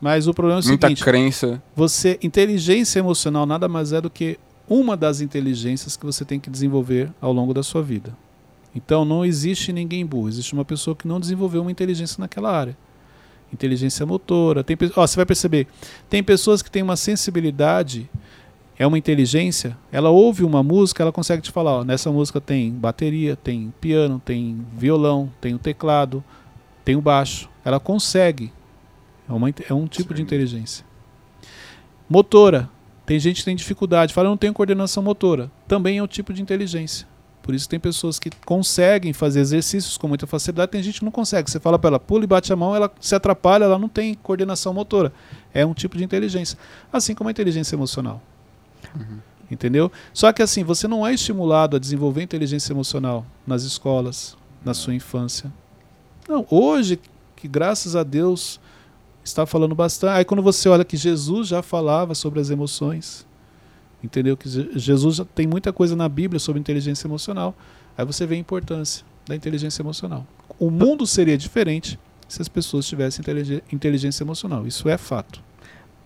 Mas 0.00 0.28
o 0.28 0.34
problema 0.34 0.60
é 0.60 0.62
o 0.62 0.66
Muita 0.66 0.86
seguinte: 0.86 1.04
crença. 1.04 1.62
você 1.74 2.18
inteligência 2.22 2.98
emocional 2.98 3.44
nada 3.44 3.68
mais 3.68 3.92
é 3.92 4.00
do 4.00 4.08
que 4.08 4.38
uma 4.68 4.96
das 4.96 5.20
inteligências 5.20 5.96
que 5.96 6.04
você 6.04 6.24
tem 6.24 6.38
que 6.38 6.50
desenvolver 6.50 7.10
ao 7.20 7.32
longo 7.32 7.52
da 7.52 7.62
sua 7.62 7.82
vida. 7.82 8.16
Então 8.74 9.04
não 9.04 9.24
existe 9.24 9.72
ninguém 9.72 10.04
burro, 10.04 10.28
existe 10.28 10.52
uma 10.52 10.64
pessoa 10.64 10.94
que 10.94 11.08
não 11.08 11.18
desenvolveu 11.18 11.62
uma 11.62 11.70
inteligência 11.70 12.20
naquela 12.20 12.52
área. 12.52 12.76
Inteligência 13.52 14.04
motora, 14.04 14.62
tem, 14.62 14.76
ó, 14.94 15.06
você 15.06 15.16
vai 15.16 15.24
perceber, 15.24 15.66
tem 16.08 16.22
pessoas 16.22 16.60
que 16.60 16.70
têm 16.70 16.82
uma 16.82 16.96
sensibilidade, 16.96 18.08
é 18.78 18.86
uma 18.86 18.98
inteligência, 18.98 19.76
ela 19.90 20.10
ouve 20.10 20.44
uma 20.44 20.62
música, 20.62 21.02
ela 21.02 21.10
consegue 21.10 21.42
te 21.42 21.50
falar, 21.50 21.78
ó, 21.78 21.84
nessa 21.84 22.12
música 22.12 22.42
tem 22.42 22.70
bateria, 22.70 23.34
tem 23.36 23.72
piano, 23.80 24.20
tem 24.22 24.66
violão, 24.76 25.32
tem 25.40 25.54
o 25.54 25.58
teclado, 25.58 26.22
tem 26.88 26.96
o 26.96 27.02
baixo. 27.02 27.50
Ela 27.62 27.78
consegue. 27.78 28.50
É, 29.28 29.32
uma 29.34 29.50
é 29.50 29.74
um 29.74 29.86
tipo 29.86 30.14
de 30.14 30.20
Sim. 30.20 30.22
inteligência. 30.22 30.86
Motora. 32.08 32.70
Tem 33.04 33.20
gente 33.20 33.40
que 33.40 33.44
tem 33.44 33.54
dificuldade, 33.54 34.14
fala, 34.14 34.26
eu 34.26 34.30
não 34.30 34.38
tenho 34.38 34.54
coordenação 34.54 35.02
motora. 35.02 35.50
Também 35.66 35.98
é 35.98 36.02
um 36.02 36.06
tipo 36.06 36.32
de 36.32 36.40
inteligência. 36.40 37.06
Por 37.42 37.54
isso 37.54 37.68
tem 37.68 37.78
pessoas 37.78 38.18
que 38.18 38.30
conseguem 38.46 39.12
fazer 39.12 39.40
exercícios 39.40 39.98
com 39.98 40.08
muita 40.08 40.26
facilidade, 40.26 40.72
tem 40.72 40.82
gente 40.82 41.00
que 41.00 41.04
não 41.04 41.12
consegue. 41.12 41.50
Você 41.50 41.60
fala 41.60 41.78
para 41.78 41.88
ela, 41.88 42.00
pula 42.00 42.24
e 42.24 42.26
bate 42.26 42.50
a 42.54 42.56
mão, 42.56 42.74
ela 42.74 42.90
se 43.00 43.14
atrapalha, 43.14 43.64
ela 43.64 43.78
não 43.78 43.88
tem 43.88 44.14
coordenação 44.14 44.72
motora. 44.72 45.12
É 45.52 45.66
um 45.66 45.74
tipo 45.74 45.94
de 45.94 46.04
inteligência. 46.04 46.58
Assim 46.90 47.14
como 47.14 47.28
a 47.28 47.30
inteligência 47.30 47.76
emocional. 47.76 48.22
Entendeu? 49.50 49.92
Só 50.14 50.32
que 50.32 50.42
assim, 50.42 50.64
você 50.64 50.88
não 50.88 51.06
é 51.06 51.12
estimulado 51.12 51.76
a 51.76 51.78
desenvolver 51.78 52.22
inteligência 52.22 52.72
emocional 52.72 53.26
nas 53.46 53.62
escolas, 53.62 54.38
na 54.64 54.72
sua 54.72 54.94
infância. 54.94 55.52
Não, 56.28 56.46
hoje, 56.50 57.00
que 57.34 57.48
graças 57.48 57.96
a 57.96 58.02
Deus 58.02 58.60
está 59.24 59.46
falando 59.46 59.74
bastante. 59.74 60.12
Aí 60.18 60.24
quando 60.24 60.42
você 60.42 60.68
olha 60.68 60.84
que 60.84 60.96
Jesus 60.96 61.48
já 61.48 61.62
falava 61.62 62.14
sobre 62.14 62.40
as 62.40 62.50
emoções, 62.50 63.26
entendeu? 64.02 64.36
Que 64.36 64.48
Je- 64.48 64.70
Jesus 64.74 65.16
já 65.16 65.24
tem 65.24 65.46
muita 65.46 65.72
coisa 65.72 65.96
na 65.96 66.08
Bíblia 66.08 66.38
sobre 66.38 66.60
inteligência 66.60 67.06
emocional. 67.06 67.54
Aí 67.96 68.04
você 68.04 68.26
vê 68.26 68.34
a 68.34 68.38
importância 68.38 69.04
da 69.26 69.34
inteligência 69.34 69.82
emocional. 69.82 70.26
O 70.58 70.70
mundo 70.70 71.06
seria 71.06 71.36
diferente 71.36 71.98
se 72.28 72.40
as 72.42 72.48
pessoas 72.48 72.86
tivessem 72.86 73.22
intelig- 73.22 73.62
inteligência 73.72 74.22
emocional. 74.22 74.66
Isso 74.66 74.88
é 74.88 74.96
fato. 74.98 75.42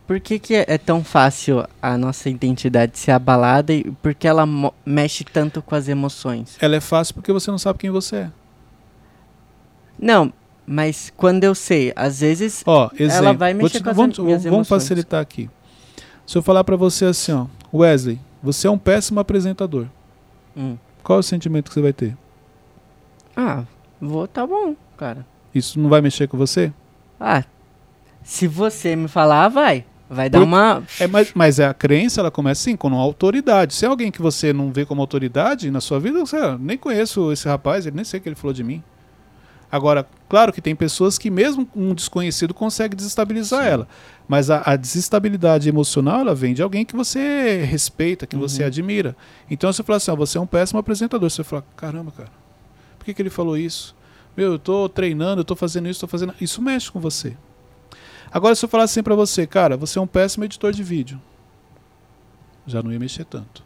Por 0.06 0.18
que, 0.20 0.38
que 0.38 0.54
é 0.54 0.64
é 0.68 0.78
tão 0.78 1.02
fácil 1.04 1.64
a 1.80 1.96
nossa 1.96 2.28
identidade 2.28 2.98
ser 2.98 3.12
abalada 3.12 3.72
e 3.72 3.84
por 4.02 4.14
que 4.14 4.26
ela 4.26 4.44
mexe 4.84 5.24
tanto 5.24 5.62
com 5.62 5.74
as 5.74 5.88
emoções? 5.88 6.56
Ela 6.60 6.76
é 6.76 6.80
fácil 6.80 7.14
porque 7.14 7.32
você 7.32 7.50
não 7.50 7.58
sabe 7.58 7.78
quem 7.78 7.90
você 7.90 8.16
é. 8.16 8.30
Não, 10.02 10.32
mas 10.66 11.12
quando 11.16 11.44
eu 11.44 11.54
sei, 11.54 11.92
às 11.94 12.18
vezes. 12.20 12.62
Ó, 12.66 12.90
exemplo. 12.98 13.38
vai 13.38 13.54
Vou 13.54 13.62
mexer 13.62 13.78
te- 13.78 13.84
com 13.84 13.90
as 13.90 13.96
vamos, 13.96 14.18
minhas 14.18 14.42
vamos 14.44 14.68
facilitar 14.68 15.20
aqui. 15.20 15.48
Se 16.26 16.36
eu 16.36 16.42
falar 16.42 16.64
pra 16.64 16.74
você 16.76 17.04
assim, 17.04 17.30
ó, 17.32 17.46
Wesley, 17.72 18.18
você 18.42 18.66
é 18.66 18.70
um 18.70 18.78
péssimo 18.78 19.20
apresentador. 19.20 19.86
hum, 20.56 20.76
Qual 21.04 21.18
é 21.18 21.20
o 21.20 21.22
sentimento 21.22 21.68
que 21.68 21.74
você 21.74 21.80
vai 21.80 21.92
ter? 21.92 22.16
ah, 23.36 23.64
vou, 24.00 24.26
tá 24.26 24.46
bom, 24.46 24.74
cara. 24.96 25.24
Isso 25.54 25.78
não 25.78 25.88
vai 25.88 26.00
mexer 26.00 26.26
com 26.28 26.36
você? 26.36 26.72
Ah, 27.20 27.44
se 28.22 28.46
você 28.46 28.96
me 28.96 29.08
falar, 29.08 29.48
vai. 29.48 29.84
Vai 30.10 30.28
dar 30.28 30.38
Por- 30.40 30.44
uma. 30.44 30.82
É, 31.00 31.06
mas, 31.06 31.32
mas 31.34 31.58
a 31.60 31.72
crença 31.72 32.20
ela 32.20 32.30
começa 32.30 32.60
assim, 32.62 32.76
com 32.76 32.88
uma 32.88 33.00
autoridade. 33.00 33.72
Se 33.74 33.84
é 33.86 33.88
alguém 33.88 34.10
que 34.10 34.20
você 34.20 34.52
não 34.52 34.70
vê 34.70 34.84
como 34.84 35.00
autoridade 35.00 35.70
na 35.70 35.80
sua 35.80 35.98
vida, 35.98 36.18
você 36.20 36.36
ah, 36.36 36.58
nem 36.60 36.76
conheço 36.76 37.32
esse 37.32 37.48
rapaz, 37.48 37.86
ele 37.86 37.96
nem 37.96 38.04
sei 38.04 38.20
o 38.20 38.22
que 38.22 38.28
ele 38.28 38.36
falou 38.36 38.52
de 38.52 38.62
mim. 38.62 38.82
Agora, 39.72 40.06
claro 40.28 40.52
que 40.52 40.60
tem 40.60 40.76
pessoas 40.76 41.16
que 41.16 41.30
mesmo 41.30 41.66
um 41.74 41.94
desconhecido 41.94 42.52
consegue 42.52 42.94
desestabilizar 42.94 43.64
Sim. 43.64 43.70
ela. 43.70 43.88
Mas 44.28 44.50
a, 44.50 44.62
a 44.66 44.76
desestabilidade 44.76 45.66
emocional 45.66 46.20
ela 46.20 46.34
vem 46.34 46.52
de 46.52 46.62
alguém 46.62 46.84
que 46.84 46.94
você 46.94 47.64
respeita, 47.64 48.26
que 48.26 48.36
você 48.36 48.60
Uhum. 48.60 48.66
admira. 48.68 49.16
Então 49.50 49.72
você 49.72 49.82
fala 49.82 49.96
assim, 49.96 50.10
ó, 50.10 50.14
você 50.14 50.36
é 50.36 50.40
um 50.42 50.46
péssimo 50.46 50.78
apresentador. 50.78 51.30
Você 51.30 51.42
fala, 51.42 51.64
caramba, 51.74 52.12
cara, 52.12 52.30
por 52.98 53.06
que, 53.06 53.14
que 53.14 53.22
ele 53.22 53.30
falou 53.30 53.56
isso? 53.56 53.96
Meu, 54.36 54.52
eu 54.52 54.58
tô 54.58 54.90
treinando, 54.90 55.40
eu 55.40 55.44
tô 55.44 55.56
fazendo 55.56 55.88
isso, 55.88 56.00
tô 56.00 56.06
fazendo. 56.06 56.34
Isso 56.38 56.60
mexe 56.60 56.92
com 56.92 57.00
você. 57.00 57.34
Agora, 58.30 58.54
se 58.54 58.62
eu 58.64 58.68
falar 58.68 58.84
assim 58.84 59.02
pra 59.02 59.14
você, 59.14 59.46
cara, 59.46 59.76
você 59.76 59.98
é 59.98 60.02
um 60.02 60.06
péssimo 60.06 60.44
editor 60.44 60.72
de 60.72 60.82
vídeo. 60.82 61.18
Já 62.66 62.82
não 62.82 62.92
ia 62.92 62.98
mexer 62.98 63.24
tanto. 63.24 63.64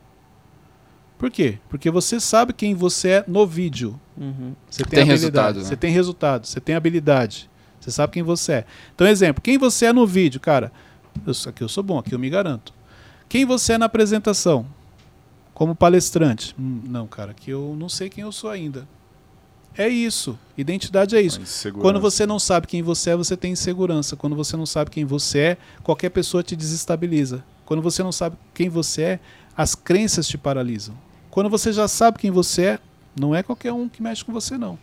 Por 1.19 1.31
quê? 1.31 1.59
Porque 1.69 1.90
você 1.90 2.21
sabe 2.21 2.53
quem 2.53 2.75
você 2.75 3.09
é 3.09 3.25
no 3.27 3.45
vídeo. 3.47 3.99
Uhum. 4.18 4.55
Você 4.70 4.83
tem, 4.85 4.98
Tem 5.00 5.05
resultado, 5.05 5.59
né? 5.59 5.64
Você 5.64 5.76
tem 5.76 5.90
resultado, 5.92 6.46
você 6.46 6.61
tem 6.61 6.74
habilidade. 6.74 7.50
Você 7.81 7.90
sabe 7.90 8.12
quem 8.14 8.22
você 8.22 8.52
é. 8.52 8.64
Então, 8.94 9.07
exemplo, 9.07 9.42
quem 9.42 9.59
você 9.59 9.87
é 9.87 9.92
no 9.92 10.07
vídeo, 10.07 10.40
cara. 10.40 10.72
Eu, 11.26 11.35
sou- 11.35 11.50
aqui 11.50 11.62
eu 11.62 11.68
sou 11.68 11.83
bom, 11.85 11.98
aqui 11.98 12.14
eu 12.14 12.18
me 12.18 12.29
garanto. 12.31 12.72
Quem 13.29 13.44
você 13.44 13.74
é 13.74 13.79
na 13.79 13.87
apresentação? 13.87 14.66
Como 15.55 15.74
palestrante? 15.74 16.55
Hum, 16.59 16.83
não, 16.87 17.07
cara, 17.07 17.31
aqui 17.31 17.50
eu 17.50 17.74
não 17.79 17.88
sei 17.88 18.09
quem 18.11 18.22
eu 18.22 18.33
sou 18.33 18.50
ainda. 18.50 18.87
É 19.79 19.88
isso. 19.88 20.38
Identidade 20.57 21.14
é 21.16 21.20
isso. 21.20 21.40
Quando 21.83 22.00
você 22.00 22.24
não 22.26 22.38
sabe 22.38 22.66
quem 22.66 22.83
você 22.83 23.11
é, 23.11 23.16
você 23.16 23.37
tem 23.37 23.52
insegurança. 23.52 24.16
Quando 24.16 24.35
você 24.35 24.57
não 24.57 24.64
sabe 24.66 24.90
quem 24.90 25.05
você 25.05 25.38
é, 25.38 25.57
qualquer 25.83 26.09
pessoa 26.11 26.42
te 26.42 26.57
desestabiliza. 26.57 27.44
Quando 27.64 27.83
você 27.83 28.02
não 28.02 28.12
sabe 28.12 28.37
quem 28.55 28.68
você 28.70 29.02
é, 29.02 29.20
as 29.57 29.74
crenças 29.74 30.26
te 30.26 30.38
paralisam. 30.38 30.94
Quando 31.31 31.50
você 31.50 31.72
já 31.72 31.87
sabe 31.88 32.18
quem 32.18 32.31
você 32.31 32.62
é, 32.62 32.79
não 33.18 33.35
é 33.35 33.42
qualquer 33.42 33.72
um 33.72 33.88
que 33.88 34.02
mexe 34.02 34.24
com 34.24 34.33
você, 34.33 34.57
não. 34.59 34.79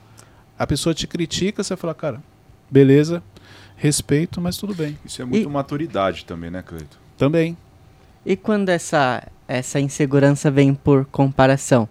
A 0.57 0.65
pessoa 0.67 0.93
te 0.93 1.07
critica, 1.07 1.63
você 1.63 1.75
fala, 1.75 1.93
cara, 1.93 2.21
beleza, 2.69 3.21
respeito, 3.75 4.39
mas 4.41 4.57
tudo 4.57 4.73
bem. 4.75 4.97
Isso 5.05 5.21
é 5.21 5.25
muito 5.25 5.47
E- 5.47 5.51
maturidade 5.51 6.25
também, 6.25 6.49
né, 6.51 6.61
Cleito? 6.61 6.99
Também. 7.17 7.57
E 8.25 8.35
quando 8.35 8.69
essa, 8.69 9.27
essa 9.47 9.79
insegurança 9.79 10.49
vem 10.49 10.73
por 10.73 11.05
comparação? 11.05 11.87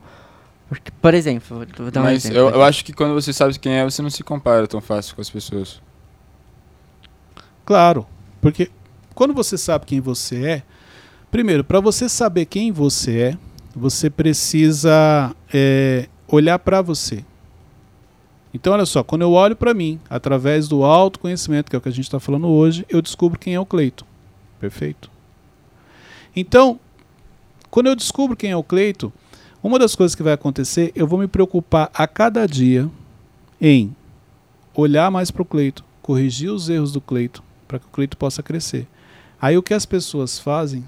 Porque, 0.69 0.91
por 1.03 1.13
exemplo, 1.13 1.67
vou- 1.77 1.91
dar 1.91 2.01
um 2.01 2.05
Mas 2.05 2.25
exemplo. 2.25 2.39
eu, 2.39 2.51
eu 2.51 2.63
acho 2.63 2.85
que 2.85 2.93
quando 2.95 3.13
você 3.13 3.33
sabe 3.33 3.59
quem 3.59 3.75
é, 3.75 3.85
você 3.85 4.01
não 4.01 4.09
se 4.11 4.23
compara 4.23 4.67
tão 4.67 4.81
fácil 4.81 5.15
com 5.15 5.21
as 5.21 5.29
pessoas. 5.29 5.81
Claro, 7.65 8.07
porque 8.41 8.71
quando 9.15 9.35
você 9.35 9.57
sabe 9.59 9.87
quem 9.87 10.01
você 10.01 10.45
é, 10.47 10.63
primeiro, 11.31 11.63
para 11.63 11.81
você 11.81 12.09
saber 12.09 12.47
quem 12.47 12.73
você 12.73 13.19
é, 13.21 13.39
você 13.75 14.11
precisa 14.11 15.35
é, 15.53 16.09
olhar 16.33 16.59
para 16.59 16.81
você. 16.81 17.23
Então, 18.55 18.73
olha 18.73 18.87
só, 18.87 19.05
quando 19.05 19.23
eu 19.23 19.33
olho 19.33 19.55
para 19.55 19.75
mim, 19.75 20.01
através 20.09 20.67
do 20.67 20.83
autoconhecimento, 20.83 21.71
que 21.71 21.77
é 21.77 21.79
o 21.79 21.83
que 21.83 21.89
a 21.89 21.93
gente 21.93 22.05
está 22.05 22.19
falando 22.19 22.49
hoje, 22.49 22.87
eu 22.89 23.01
descubro 23.01 23.39
quem 23.39 23.55
é 23.55 23.61
o 23.61 23.67
Cleito. 23.67 24.07
Perfeito? 24.59 25.11
Então, 26.35 26.81
quando 27.71 27.87
eu 27.87 27.95
descubro 27.95 28.37
quem 28.37 28.51
é 28.51 28.57
o 28.57 28.63
Cleito, 28.63 29.13
uma 29.63 29.79
das 29.79 29.95
coisas 29.95 30.15
que 30.15 30.23
vai 30.23 30.33
acontecer, 30.33 30.91
eu 30.95 31.07
vou 31.07 31.19
me 31.19 31.29
preocupar 31.29 31.91
a 31.95 32.07
cada 32.07 32.47
dia 32.47 32.91
em 33.61 33.95
olhar 34.75 35.11
mais 35.11 35.31
para 35.31 35.43
o 35.43 35.47
Cleito, 35.47 35.85
corrigir 36.01 36.51
os 36.51 36.69
erros 36.69 36.93
do 36.93 37.01
Cleito, 37.01 37.43
para 37.69 37.79
que 37.79 37.87
o 37.87 37.91
Cleito 37.91 38.17
possa 38.17 38.43
crescer. 38.43 38.87
Aí 39.41 39.57
o 39.57 39.63
que 39.63 39.75
as 39.75 39.87
pessoas 39.87 40.39
fazem 40.39 40.85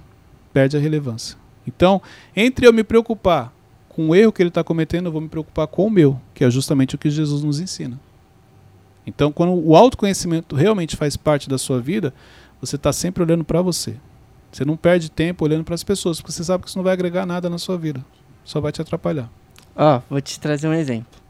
perde 0.53 0.77
a 0.77 0.81
relevância. 0.81 1.37
Então, 1.67 2.01
entre 2.35 2.67
eu 2.67 2.73
me 2.73 2.85
preocupar 2.85 3.54
com 3.95 4.09
o 4.09 4.15
erro 4.15 4.33
que 4.33 4.43
ele 4.43 4.49
está 4.49 4.65
cometendo, 4.65 5.07
eu 5.07 5.13
vou 5.13 5.21
me 5.21 5.29
preocupar 5.29 5.67
com 5.67 5.87
o 5.87 5.91
meu, 5.91 6.21
que 6.35 6.45
é 6.45 6.51
justamente 6.51 6.95
o 6.95 6.99
que 6.99 7.09
Jesus 7.11 7.43
nos 7.43 7.61
ensina. 7.61 7.99
Então, 9.07 9.31
quando 9.31 9.53
o 9.53 9.77
autoconhecimento 9.77 10.57
realmente 10.57 10.97
faz 10.97 11.17
parte 11.17 11.49
da 11.49 11.59
sua 11.59 11.81
vida, 11.81 12.13
você 12.61 12.77
está 12.77 12.93
sempre 12.93 13.23
olhando 13.23 13.45
para 13.45 13.61
você. 13.61 13.95
Você 14.51 14.65
não 14.65 14.77
perde 14.77 15.11
tempo 15.11 15.45
olhando 15.45 15.65
para 15.65 15.75
as 15.75 15.85
pessoas, 15.85 16.21
porque 16.21 16.33
você 16.33 16.43
sabe 16.45 16.65
que 16.65 16.69
isso 16.71 16.79
não 16.79 16.85
vai 16.85 16.93
agregar 16.93 17.27
nada 17.27 17.51
na 17.51 17.59
sua 17.59 17.77
vida. 17.77 18.05
Só 18.45 18.61
vai 18.61 18.73
te 18.73 18.81
atrapalhar. 18.81 19.29
Ó, 19.77 20.01
vou 20.09 20.21
te 20.21 20.39
trazer 20.41 20.69
um 20.69 20.73
exemplo. 20.75 21.21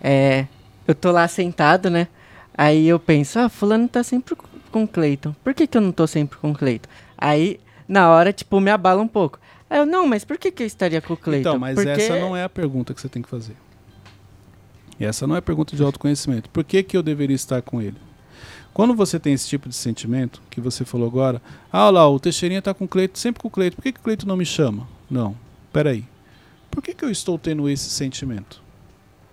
É, 0.00 0.46
eu 0.86 0.94
tô 0.94 1.10
lá 1.10 1.26
sentado, 1.28 1.90
né? 1.90 2.08
Aí 2.56 2.86
eu 2.86 2.98
penso, 2.98 3.38
ah, 3.38 3.48
fulano 3.48 3.88
tá 3.88 4.02
sempre 4.02 4.34
co- 4.36 4.48
com 4.70 4.84
o 4.84 4.88
Cleiton. 4.88 5.34
Por 5.42 5.52
que, 5.54 5.66
que 5.66 5.76
eu 5.76 5.82
não 5.82 5.92
tô 5.92 6.06
sempre 6.06 6.38
com 6.38 6.52
o 6.52 6.54
Cleiton? 6.54 6.88
Aí, 7.18 7.58
na 7.88 8.08
hora, 8.10 8.32
tipo, 8.32 8.60
me 8.60 8.70
abala 8.70 9.02
um 9.02 9.08
pouco. 9.08 9.38
Aí 9.74 9.80
eu, 9.80 9.86
não, 9.86 10.06
mas 10.06 10.24
por 10.24 10.38
que, 10.38 10.52
que 10.52 10.62
eu 10.62 10.66
estaria 10.68 11.02
com 11.02 11.14
o 11.14 11.16
Cleiton? 11.16 11.48
Então, 11.50 11.58
mas 11.58 11.74
Porque... 11.74 11.90
essa 11.90 12.16
não 12.16 12.36
é 12.36 12.44
a 12.44 12.48
pergunta 12.48 12.94
que 12.94 13.00
você 13.00 13.08
tem 13.08 13.20
que 13.20 13.28
fazer. 13.28 13.56
E 15.00 15.04
essa 15.04 15.26
não 15.26 15.34
é 15.34 15.40
a 15.40 15.42
pergunta 15.42 15.74
de 15.74 15.82
autoconhecimento. 15.82 16.48
Por 16.48 16.62
que, 16.62 16.80
que 16.84 16.96
eu 16.96 17.02
deveria 17.02 17.34
estar 17.34 17.60
com 17.60 17.82
ele? 17.82 17.96
Quando 18.72 18.94
você 18.94 19.18
tem 19.18 19.32
esse 19.32 19.48
tipo 19.48 19.68
de 19.68 19.74
sentimento, 19.74 20.40
que 20.48 20.60
você 20.60 20.84
falou 20.84 21.08
agora, 21.08 21.42
ah 21.72 21.86
olha 21.86 21.90
lá, 21.90 22.08
o 22.08 22.20
Teixeirinha 22.20 22.60
está 22.60 22.72
com 22.72 22.84
o 22.84 22.88
Cleito, 22.88 23.18
sempre 23.18 23.42
com 23.42 23.48
o 23.48 23.50
Cleito, 23.50 23.74
por 23.74 23.82
que, 23.82 23.90
que 23.90 23.98
o 23.98 24.02
Cleito 24.04 24.28
não 24.28 24.36
me 24.36 24.46
chama? 24.46 24.86
Não, 25.10 25.34
peraí. 25.72 26.04
Por 26.70 26.80
que, 26.80 26.94
que 26.94 27.04
eu 27.04 27.10
estou 27.10 27.36
tendo 27.36 27.68
esse 27.68 27.90
sentimento? 27.90 28.62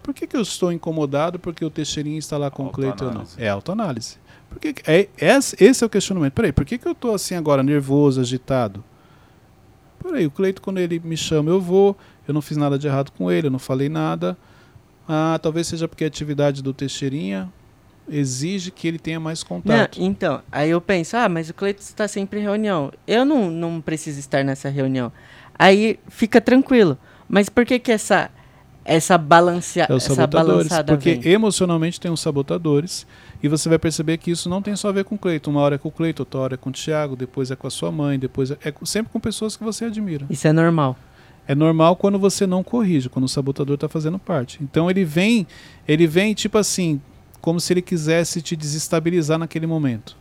Por 0.01 0.11
que, 0.11 0.25
que 0.25 0.35
eu 0.35 0.41
estou 0.41 0.71
incomodado 0.71 1.37
porque 1.37 1.63
o 1.63 1.69
Teixeirinha 1.69 2.17
está 2.17 2.39
lá 2.39 2.49
com 2.49 2.65
o 2.65 2.71
Cleito 2.71 3.05
ou 3.05 3.13
não? 3.13 3.27
É 3.37 3.47
autoanálise. 3.47 4.17
Por 4.49 4.59
que 4.59 4.73
que- 4.73 4.89
é, 4.89 5.07
esse, 5.19 5.55
esse 5.63 5.83
é 5.83 5.85
o 5.85 5.89
questionamento. 5.89 6.33
Peraí, 6.33 6.51
por 6.51 6.65
que, 6.65 6.79
que 6.79 6.87
eu 6.87 6.93
estou 6.93 7.13
assim 7.13 7.35
agora, 7.35 7.61
nervoso, 7.61 8.19
agitado? 8.19 8.83
Peraí, 10.11 10.25
o 10.25 10.31
Cleito, 10.31 10.61
quando 10.61 10.77
ele 10.77 10.99
me 10.99 11.15
chama, 11.15 11.49
eu 11.49 11.61
vou. 11.61 11.97
Eu 12.27 12.33
não 12.33 12.41
fiz 12.41 12.57
nada 12.57 12.77
de 12.77 12.85
errado 12.85 13.11
com 13.11 13.31
ele, 13.31 13.47
eu 13.47 13.51
não 13.51 13.57
falei 13.59 13.87
nada. 13.87 14.37
Ah, 15.07 15.39
talvez 15.41 15.67
seja 15.67 15.87
porque 15.87 16.03
a 16.03 16.07
atividade 16.07 16.61
do 16.61 16.73
Teixeirinha 16.73 17.49
exige 18.09 18.71
que 18.71 18.87
ele 18.89 18.99
tenha 18.99 19.19
mais 19.21 19.41
Não, 19.41 19.47
contato. 19.47 20.01
então, 20.01 20.41
aí 20.51 20.69
eu 20.69 20.81
penso, 20.81 21.15
ah, 21.15 21.29
mas 21.29 21.49
o 21.49 21.53
Cleiton 21.53 21.79
está 21.81 22.09
sempre 22.09 22.39
em 22.39 22.43
reunião. 22.43 22.91
Eu 23.07 23.23
não, 23.23 23.49
não 23.49 23.79
preciso 23.79 24.19
estar 24.19 24.43
nessa 24.43 24.67
reunião. 24.67 25.13
Aí 25.57 25.97
fica 26.09 26.41
tranquilo. 26.41 26.97
Mas 27.29 27.47
por 27.47 27.65
que 27.65 27.79
que 27.79 27.91
essa, 27.91 28.29
essa, 28.83 29.17
balancea, 29.17 29.85
É 29.89 29.93
os 29.93 30.03
essa 30.05 30.15
sabotadores. 30.15 30.67
balançada 30.69 30.93
Porque 30.95 31.15
vem. 31.15 31.33
emocionalmente 31.33 31.99
tem 31.99 32.11
os 32.11 32.19
sabotadores. 32.19 33.05
E 33.43 33.47
você 33.47 33.67
vai 33.69 33.79
perceber 33.79 34.17
que 34.17 34.29
isso 34.31 34.47
não 34.49 34.61
tem 34.61 34.75
só 34.75 34.89
a 34.89 34.91
ver 34.91 35.03
com 35.03 35.15
o 35.15 35.17
Cleiton. 35.17 35.51
Uma 35.51 35.61
hora 35.61 35.75
é 35.75 35.77
com 35.77 35.89
o 35.89 35.91
Cleiton, 35.91 36.21
outra 36.23 36.39
hora 36.41 36.53
é 36.53 36.57
com 36.57 36.69
o 36.69 36.73
Thiago, 36.73 37.15
depois 37.15 37.49
é 37.51 37.55
com 37.55 37.65
a 37.67 37.71
sua 37.71 37.91
mãe, 37.91 38.19
depois 38.19 38.51
é, 38.51 38.57
é 38.63 38.73
sempre 38.83 39.11
com 39.11 39.19
pessoas 39.19 39.57
que 39.57 39.63
você 39.63 39.85
admira. 39.85 40.25
Isso 40.29 40.47
é 40.47 40.53
normal. 40.53 40.95
É 41.47 41.55
normal 41.55 41.95
quando 41.95 42.19
você 42.19 42.45
não 42.45 42.63
corrige, 42.63 43.09
quando 43.09 43.25
o 43.25 43.27
sabotador 43.27 43.73
está 43.75 43.89
fazendo 43.89 44.19
parte. 44.19 44.59
Então 44.61 44.89
ele 44.91 45.03
vem, 45.03 45.47
ele 45.87 46.05
vem 46.05 46.33
tipo 46.35 46.57
assim, 46.57 47.01
como 47.41 47.59
se 47.59 47.73
ele 47.73 47.81
quisesse 47.81 48.41
te 48.43 48.55
desestabilizar 48.55 49.39
naquele 49.39 49.65
momento. 49.65 50.15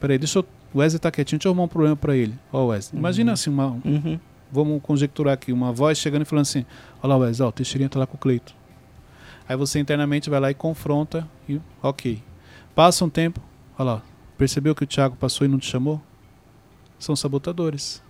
Peraí, 0.00 0.16
deixa 0.18 0.38
eu. 0.38 0.46
O 0.72 0.78
Wesley 0.80 0.98
tá 0.98 1.10
quietinho, 1.10 1.38
deixa 1.38 1.48
eu 1.48 1.52
arrumar 1.52 1.64
um 1.64 1.68
problema 1.68 1.96
para 1.96 2.14
ele. 2.16 2.34
Ó, 2.52 2.66
Wesley, 2.66 2.98
imagina 2.98 3.32
assim, 3.32 3.48
uma, 3.50 3.76
Uhum. 3.84 4.18
Vamos 4.50 4.80
conjecturar 4.82 5.34
aqui, 5.34 5.52
uma 5.52 5.72
voz 5.72 5.98
chegando 5.98 6.22
e 6.22 6.24
falando 6.24 6.42
assim: 6.42 6.64
Olha 7.02 7.14
lá, 7.14 7.16
Wesley, 7.18 7.46
ó, 7.46 7.48
o 7.48 7.52
Teixeirinha 7.52 7.88
tá 7.88 7.98
lá 7.98 8.06
com 8.06 8.16
o 8.16 8.18
Cleito. 8.18 8.54
Aí 9.48 9.56
você 9.56 9.78
internamente 9.78 10.28
vai 10.28 10.40
lá 10.40 10.50
e 10.50 10.54
confronta 10.54 11.26
e 11.48 11.60
ok. 11.82 12.22
Passa 12.74 13.04
um 13.04 13.08
tempo, 13.08 13.40
olha 13.78 13.92
lá, 13.92 14.02
percebeu 14.36 14.74
que 14.74 14.84
o 14.84 14.86
Thiago 14.86 15.16
passou 15.16 15.46
e 15.46 15.48
não 15.48 15.58
te 15.58 15.66
chamou? 15.66 16.00
São 16.98 17.16
sabotadores. 17.16 18.02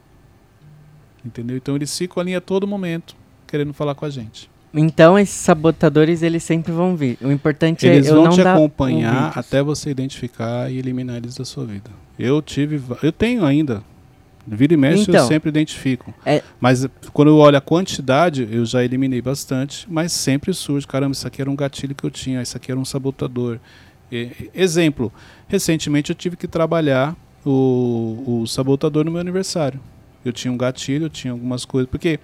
Entendeu? 1.25 1.57
Então 1.57 1.77
eles 1.77 1.97
ficam 1.97 2.21
ali 2.21 2.35
a 2.35 2.41
todo 2.41 2.67
momento 2.67 3.17
querendo 3.47 3.73
falar 3.73 3.95
com 3.95 4.05
a 4.05 4.11
gente. 4.11 4.51
Então 4.75 5.19
esses 5.19 5.35
sabotadores 5.35 6.23
eles 6.23 6.43
sempre 6.43 6.71
vão 6.73 6.95
vir. 6.95 7.17
O 7.23 7.33
importante 7.33 7.87
Eles 7.87 8.07
é 8.07 8.11
eu 8.11 8.23
vão 8.23 8.31
te 8.31 8.41
acompanhar 8.43 9.15
ouvidos. 9.15 9.37
até 9.39 9.63
você 9.63 9.91
identificar 9.91 10.71
e 10.71 10.79
eliminar 10.79 11.17
eles 11.17 11.35
da 11.37 11.45
sua 11.45 11.65
vida. 11.65 11.91
Eu 12.19 12.43
tive, 12.43 12.81
eu 13.03 13.11
tenho 13.13 13.45
ainda. 13.45 13.83
Vira 14.51 14.75
e 14.75 14.77
mexe 14.77 15.03
eu 15.11 15.15
Então. 15.15 15.29
sempre 15.29 15.49
identifico. 15.51 16.15
É- 16.25 16.43
Mas 16.61 16.87
quando 17.13 17.29
eu 17.29 17.37
olho 17.37 17.57
a 17.57 17.61
quantidade, 17.61 18.49
eu 18.51 18.65
já 18.65 18.83
eliminei 18.85 19.21
bastante, 19.21 19.87
mas 19.91 20.13
sempre 20.13 20.53
surge, 20.55 20.87
caramba, 20.87 21.13
isso 21.13 21.27
aqui 21.27 21.41
era 21.43 21.51
um 21.51 21.57
gatilho 21.57 21.95
que 21.95 22.05
eu 22.05 22.11
tinha, 22.11 22.41
isso 22.41 22.57
aqui 22.57 22.71
era 22.71 22.81
um 22.81 22.85
sabotador. 22.85 23.59
E- 24.11 24.51
exemplo, 24.55 25.13
recentemente 25.47 26.11
eu 26.11 26.17
tive 26.17 26.37
que 26.37 26.47
trabalhar 26.49 27.15
o, 27.45 28.41
o 28.43 28.47
sabotador 28.47 29.05
no 29.05 29.11
meu 29.11 29.21
aniversário. 29.21 29.81
Eu 30.25 30.33
tinha 30.33 30.53
um 30.53 30.57
gatilho, 30.57 31.05
eu 31.07 31.11
tinha 31.11 31.33
algumas 31.33 31.65
coisas, 31.65 31.89
porque 31.91 32.19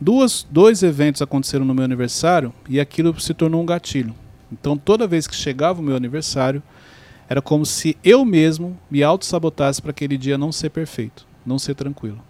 duas, 0.00 0.46
dois 0.50 0.82
eventos 0.82 1.22
aconteceram 1.22 1.64
no 1.64 1.74
meu 1.74 1.84
aniversário 1.84 2.52
e 2.68 2.78
aquilo 2.80 3.18
se 3.20 3.32
tornou 3.34 3.62
um 3.62 3.66
gatilho. 3.66 4.14
Então 4.52 4.76
toda 4.76 5.06
vez 5.06 5.26
que 5.26 5.34
chegava 5.34 5.80
o 5.80 5.82
meu 5.82 5.96
aniversário, 5.96 6.62
era 7.28 7.42
como 7.42 7.64
se 7.66 7.96
eu 8.02 8.24
mesmo 8.24 8.76
me 8.90 9.02
auto-sabotasse 9.02 9.80
para 9.82 9.90
aquele 9.90 10.16
dia 10.16 10.38
não 10.38 10.50
ser 10.50 10.70
perfeito, 10.70 11.26
não 11.48 11.58
ser 11.58 11.74
tranquilo. 11.74 12.22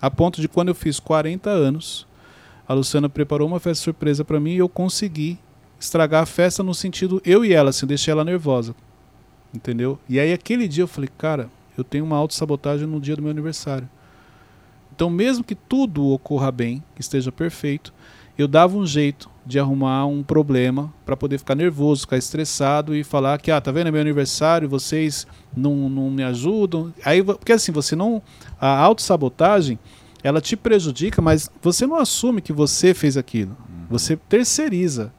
A 0.00 0.10
ponto 0.10 0.40
de 0.40 0.48
quando 0.48 0.68
eu 0.68 0.74
fiz 0.74 1.00
40 1.00 1.50
anos, 1.50 2.06
a 2.66 2.72
Luciana 2.72 3.08
preparou 3.08 3.48
uma 3.48 3.58
festa 3.58 3.82
surpresa 3.84 4.24
para 4.24 4.38
mim 4.38 4.52
e 4.52 4.58
eu 4.58 4.68
consegui 4.68 5.38
estragar 5.78 6.22
a 6.22 6.26
festa 6.26 6.62
no 6.62 6.74
sentido 6.74 7.20
eu 7.24 7.44
e 7.44 7.52
ela, 7.52 7.70
assim, 7.70 7.86
deixei 7.86 8.12
ela 8.12 8.24
nervosa. 8.24 8.74
Entendeu? 9.52 9.98
E 10.08 10.20
aí 10.20 10.32
aquele 10.32 10.68
dia 10.68 10.84
eu 10.84 10.88
falei, 10.88 11.10
cara, 11.18 11.50
eu 11.76 11.82
tenho 11.82 12.04
uma 12.04 12.16
autossabotagem 12.16 12.86
no 12.86 13.00
dia 13.00 13.16
do 13.16 13.22
meu 13.22 13.30
aniversário. 13.30 13.88
Então, 14.94 15.08
mesmo 15.08 15.44
que 15.44 15.54
tudo 15.54 16.08
ocorra 16.08 16.50
bem, 16.50 16.82
que 16.94 17.00
esteja 17.00 17.30
perfeito, 17.30 17.92
eu 18.38 18.46
dava 18.46 18.76
um 18.76 18.86
jeito 18.86 19.28
de 19.44 19.58
arrumar 19.58 20.06
um 20.06 20.22
problema 20.22 20.94
para 21.04 21.16
poder 21.16 21.38
ficar 21.38 21.56
nervoso, 21.56 22.02
ficar 22.02 22.16
estressado 22.16 22.94
e 22.94 23.02
falar 23.02 23.40
que, 23.40 23.50
ah, 23.50 23.60
tá 23.60 23.72
vendo, 23.72 23.88
é 23.88 23.90
meu 23.90 24.00
aniversário, 24.00 24.68
vocês 24.68 25.26
não, 25.56 25.88
não 25.88 26.08
me 26.08 26.22
ajudam. 26.22 26.94
Aí, 27.04 27.22
porque 27.24 27.52
assim, 27.52 27.72
você 27.72 27.96
não. 27.96 28.22
A 28.60 28.78
autossabotagem, 28.78 29.76
ela 30.22 30.40
te 30.40 30.56
prejudica, 30.56 31.20
mas 31.20 31.50
você 31.60 31.84
não 31.84 31.96
assume 31.96 32.40
que 32.40 32.52
você 32.52 32.94
fez 32.94 33.16
aquilo. 33.16 33.56
Você 33.90 34.16
terceiriza. 34.16 35.12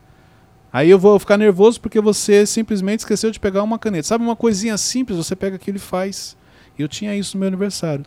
Aí 0.72 0.90
eu 0.90 1.00
vou 1.00 1.20
ficar 1.20 1.36
nervoso 1.36 1.82
porque 1.82 2.00
você 2.00 2.46
simplesmente 2.46 3.00
esqueceu 3.00 3.32
de 3.32 3.40
pegar 3.40 3.64
uma 3.64 3.80
caneta. 3.80 4.08
Sabe 4.08 4.24
uma 4.24 4.36
coisinha 4.36 4.78
simples, 4.78 5.18
você 5.18 5.36
pega 5.36 5.58
aquilo 5.58 5.78
e 5.78 5.82
faz. 5.82 6.38
Eu 6.78 6.88
tinha 6.88 7.16
isso 7.16 7.36
no 7.36 7.40
meu 7.40 7.48
aniversário. 7.48 8.06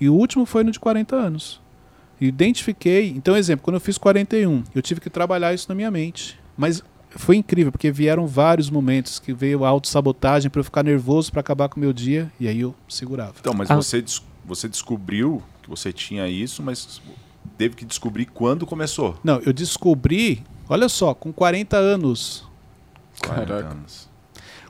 E 0.00 0.08
o 0.08 0.14
último 0.14 0.46
foi 0.46 0.62
no 0.64 0.70
de 0.70 0.78
40 0.78 1.14
anos. 1.14 1.60
Identifiquei. 2.20 3.08
Então, 3.10 3.36
exemplo, 3.36 3.64
quando 3.64 3.74
eu 3.76 3.80
fiz 3.80 3.98
41, 3.98 4.62
eu 4.74 4.82
tive 4.82 5.00
que 5.00 5.10
trabalhar 5.10 5.52
isso 5.54 5.66
na 5.68 5.74
minha 5.74 5.90
mente. 5.90 6.38
Mas 6.56 6.82
foi 7.10 7.36
incrível, 7.36 7.70
porque 7.72 7.90
vieram 7.90 8.26
vários 8.26 8.68
momentos 8.70 9.18
que 9.18 9.32
veio 9.32 9.64
a 9.64 9.68
autossabotagem 9.68 10.50
para 10.50 10.60
eu 10.60 10.64
ficar 10.64 10.82
nervoso 10.82 11.30
para 11.30 11.40
acabar 11.40 11.68
com 11.68 11.76
o 11.76 11.80
meu 11.80 11.92
dia, 11.92 12.30
e 12.40 12.48
aí 12.48 12.60
eu 12.60 12.74
segurava. 12.88 13.34
Então, 13.40 13.54
mas 13.54 13.70
Ah. 13.70 13.76
você, 13.76 14.00
des- 14.02 14.22
você 14.44 14.68
descobriu 14.68 15.42
que 15.62 15.68
você 15.68 15.92
tinha 15.92 16.28
isso, 16.28 16.62
mas 16.62 17.00
teve 17.58 17.74
que 17.74 17.84
descobrir 17.84 18.26
quando 18.26 18.66
começou. 18.66 19.18
Não, 19.24 19.40
eu 19.40 19.52
descobri, 19.52 20.42
olha 20.68 20.88
só, 20.88 21.14
com 21.14 21.32
40 21.32 21.76
anos, 21.76 22.44
40 23.24 23.46
Caraca. 23.46 23.68
anos. 23.70 24.08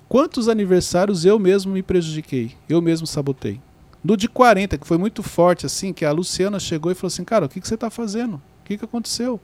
quantos 0.09 0.49
aniversários 0.49 1.24
eu 1.24 1.36
mesmo 1.38 1.72
me 1.72 1.82
prejudiquei, 1.82 2.53
eu 2.68 2.80
mesmo 2.80 3.07
sabotei. 3.09 3.61
No 4.07 4.17
de 4.17 4.29
40, 4.29 4.79
que 4.79 4.87
foi 4.87 4.97
muito 4.99 5.21
forte, 5.21 5.67
assim, 5.67 5.93
que 5.93 6.05
a 6.05 6.13
Luciana 6.13 6.61
chegou 6.61 6.93
e 6.93 6.95
falou 6.95 7.09
assim, 7.09 7.25
cara, 7.25 7.47
o 7.47 7.49
que, 7.49 7.61
que 7.61 7.67
você 7.67 7.75
está 7.75 7.91
fazendo? 7.91 8.35
O 8.37 8.65
que, 8.65 8.79
que 8.79 8.85
aconteceu? 8.85 9.41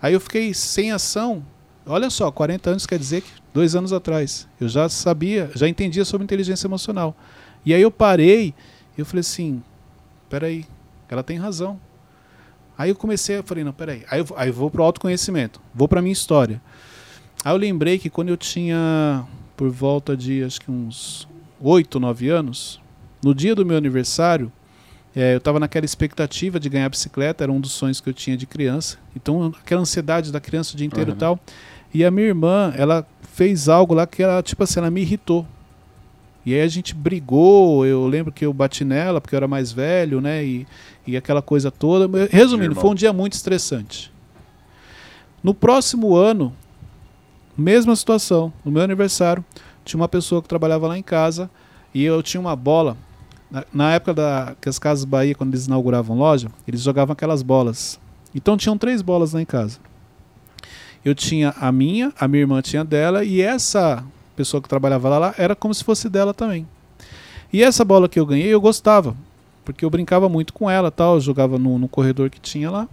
Aí 0.00 0.14
eu 0.14 0.20
fiquei 0.20 0.54
sem 0.54 0.90
ação. 0.92 1.44
Olha 1.84 2.08
só, 2.08 2.30
40 2.30 2.70
anos 2.70 2.86
quer 2.86 2.98
dizer 2.98 3.20
que 3.20 3.30
dois 3.52 3.76
anos 3.76 3.92
atrás. 3.92 4.48
Eu 4.58 4.66
já 4.66 4.88
sabia, 4.88 5.50
já 5.54 5.68
entendia 5.68 6.06
sobre 6.06 6.24
inteligência 6.24 6.66
emocional. 6.66 7.14
E 7.66 7.74
aí 7.74 7.82
eu 7.82 7.90
parei 7.90 8.54
e 8.96 9.00
eu 9.02 9.04
falei 9.04 9.20
assim, 9.20 9.62
peraí, 10.30 10.64
ela 11.06 11.22
tem 11.22 11.36
razão. 11.36 11.78
Aí 12.78 12.88
eu 12.88 12.96
comecei, 12.96 13.36
eu 13.36 13.44
falei, 13.44 13.62
não, 13.62 13.74
peraí. 13.74 14.06
Aí 14.10 14.20
eu, 14.20 14.26
aí 14.36 14.48
eu 14.48 14.54
vou 14.54 14.70
pro 14.70 14.82
autoconhecimento, 14.82 15.60
vou 15.74 15.86
pra 15.86 16.00
minha 16.00 16.14
história. 16.14 16.62
Aí 17.44 17.52
eu 17.52 17.58
lembrei 17.58 17.98
que 17.98 18.08
quando 18.08 18.30
eu 18.30 18.38
tinha 18.38 19.22
por 19.54 19.68
volta 19.68 20.16
de 20.16 20.42
acho 20.42 20.62
que 20.62 20.70
uns 20.70 21.28
8, 21.60 22.00
9 22.00 22.30
anos, 22.30 22.81
no 23.22 23.34
dia 23.34 23.54
do 23.54 23.64
meu 23.64 23.76
aniversário, 23.76 24.50
eh, 25.14 25.34
eu 25.34 25.38
estava 25.38 25.60
naquela 25.60 25.84
expectativa 25.84 26.58
de 26.58 26.68
ganhar 26.68 26.88
bicicleta, 26.88 27.44
era 27.44 27.52
um 27.52 27.60
dos 27.60 27.72
sonhos 27.72 28.00
que 28.00 28.08
eu 28.08 28.14
tinha 28.14 28.36
de 28.36 28.46
criança. 28.46 28.98
Então, 29.14 29.52
aquela 29.60 29.80
ansiedade 29.82 30.32
da 30.32 30.40
criança 30.40 30.74
o 30.74 30.76
dia 30.76 30.86
inteiro 30.86 31.10
e 31.10 31.12
Uhum. 31.12 31.18
tal. 31.18 31.40
E 31.94 32.04
a 32.04 32.10
minha 32.10 32.26
irmã, 32.28 32.72
ela 32.76 33.06
fez 33.32 33.68
algo 33.68 33.94
lá 33.94 34.06
que 34.06 34.22
ela, 34.22 34.42
tipo 34.42 34.62
assim, 34.64 34.80
ela 34.80 34.90
me 34.90 35.02
irritou. 35.02 35.46
E 36.44 36.54
aí 36.54 36.60
a 36.62 36.68
gente 36.68 36.94
brigou, 36.94 37.86
eu 37.86 38.06
lembro 38.08 38.32
que 38.32 38.44
eu 38.44 38.52
bati 38.52 38.84
nela 38.84 39.20
porque 39.20 39.34
eu 39.34 39.36
era 39.36 39.46
mais 39.46 39.70
velho, 39.70 40.20
né? 40.20 40.44
E, 40.44 40.66
e 41.06 41.16
aquela 41.16 41.40
coisa 41.40 41.70
toda. 41.70 42.08
Resumindo, 42.30 42.74
foi 42.74 42.90
um 42.90 42.94
dia 42.94 43.12
muito 43.12 43.34
estressante. 43.34 44.10
No 45.42 45.54
próximo 45.54 46.16
ano, 46.16 46.52
mesma 47.56 47.94
situação. 47.94 48.52
No 48.64 48.72
meu 48.72 48.82
aniversário, 48.82 49.44
tinha 49.84 50.00
uma 50.00 50.08
pessoa 50.08 50.42
que 50.42 50.48
trabalhava 50.48 50.88
lá 50.88 50.98
em 50.98 51.02
casa 51.02 51.48
e 51.94 52.02
eu 52.02 52.20
tinha 52.22 52.40
uma 52.40 52.56
bola. 52.56 52.96
Na, 53.52 53.64
na 53.72 53.92
época 53.92 54.14
da, 54.14 54.56
que 54.60 54.68
as 54.68 54.78
Casas 54.78 55.04
Bahia, 55.04 55.34
quando 55.34 55.50
eles 55.52 55.66
inauguravam 55.66 56.16
loja, 56.16 56.48
eles 56.66 56.80
jogavam 56.80 57.12
aquelas 57.12 57.42
bolas. 57.42 58.00
Então 58.34 58.56
tinham 58.56 58.78
três 58.78 59.02
bolas 59.02 59.34
lá 59.34 59.42
em 59.42 59.44
casa. 59.44 59.78
Eu 61.04 61.14
tinha 61.14 61.54
a 61.60 61.70
minha, 61.70 62.12
a 62.18 62.26
minha 62.26 62.40
irmã 62.42 62.62
tinha 62.62 62.84
dela 62.84 63.24
e 63.24 63.40
essa 63.42 64.02
pessoa 64.34 64.62
que 64.62 64.68
trabalhava 64.68 65.08
lá, 65.08 65.18
lá 65.18 65.34
era 65.36 65.54
como 65.54 65.74
se 65.74 65.84
fosse 65.84 66.08
dela 66.08 66.32
também. 66.32 66.66
E 67.52 67.62
essa 67.62 67.84
bola 67.84 68.08
que 68.08 68.18
eu 68.18 68.24
ganhei, 68.24 68.48
eu 68.48 68.60
gostava, 68.60 69.14
porque 69.64 69.84
eu 69.84 69.90
brincava 69.90 70.28
muito 70.28 70.52
com 70.54 70.70
ela, 70.70 70.90
tal, 70.90 71.16
eu 71.16 71.20
jogava 71.20 71.58
no, 71.58 71.78
no 71.78 71.88
corredor 71.88 72.30
que 72.30 72.40
tinha 72.40 72.70
lá. 72.70 72.88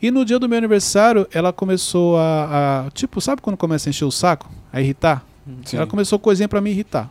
E 0.00 0.10
no 0.10 0.24
dia 0.24 0.38
do 0.38 0.48
meu 0.48 0.56
aniversário, 0.56 1.26
ela 1.30 1.52
começou 1.52 2.16
a, 2.16 2.86
a- 2.86 2.90
tipo, 2.92 3.20
sabe 3.20 3.42
quando 3.42 3.58
começa 3.58 3.88
a 3.88 3.90
encher 3.90 4.06
o 4.06 4.10
saco, 4.10 4.48
a 4.72 4.80
irritar? 4.80 5.22
Sim. 5.66 5.76
Ela 5.76 5.86
começou 5.86 6.18
coisinha 6.18 6.48
pra 6.48 6.60
me 6.60 6.70
irritar. 6.70 7.10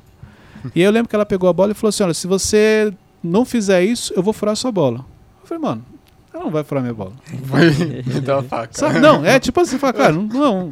E 0.76 0.82
eu 0.82 0.92
lembro 0.92 1.10
que 1.10 1.16
ela 1.16 1.26
pegou 1.26 1.50
a 1.50 1.54
bola 1.54 1.72
e 1.72 1.76
falou 1.76 1.90
assim: 1.90 2.04
"Olha, 2.04 2.14
se 2.14 2.28
você 2.28 2.94
não 3.24 3.46
fizer 3.46 3.84
isso, 3.84 4.14
eu 4.16 4.24
vou 4.24 4.34
furar 4.34 4.56
sua 4.56 4.72
bola". 4.72 5.06
Eu 5.42 5.48
falei: 5.48 5.62
"Mano, 5.62 5.86
ela 6.34 6.44
não 6.44 6.52
vai 6.52 6.64
furar 6.64 6.84
minha 6.84 6.94
bola". 6.94 7.14
Vai 7.44 7.70
me 7.70 8.22
dar 8.22 8.38
uma 8.38 8.44
faca. 8.44 8.70
Sabe? 8.74 9.00
Não, 9.00 9.26
é 9.26 9.40
tipo 9.40 9.60
assim, 9.60 9.78
fala, 9.78 9.94
cara, 9.94 10.14
não, 10.14 10.70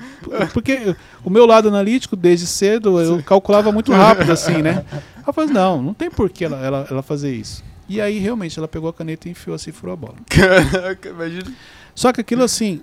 porque 0.53 0.95
o 1.23 1.29
meu 1.29 1.45
lado 1.45 1.67
analítico 1.67 2.15
desde 2.15 2.45
cedo 2.47 2.99
eu 3.01 3.21
calculava 3.23 3.71
muito 3.71 3.91
rápido 3.91 4.31
assim, 4.31 4.61
né? 4.61 4.85
Ela 5.23 5.33
falou, 5.33 5.49
não, 5.51 5.81
não 5.81 5.93
tem 5.93 6.09
por 6.09 6.29
que 6.29 6.45
ela, 6.45 6.57
ela, 6.63 6.88
ela 6.89 7.01
fazer 7.01 7.33
isso. 7.33 7.63
E 7.89 7.99
aí 7.99 8.19
realmente 8.19 8.57
ela 8.57 8.67
pegou 8.67 8.89
a 8.89 8.93
caneta 8.93 9.27
e 9.27 9.31
enfiou 9.31 9.55
assim 9.55 9.71
e 9.71 9.73
furou 9.73 9.93
a 9.93 9.95
bola. 9.95 10.15
Caraca, 10.29 11.09
imagina. 11.09 11.51
Só 11.95 12.13
que 12.13 12.21
aquilo 12.21 12.43
assim, 12.43 12.81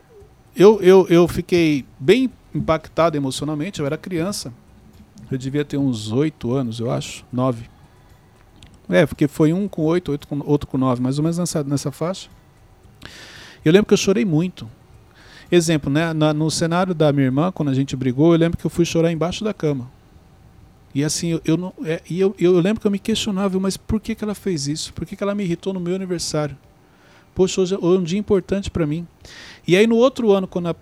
eu, 0.57 0.81
eu, 0.83 1.07
eu 1.09 1.29
fiquei 1.29 1.85
bem 1.99 2.31
impactado 2.55 3.17
emocionalmente, 3.17 3.81
eu 3.81 3.87
era 3.87 3.97
criança. 3.97 4.53
Eu 5.35 5.39
devia 5.39 5.65
ter 5.65 5.77
uns 5.77 6.13
oito 6.13 6.53
anos, 6.53 6.79
eu 6.79 6.91
acho, 6.91 7.25
nove. 7.33 7.69
É, 8.89 9.05
porque 9.05 9.27
foi 9.27 9.53
um 9.53 9.67
com 9.67 9.83
oito, 9.83 10.13
oito 10.13 10.29
com, 10.29 10.41
outro 10.45 10.69
com 10.69 10.79
nove, 10.79 11.03
mais 11.03 11.19
ou 11.19 11.23
menos 11.25 11.39
nessa, 11.39 11.65
nessa 11.65 11.91
faixa. 11.91 12.29
Eu 13.65 13.73
lembro 13.73 13.87
que 13.87 13.95
eu 13.95 13.99
chorei 13.99 14.25
muito. 14.25 14.69
Exemplo, 15.51 15.91
né, 15.91 16.13
na- 16.13 16.33
no 16.33 16.51
cenário 16.51 16.95
da 16.95 17.13
minha 17.13 17.25
irmã, 17.27 17.51
quando 17.51 17.71
a 17.71 17.75
gente 17.75 17.97
brigou, 17.97 18.33
eu 18.33 18.39
lembro 18.39 18.57
que 18.59 18.65
eu 18.65 18.71
fui 18.71 18.85
chorar 18.85 19.11
embaixo 19.11 19.43
da 19.43 19.53
cama. 19.53 19.91
E 20.95 21.03
assim, 21.03 21.31
eu, 21.31 21.41
eu 21.45 21.57
não, 21.57 21.73
é, 21.85 22.01
e 22.09 22.21
eu, 22.21 22.35
eu 22.39 22.53
lembro 22.61 22.81
que 22.81 22.87
eu 22.87 22.91
me 22.91 22.99
questionava, 23.01 23.59
mas 23.59 23.77
por 23.77 24.01
que, 24.01 24.15
que 24.15 24.23
ela 24.23 24.35
fez 24.35 24.69
isso? 24.69 24.93
Por 24.93 25.05
que, 25.05 25.17
que 25.17 25.23
ela 25.23 25.35
me 25.35 25.43
irritou 25.43 25.73
no 25.73 25.81
meu 25.81 25.97
aniversário? 25.97 26.57
Poxa, 27.35 27.61
hoje 27.61 27.75
é 27.75 27.79
um 27.79 28.03
dia 28.03 28.19
importante 28.19 28.71
para 28.71 28.87
mim. 28.87 29.05
E 29.67 29.77
aí 29.77 29.87
no 29.89 29.97
outro 29.97 30.31
ano, 30.31 30.47
quando 30.47 30.69
a 30.69 30.77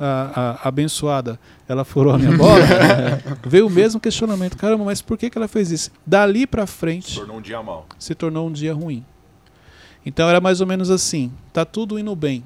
a, 0.00 0.58
a 0.62 0.68
abençoada, 0.68 1.38
ela 1.68 1.84
furou 1.84 2.14
a 2.14 2.18
minha 2.18 2.36
bola, 2.36 2.60
veio 3.46 3.66
o 3.66 3.70
mesmo 3.70 4.00
questionamento. 4.00 4.56
Caramba, 4.56 4.84
mas 4.84 5.02
por 5.02 5.18
que, 5.18 5.28
que 5.28 5.36
ela 5.36 5.46
fez 5.46 5.70
isso? 5.70 5.90
Dali 6.06 6.46
pra 6.46 6.66
Se 6.66 6.72
frente, 6.72 7.14
tornou 7.16 7.36
um 7.36 7.40
dia 7.42 7.62
mal. 7.62 7.86
se 7.98 8.14
tornou 8.14 8.48
um 8.48 8.52
dia 8.52 8.72
ruim. 8.72 9.04
Então 10.04 10.28
era 10.28 10.40
mais 10.40 10.60
ou 10.60 10.66
menos 10.66 10.90
assim: 10.90 11.30
tá 11.52 11.64
tudo 11.64 11.98
indo 11.98 12.16
bem. 12.16 12.42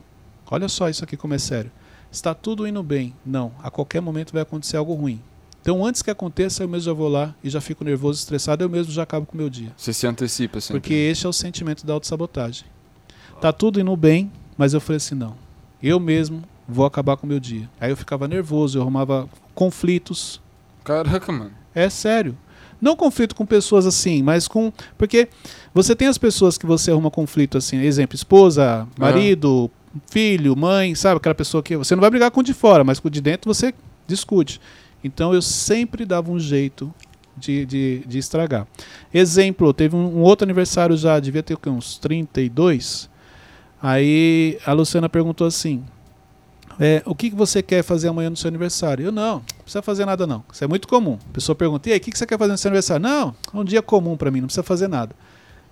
Olha 0.50 0.68
só 0.68 0.88
isso 0.88 1.05
aqui 1.05 1.16
como 1.16 1.34
é 1.34 1.38
sério. 1.38 1.70
Está 2.11 2.34
tudo 2.34 2.66
indo 2.66 2.82
bem. 2.82 3.14
Não, 3.24 3.52
a 3.62 3.70
qualquer 3.70 4.00
momento 4.00 4.32
vai 4.32 4.42
acontecer 4.42 4.76
algo 4.76 4.92
ruim. 4.94 5.20
Então 5.62 5.84
antes 5.84 6.02
que 6.02 6.11
aconteça, 6.11 6.62
eu 6.62 6.68
mesmo 6.68 6.84
já 6.84 6.92
vou 6.92 7.09
lá 7.09 7.34
e 7.42 7.48
já 7.48 7.61
fico 7.61 7.82
nervoso, 7.84 8.18
estressado, 8.18 8.62
eu 8.62 8.68
mesmo 8.68 8.92
já 8.92 9.02
acabo 9.02 9.24
com 9.24 9.34
o 9.34 9.38
meu 9.38 9.48
dia. 9.48 9.72
Você 9.76 9.92
se 9.94 10.07
antecipa 10.07 10.61
sempre. 10.61 10.80
Porque 10.80 10.92
esse 10.94 11.24
é 11.24 11.28
o 11.28 11.32
sentimento 11.32 11.86
da 11.86 11.94
autossabotagem. 11.94 12.66
Tá 13.40 13.52
tudo 13.52 13.80
indo 13.80 13.96
bem, 13.96 14.30
mas 14.59 14.74
eu 14.74 14.80
falei 14.80 14.98
assim: 14.98 15.14
não, 15.14 15.34
eu 15.82 15.98
mesmo 15.98 16.42
vou 16.68 16.86
acabar 16.86 17.16
com 17.16 17.26
o 17.26 17.28
meu 17.28 17.40
dia. 17.40 17.68
Aí 17.80 17.90
eu 17.90 17.96
ficava 17.96 18.26
nervoso, 18.26 18.78
eu 18.78 18.82
arrumava 18.82 19.28
conflitos. 19.54 20.40
Caraca, 20.82 21.30
mano. 21.30 21.52
É 21.74 21.88
sério. 21.88 22.36
Não 22.80 22.96
conflito 22.96 23.34
com 23.34 23.46
pessoas 23.46 23.86
assim, 23.86 24.22
mas 24.22 24.46
com. 24.46 24.72
Porque 24.98 25.28
você 25.72 25.96
tem 25.96 26.08
as 26.08 26.18
pessoas 26.18 26.58
que 26.58 26.66
você 26.66 26.90
arruma 26.90 27.10
conflito 27.10 27.56
assim, 27.56 27.80
exemplo, 27.80 28.14
esposa, 28.14 28.86
marido, 28.98 29.70
filho, 30.10 30.56
mãe, 30.56 30.94
sabe? 30.94 31.16
Aquela 31.16 31.34
pessoa 31.34 31.62
que 31.62 31.76
você 31.76 31.94
não 31.94 32.00
vai 32.00 32.10
brigar 32.10 32.30
com 32.30 32.40
o 32.40 32.42
de 32.42 32.52
fora, 32.52 32.84
mas 32.84 33.00
com 33.00 33.08
o 33.08 33.10
de 33.10 33.20
dentro 33.20 33.52
você 33.52 33.72
discute. 34.06 34.60
Então 35.02 35.32
eu 35.32 35.42
sempre 35.42 36.04
dava 36.04 36.30
um 36.30 36.38
jeito 36.38 36.92
de, 37.36 37.64
de, 37.66 38.04
de 38.06 38.18
estragar. 38.18 38.66
Exemplo, 39.12 39.72
teve 39.72 39.96
um, 39.96 40.18
um 40.18 40.20
outro 40.20 40.44
aniversário 40.44 40.96
já, 40.96 41.18
devia 41.18 41.42
ter 41.42 41.54
o 41.54 41.58
quê? 41.58 41.68
uns 41.68 41.98
32. 41.98 43.08
Aí 43.82 44.58
a 44.64 44.72
Luciana 44.72 45.08
perguntou 45.08 45.46
assim: 45.46 45.84
é, 46.81 47.03
o 47.07 47.14
que, 47.14 47.31
que 47.31 47.37
você 47.37 47.62
quer 47.62 47.83
fazer 47.83 48.09
amanhã 48.09 48.31
no 48.31 48.37
seu 48.37 48.49
aniversário? 48.49 49.07
Eu 49.07 49.12
não, 49.12 49.37
não 49.37 49.43
precisa 49.62 49.83
fazer 49.83 50.05
nada 50.05 50.27
não. 50.27 50.45
Isso 50.53 50.64
é 50.64 50.66
muito 50.66 50.89
comum. 50.89 51.18
A 51.31 51.33
pessoa 51.33 51.55
pergunta: 51.55 51.89
e 51.89 51.93
aí, 51.93 51.99
o 51.99 52.01
que, 52.01 52.11
que 52.11 52.18
você 52.18 52.27
quer 52.27 52.39
fazer 52.39 52.53
no 52.53 52.59
seu 52.59 52.68
aniversário? 52.68 53.03
Não, 53.03 53.35
é 53.53 53.57
um 53.57 53.64
dia 53.64 53.83
comum 53.83 54.16
para 54.16 54.31
mim, 54.31 54.41
não 54.41 54.47
precisa 54.47 54.62
fazer 54.62 54.89
nada. 54.89 55.14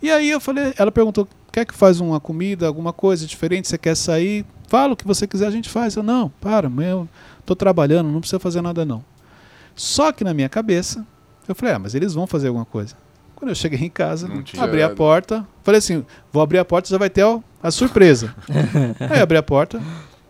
E 0.01 0.11
aí 0.11 0.31
eu 0.31 0.41
falei, 0.41 0.75
ela 0.77 0.91
perguntou: 0.91 1.29
quer 1.51 1.65
que 1.65 1.75
faz 1.75 2.01
uma 2.01 2.19
comida, 2.19 2.67
alguma 2.67 2.93
coisa 2.93 3.27
diferente? 3.27 3.69
Você 3.69 3.79
quer 3.79 3.95
sair? 3.95 4.45
Fala 4.67 4.95
o 4.95 4.97
que 4.97 5.07
você 5.07 5.27
quiser, 5.27 5.47
a 5.47 5.51
gente 5.51 5.69
faz. 5.69 5.95
Eu 5.97 6.03
não, 6.03 6.29
para, 6.41 6.71
eu 6.83 7.09
tô 7.45 7.55
trabalhando, 7.55 8.11
não 8.11 8.21
precisa 8.21 8.41
fazer 8.41 8.63
nada 8.63 8.85
não. 8.85 9.05
Só 9.75 10.13
que 10.13 10.25
na 10.25 10.35
minha 10.35 10.49
cabeça, 10.49 11.07
eu 11.47 11.55
falei: 11.55 11.75
ah, 11.75 11.79
mas 11.79 11.95
eles 11.95 12.15
vão 12.15 12.27
fazer 12.27 12.49
alguma 12.49 12.65
coisa. 12.65 12.97
Quando 13.37 13.51
eu 13.51 13.55
cheguei 13.55 13.81
em 13.81 13.91
casa, 13.91 14.29
abri 14.59 14.83
a 14.83 14.91
porta, 14.91 15.47
falei 15.63 15.79
assim: 15.79 16.05
vou 16.33 16.43
abrir 16.43 16.59
a 16.59 16.65
porta, 16.65 16.89
já 16.89 16.99
vai 16.99 17.11
ter 17.11 17.25
ó, 17.25 17.41
a 17.63 17.71
surpresa. 17.71 18.35
aí 19.11 19.21
abri 19.21 19.37
a 19.37 19.43
porta, 19.43 19.81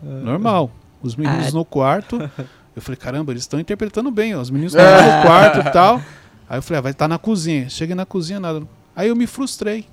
normal. 0.03 0.71
Os 1.01 1.15
meninos 1.15 1.47
Ah. 1.47 1.51
no 1.51 1.65
quarto. 1.65 2.17
Eu 2.75 2.81
falei, 2.81 2.97
caramba, 2.97 3.31
eles 3.33 3.43
estão 3.43 3.59
interpretando 3.59 4.09
bem, 4.09 4.35
ó. 4.35 4.41
Os 4.41 4.49
meninos 4.49 4.73
estão 4.75 5.17
no 5.17 5.21
quarto 5.23 5.59
e 5.67 5.71
tal. 5.71 6.01
Aí 6.49 6.57
eu 6.57 6.61
falei, 6.63 6.79
ah, 6.79 6.81
vai 6.81 6.91
estar 6.91 7.07
na 7.07 7.17
cozinha. 7.17 7.69
Cheguei 7.69 7.95
na 7.95 8.05
cozinha, 8.05 8.39
nada. 8.39 8.63
Aí 8.95 9.09
eu 9.09 9.15
me 9.15 9.27
frustrei. 9.27 9.85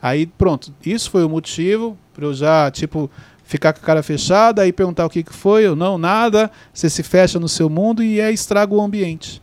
Aí 0.00 0.26
pronto, 0.26 0.74
isso 0.84 1.10
foi 1.10 1.24
o 1.24 1.28
motivo 1.28 1.96
para 2.12 2.24
eu 2.24 2.34
já, 2.34 2.70
tipo, 2.70 3.08
ficar 3.44 3.72
com 3.72 3.78
a 3.80 3.82
cara 3.82 4.02
fechada 4.02 4.66
e 4.66 4.72
perguntar 4.72 5.06
o 5.06 5.10
que, 5.10 5.22
que 5.22 5.32
foi. 5.32 5.64
Eu 5.66 5.76
não, 5.76 5.96
nada. 5.98 6.50
Você 6.72 6.88
se 6.90 7.02
fecha 7.02 7.38
no 7.38 7.48
seu 7.48 7.68
mundo 7.70 8.02
e 8.02 8.20
é 8.20 8.30
estraga 8.32 8.74
o 8.74 8.80
ambiente. 8.80 9.40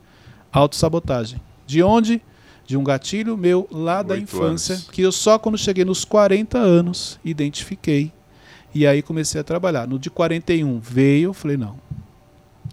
Autossabotagem. 0.52 1.40
De 1.66 1.82
onde? 1.82 2.20
De 2.66 2.76
um 2.76 2.84
gatilho 2.84 3.36
meu 3.36 3.66
lá 3.70 4.02
da 4.02 4.14
Oito 4.14 4.24
infância, 4.24 4.74
anos. 4.74 4.88
que 4.90 5.02
eu 5.02 5.10
só 5.12 5.38
quando 5.38 5.56
cheguei 5.58 5.84
nos 5.84 6.04
40 6.04 6.58
anos 6.58 7.18
identifiquei. 7.24 8.12
E 8.74 8.86
aí 8.86 9.02
comecei 9.02 9.40
a 9.40 9.44
trabalhar. 9.44 9.86
No 9.86 9.98
de 9.98 10.10
41 10.10 10.78
veio, 10.80 11.30
eu 11.30 11.34
falei, 11.34 11.56
não. 11.56 11.76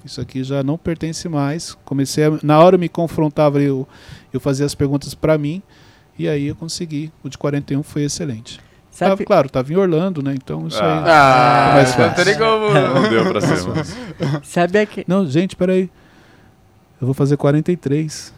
Isso 0.06 0.22
aqui 0.22 0.44
já 0.44 0.64
não 0.64 0.78
pertence 0.78 1.28
mais. 1.28 1.76
Comecei 1.84 2.24
a, 2.26 2.40
na 2.44 2.60
hora 2.60 2.76
eu 2.76 2.80
me 2.80 2.88
confrontava, 2.88 3.60
eu, 3.62 3.88
eu 4.32 4.40
fazia 4.40 4.66
as 4.66 4.76
perguntas 4.76 5.14
para 5.14 5.38
mim. 5.38 5.62
E 6.18 6.28
aí 6.28 6.48
eu 6.48 6.56
consegui. 6.56 7.12
O 7.24 7.30
de 7.30 7.38
41 7.38 7.84
foi 7.84 8.04
excelente. 8.04 8.60
Tava, 8.98 9.12
Sabe, 9.12 9.26
claro, 9.26 9.48
tava 9.50 9.72
em 9.72 9.76
Orlando, 9.76 10.24
né? 10.24 10.34
Então 10.34 10.68
isso 10.68 10.82
aí. 10.82 10.90
Ah, 11.06 11.72
mais 11.76 11.96
não 11.98 12.10
fácil. 12.10 12.26
tem 12.26 12.38
como. 12.38 12.70
Não 12.74 13.04
deu 13.10 13.26
pra 13.32 13.42
ser, 13.42 13.62
mano. 13.68 13.84
sabe 14.44 14.80
aque- 14.80 15.06
Não, 15.08 15.28
gente, 15.28 15.56
peraí. 15.56 15.90
Eu 17.00 17.06
vou 17.06 17.14
fazer 17.14 17.38
43. 17.38 18.34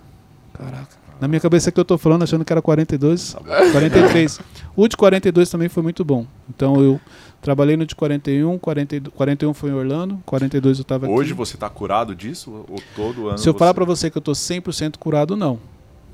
Caraca. 0.53 0.99
Na 1.21 1.27
minha 1.29 1.39
cabeça 1.39 1.71
que 1.71 1.79
eu 1.79 1.85
tô 1.85 1.97
falando, 1.97 2.23
achando 2.23 2.43
que 2.43 2.51
era 2.51 2.61
42. 2.61 3.35
43. 3.71 4.39
O 4.75 4.87
de 4.87 4.97
42 4.97 5.49
também 5.49 5.69
foi 5.69 5.81
muito 5.83 6.03
bom. 6.03 6.25
Então 6.49 6.81
eu 6.81 6.99
trabalhei 7.41 7.75
no 7.77 7.85
de 7.85 7.95
41, 7.95 8.57
42, 8.59 9.13
41 9.15 9.53
foi 9.53 9.69
em 9.69 9.73
Orlando, 9.73 10.21
42 10.25 10.79
eu 10.79 10.83
tava 10.85 11.05
aqui. 11.05 11.13
Hoje 11.15 11.33
você 11.33 11.57
tá 11.57 11.69
curado 11.69 12.15
disso? 12.15 12.65
Ou 12.69 12.81
todo 12.95 13.29
ano? 13.29 13.37
Se 13.37 13.47
eu 13.47 13.53
você... 13.53 13.59
falar 13.59 13.73
pra 13.73 13.85
você 13.85 14.09
que 14.09 14.17
eu 14.17 14.21
tô 14.21 14.31
100% 14.33 14.97
curado, 14.97 15.35
não. 15.35 15.59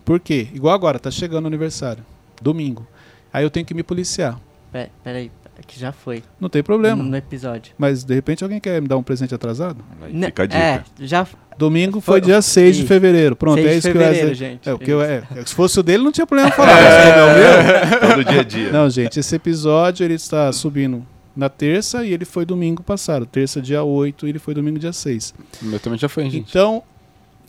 Por 0.04 0.20
quê? 0.20 0.48
Igual 0.54 0.74
agora, 0.76 1.00
tá 1.00 1.10
chegando 1.10 1.46
o 1.46 1.48
aniversário. 1.48 2.04
Domingo. 2.42 2.86
Aí 3.34 3.44
eu 3.44 3.50
tenho 3.50 3.66
que 3.66 3.74
me 3.74 3.82
policiar. 3.84 4.40
Pe- 4.72 4.90
Peraí, 5.04 5.32
que 5.66 5.80
já 5.80 5.92
foi. 5.92 6.22
Não 6.40 6.48
tem 6.48 6.62
problema. 6.62 7.02
No 7.02 7.16
episódio. 7.18 7.74
Mas 7.78 8.04
de 8.04 8.14
repente 8.14 8.44
alguém 8.44 8.60
quer 8.60 8.82
me 8.82 8.88
dar 8.88 8.98
um 8.98 9.04
presente 9.04 9.34
atrasado? 9.34 9.84
Aí 10.02 10.14
N- 10.14 10.26
fica 10.28 10.44
a 10.44 10.46
dica. 10.46 10.60
É, 10.60 10.84
já. 11.00 11.26
Domingo 11.58 12.02
Foi- 12.02 12.20
foi 12.20 12.22
dia 12.22 12.42
6 12.42 12.76
de 12.76 12.86
fevereiro. 12.86 13.36
Pronto, 13.36 13.56
6 13.62 13.68
é 13.68 13.72
de 13.72 13.78
isso 13.80 13.92
que 13.92 13.98
eu 13.98 14.02
ia 14.02 14.34
gente. 14.36 14.70
É, 14.70 14.74
o 14.74 14.78
que 14.78 14.92
eu, 14.92 15.02
é, 15.02 15.24
se 15.46 15.56
fosse 15.56 15.80
o 15.80 15.84
dele, 15.84 16.04
não 16.04 16.12
tinha 16.12 16.28
problema 16.28 16.52
falar. 16.52 16.76
como 16.76 16.88
é 16.88 17.24
o 17.24 18.00
meu, 18.00 18.10
Todo 18.16 18.26
dia 18.26 18.42
a 18.42 18.44
dia. 18.44 18.72
Não, 18.72 18.90
gente, 18.90 19.20
esse 19.20 19.36
episódio 19.36 20.04
ele 20.04 20.16
está 20.16 20.52
subindo 20.52 21.06
na 21.36 21.50
terça 21.50 22.06
e 22.06 22.14
ele 22.14 22.26
foi 22.26 22.46
domingo 22.46 22.82
passado. 22.82 23.26
Terça, 23.26 23.62
dia 23.62 23.84
8, 23.84 24.26
e 24.26 24.30
ele 24.30 24.40
foi 24.40 24.54
domingo, 24.54 24.80
dia 24.80 24.94
6. 24.94 25.34
O 25.62 25.66
meu 25.66 25.80
também 25.80 26.00
já 26.00 26.08
foi, 26.08 26.24
gente. 26.24 26.50
Então. 26.50 26.84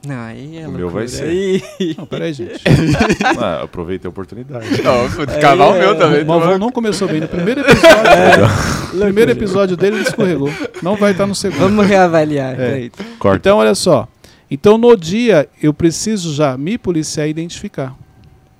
Não, 0.07 0.20
aí 0.20 0.59
é 0.59 0.68
O 0.68 0.70
meu 0.70 0.89
vai 0.89 1.09
ser. 1.09 1.62
Não, 1.97 2.07
peraí, 2.07 2.32
gente. 2.32 2.62
Ah, 3.39 3.62
aproveitei 3.62 4.07
a 4.09 4.11
oportunidade. 4.11 4.82
Não, 4.82 5.26
cavar 5.41 5.70
o 5.70 5.78
meu 5.78 5.97
também. 5.99 6.22
O 6.22 6.26
Malvão 6.26 6.59
não 6.59 6.70
começou 6.70 7.09
bem. 7.09 7.20
No 7.20 7.28
primeiro 7.28 7.61
episódio, 7.61 8.95
no 8.95 9.01
primeiro 9.01 9.30
episódio 9.32 9.76
dele, 9.76 9.97
ele 9.97 10.05
escorregou. 10.05 10.51
Não 10.82 10.97
vai 10.97 11.12
estar 11.12 11.26
no 11.26 11.34
segundo. 11.34 11.61
Vamos 11.61 11.87
reavaliar. 11.87 12.61
É. 12.61 12.91
Então, 13.34 13.59
olha 13.59 13.74
só. 13.74 14.07
Então, 14.51 14.78
no 14.78 14.97
dia, 14.97 15.49
eu 15.61 15.74
preciso 15.74 16.32
já 16.34 16.57
me 16.57 16.78
policiar 16.78 17.26
e 17.26 17.30
identificar. 17.30 17.97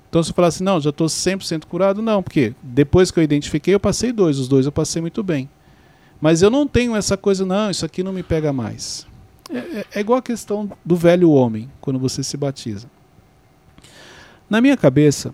Então, 0.09 0.23
se 0.23 0.31
eu 0.31 0.33
falar 0.35 0.47
assim, 0.47 0.63
não, 0.63 0.79
já 0.79 0.89
estou 0.89 1.07
100% 1.07 1.65
curado, 1.65 2.01
não, 2.01 2.23
porque 2.23 2.53
depois 2.63 3.11
que 3.11 3.19
eu 3.19 3.23
identifiquei, 3.23 3.73
eu 3.73 3.79
passei 3.79 4.11
dois. 4.11 4.39
Os 4.39 4.47
dois 4.47 4.65
eu 4.65 4.71
passei 4.71 5.01
muito 5.01 5.21
bem. 5.21 5.49
Mas 6.21 6.41
eu 6.41 6.49
não 6.49 6.65
tenho 6.67 6.95
essa 6.95 7.15
coisa, 7.17 7.45
não, 7.45 7.69
isso 7.69 7.85
aqui 7.85 8.01
não 8.01 8.13
me 8.13 8.23
pega 8.23 8.51
mais. 8.53 9.05
É, 9.51 9.57
é- 9.57 9.85
é 9.95 9.99
igual 9.99 10.19
a 10.19 10.21
questão 10.21 10.71
do 10.83 10.95
velho 10.95 11.29
homem, 11.31 11.69
quando 11.81 11.99
você 11.99 12.23
se 12.23 12.35
batiza. 12.37 12.89
Na 14.49 14.61
minha 14.61 14.77
cabeça, 14.77 15.33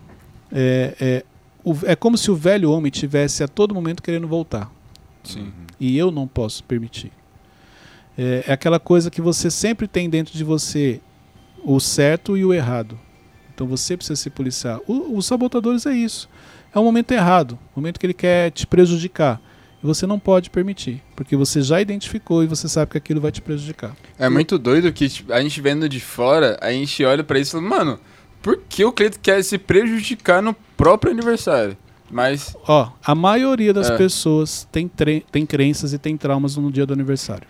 é, 0.52 0.94
é, 1.00 1.24
o- 1.64 1.76
é 1.84 1.94
como 1.96 2.18
se 2.18 2.30
o 2.30 2.34
velho 2.36 2.70
homem 2.70 2.90
tivesse 2.90 3.42
a 3.44 3.48
todo 3.48 3.74
momento 3.74 4.02
querendo 4.02 4.26
voltar. 4.26 4.70
Sim. 5.22 5.52
E 5.80 5.96
eu 5.96 6.10
não 6.10 6.26
posso 6.26 6.62
permitir. 6.64 7.12
É, 8.18 8.44
é 8.48 8.52
aquela 8.52 8.78
coisa 8.78 9.10
que 9.10 9.20
você 9.20 9.50
sempre 9.50 9.86
tem 9.88 10.10
dentro 10.10 10.36
de 10.36 10.44
você 10.44 11.00
o 11.64 11.80
certo 11.80 12.36
e 12.36 12.44
o 12.44 12.52
errado. 12.52 12.98
Então 13.54 13.66
você 13.66 13.96
precisa 13.96 14.16
se 14.16 14.28
policiar. 14.30 14.80
O- 14.86 15.16
os 15.16 15.26
sabotadores 15.26 15.86
é 15.86 15.94
isso. 15.94 16.28
É 16.74 16.78
um 16.78 16.84
momento 16.84 17.12
errado, 17.12 17.52
um 17.76 17.80
momento 17.80 18.00
que 18.00 18.06
ele 18.06 18.14
quer 18.14 18.50
te 18.50 18.66
prejudicar. 18.66 19.40
E 19.82 19.86
você 19.86 20.06
não 20.06 20.18
pode 20.18 20.50
permitir, 20.50 21.02
porque 21.14 21.36
você 21.36 21.62
já 21.62 21.80
identificou 21.80 22.42
e 22.42 22.46
você 22.46 22.68
sabe 22.68 22.90
que 22.92 22.98
aquilo 22.98 23.20
vai 23.20 23.30
te 23.30 23.40
prejudicar. 23.40 23.94
É 24.18 24.28
muito 24.28 24.58
doido 24.58 24.92
que 24.92 25.08
tipo, 25.08 25.32
a 25.32 25.40
gente 25.42 25.60
vendo 25.60 25.88
de 25.88 26.00
fora, 26.00 26.58
a 26.60 26.72
gente 26.72 27.04
olha 27.04 27.22
pra 27.22 27.38
isso 27.38 27.50
e 27.56 27.60
fala, 27.60 27.68
mano, 27.84 28.00
por 28.42 28.58
que 28.68 28.84
o 28.84 28.90
Cleiton 28.92 29.18
quer 29.22 29.42
se 29.44 29.56
prejudicar 29.58 30.42
no 30.42 30.52
próprio 30.76 31.12
aniversário? 31.12 31.76
Mas, 32.10 32.56
Ó, 32.66 32.90
a 33.04 33.14
maioria 33.14 33.72
das 33.72 33.90
É. 33.90 33.96
pessoas 33.96 34.66
tem, 34.72 34.90
tem 35.30 35.46
crenças 35.46 35.92
e 35.92 35.98
tem 35.98 36.16
traumas 36.16 36.56
no 36.56 36.70
dia 36.72 36.86
do 36.86 36.92
aniversário. 36.92 37.46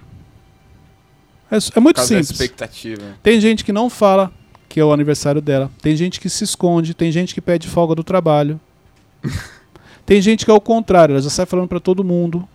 É, 1.50 1.56
é 1.76 1.80
muito 1.80 2.00
simples. 2.00 2.30
expectativa. 2.30 3.02
Tem 3.22 3.40
gente 3.40 3.64
que 3.64 3.72
não 3.72 3.88
fala 3.90 4.32
que 4.74 4.80
é 4.80 4.84
o 4.84 4.92
aniversário 4.92 5.40
dela. 5.40 5.70
Tem 5.80 5.94
gente 5.94 6.18
que 6.18 6.28
se 6.28 6.42
esconde. 6.42 6.94
Tem 6.94 7.12
gente 7.12 7.32
que 7.32 7.40
pede 7.40 7.68
folga 7.68 7.94
do 7.94 8.02
trabalho. 8.02 8.58
tem 10.04 10.20
gente 10.20 10.44
que 10.44 10.50
é 10.50 10.54
o 10.54 10.60
contrário. 10.60 11.12
Ela 11.12 11.22
já 11.22 11.30
sai 11.30 11.46
falando 11.46 11.68
pra 11.68 11.78
todo 11.78 12.02
mundo. 12.02 12.48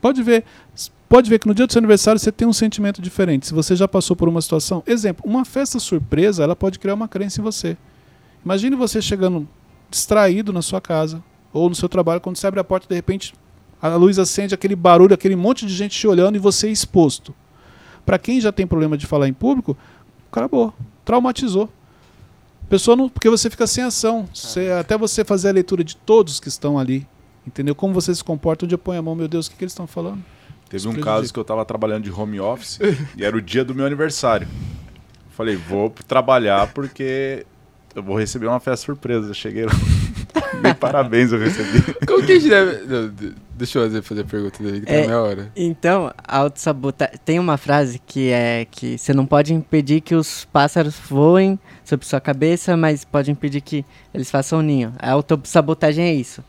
Pode 0.00 0.20
ver. 0.20 0.42
Pode 1.08 1.30
ver 1.30 1.38
que 1.38 1.46
no 1.46 1.54
dia 1.54 1.64
do 1.64 1.72
seu 1.72 1.78
aniversário 1.78 2.18
você 2.18 2.32
tem 2.32 2.48
um 2.48 2.52
sentimento 2.52 3.00
diferente. 3.00 3.46
Se 3.46 3.54
você 3.54 3.76
já 3.76 3.86
passou 3.86 4.16
por 4.16 4.28
uma 4.28 4.42
situação. 4.42 4.82
Exemplo, 4.84 5.24
uma 5.24 5.44
festa 5.44 5.78
surpresa, 5.78 6.42
ela 6.42 6.56
pode 6.56 6.80
criar 6.80 6.94
uma 6.94 7.06
crença 7.06 7.40
em 7.40 7.44
você. 7.44 7.76
Imagine 8.44 8.74
você 8.74 9.00
chegando 9.00 9.48
distraído 9.88 10.52
na 10.52 10.60
sua 10.60 10.80
casa 10.80 11.22
ou 11.52 11.68
no 11.68 11.74
seu 11.76 11.88
trabalho, 11.88 12.20
quando 12.20 12.34
você 12.34 12.48
abre 12.48 12.58
a 12.58 12.64
porta, 12.64 12.88
de 12.88 12.96
repente 12.96 13.32
a 13.80 13.94
luz 13.94 14.18
acende, 14.18 14.56
aquele 14.56 14.74
barulho, 14.74 15.14
aquele 15.14 15.36
monte 15.36 15.64
de 15.64 15.72
gente 15.72 15.96
te 15.96 16.08
olhando 16.08 16.34
e 16.34 16.40
você 16.40 16.66
é 16.66 16.70
exposto. 16.72 17.32
Para 18.04 18.18
quem 18.18 18.40
já 18.40 18.50
tem 18.50 18.66
problema 18.66 18.96
de 18.96 19.06
falar 19.06 19.28
em 19.28 19.34
público, 19.34 19.76
acabou, 20.30 20.72
traumatizou. 21.04 21.68
Pessoa 22.68 22.96
não, 22.96 23.08
porque 23.08 23.30
você 23.30 23.48
fica 23.48 23.66
sem 23.66 23.82
ação. 23.84 24.28
Você- 24.32 24.70
até 24.70 24.96
você 24.98 25.24
fazer 25.24 25.48
a 25.48 25.52
leitura 25.52 25.82
de 25.82 25.96
todos 25.96 26.38
que 26.38 26.48
estão 26.48 26.78
ali, 26.78 27.06
entendeu? 27.46 27.74
Como 27.74 27.94
você 27.94 28.14
se 28.14 28.22
comporta, 28.22 28.64
onde 28.66 28.74
eu 28.74 28.78
ponho 28.78 28.98
a 28.98 29.02
mão, 29.02 29.14
meu 29.14 29.26
Deus, 29.28 29.46
o 29.46 29.50
que, 29.50 29.56
que 29.56 29.64
eles 29.64 29.72
estão 29.72 29.86
falando? 29.86 30.22
Teve 30.68 30.86
um 30.86 30.92
caso 31.00 31.32
que 31.32 31.38
eu 31.38 31.44
tava 31.44 31.64
trabalhando 31.64 32.04
de 32.04 32.10
home 32.12 32.38
office 32.38 32.78
e 33.16 33.24
era 33.24 33.34
o 33.34 33.40
dia 33.40 33.64
do 33.64 33.74
meu 33.74 33.86
aniversário. 33.86 34.46
Falei, 35.30 35.56
vou 35.56 35.88
trabalhar 36.06 36.66
porque 36.74 37.46
eu 37.94 38.02
vou 38.02 38.18
receber 38.18 38.46
uma 38.48 38.60
festa 38.60 38.84
surpresa. 38.84 39.28
Eu 39.30 39.34
cheguei 39.34 39.64
lá. 39.64 39.72
Nem 40.62 40.74
parabéns 40.74 41.32
eu 41.32 41.38
recebi. 41.38 41.80
Como 42.06 42.22
que 42.26 42.32
a 42.32 42.38
gente 42.38 42.50
deve. 42.50 43.34
Deixa 43.58 43.78
eu 43.78 43.82
fazer, 43.84 44.02
fazer 44.02 44.20
a 44.20 44.24
pergunta 44.24 44.62
dele, 44.62 44.80
que 44.80 44.86
tá 44.86 44.92
É, 44.92 45.00
na 45.00 45.06
minha 45.06 45.20
hora. 45.20 45.52
Então, 45.56 46.12
autossabotagem. 46.26 47.14
Tem 47.24 47.38
uma 47.38 47.56
frase 47.56 47.98
que 48.06 48.30
é 48.30 48.66
que 48.70 48.96
você 48.96 49.12
não 49.12 49.26
pode 49.26 49.52
impedir 49.52 50.00
que 50.00 50.14
os 50.14 50.44
pássaros 50.46 50.94
voem 51.10 51.58
sobre 51.84 52.06
sua 52.06 52.20
cabeça, 52.20 52.76
mas 52.76 53.04
pode 53.04 53.30
impedir 53.30 53.60
que 53.60 53.84
eles 54.14 54.30
façam 54.30 54.60
um 54.60 54.62
ninho. 54.62 54.92
A 54.98 55.10
autossabotagem 55.12 56.04
é 56.04 56.14
isso. 56.14 56.42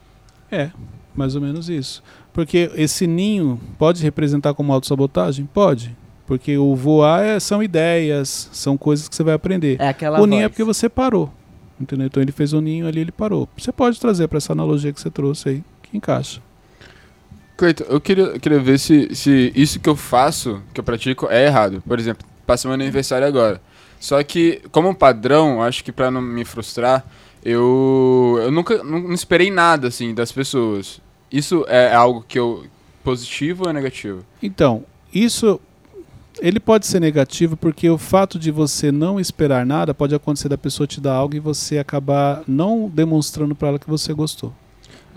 É, 0.52 0.70
mais 1.16 1.36
ou 1.36 1.42
menos 1.42 1.68
isso. 1.70 2.02
Porque 2.32 2.72
esse 2.76 3.06
ninho 3.08 3.60
pode 3.78 4.02
representar 4.04 4.54
como 4.54 4.72
autossabotagem? 4.72 5.46
Pode. 5.54 5.96
Porque 6.28 6.58
o 6.58 6.76
voar 6.76 7.24
é- 7.24 7.40
são 7.40 7.62
ideias, 7.64 8.50
são 8.54 8.78
coisas 8.78 9.10
que 9.10 9.16
você 9.16 9.24
vai 9.24 9.34
aprender. 9.34 9.78
É 9.80 9.88
aquela 9.90 10.22
o 10.22 10.26
ninho 10.28 10.42
é 10.42 10.44
voz. 10.44 10.52
porque 10.52 10.64
você 10.64 10.88
parou. 10.88 11.34
Entendeu? 11.82 12.06
Então 12.08 12.22
ele 12.22 12.32
fez 12.32 12.54
o 12.54 12.62
ninho 12.62 12.86
ali, 12.88 13.00
ele 13.00 13.12
parou. 13.12 13.48
Você 13.58 13.72
pode 13.72 14.00
trazer 14.00 14.28
para 14.28 14.38
essa 14.38 14.52
analogia 14.54 14.92
que 14.94 15.00
você 15.02 15.10
trouxe 15.10 15.50
aí, 15.50 15.64
que 15.82 15.98
encaixa. 15.98 16.42
Cleiton, 17.60 17.84
eu 17.90 18.00
queria, 18.00 18.40
queria 18.40 18.60
ver 18.60 18.80
se, 18.80 19.14
se 19.14 19.52
isso 19.54 19.82
que 19.82 19.90
eu 19.90 19.96
faço, 19.98 20.62
que 20.74 20.80
eu 20.80 20.84
pratico, 20.84 21.28
é 21.30 21.46
errado. 21.46 21.84
Por 21.86 22.00
exemplo, 22.00 22.26
passei 22.48 22.70
meu 22.70 22.74
aniversário 22.74 23.28
agora. 23.28 23.62
Só 24.00 24.24
que, 24.24 24.62
como 24.72 24.96
padrão, 24.96 25.62
acho 25.62 25.84
que 25.84 25.92
pra 25.92 26.10
não 26.10 26.22
me 26.22 26.46
frustrar, 26.46 27.06
eu, 27.44 28.40
eu 28.42 28.50
nunca 28.50 28.82
não, 28.82 29.00
não 29.02 29.14
esperei 29.14 29.52
nada, 29.52 29.90
assim, 29.90 30.14
das 30.14 30.32
pessoas. 30.32 31.02
Isso 31.30 31.66
é 31.68 31.94
algo 31.94 32.24
que 32.26 32.40
eu... 32.40 32.64
positivo 33.04 33.66
ou 33.66 33.70
é 33.70 33.74
negativo? 33.74 34.24
Então, 34.42 34.86
isso 35.14 35.60
ele 36.40 36.62
pode 36.62 36.88
ser 36.88 37.02
negativo 37.02 37.58
porque 37.58 37.90
o 37.90 37.98
fato 37.98 38.40
de 38.40 38.52
você 38.52 38.90
não 38.90 39.20
esperar 39.20 39.66
nada 39.66 39.94
pode 39.94 40.16
acontecer 40.16 40.48
da 40.48 40.58
pessoa 40.58 40.88
te 40.88 41.02
dar 41.02 41.16
algo 41.16 41.36
e 41.36 41.40
você 41.42 41.78
acabar 41.78 42.42
não 42.48 42.90
demonstrando 42.90 43.54
para 43.54 43.68
ela 43.68 43.80
que 43.80 43.90
você 43.90 44.14
gostou. 44.14 44.54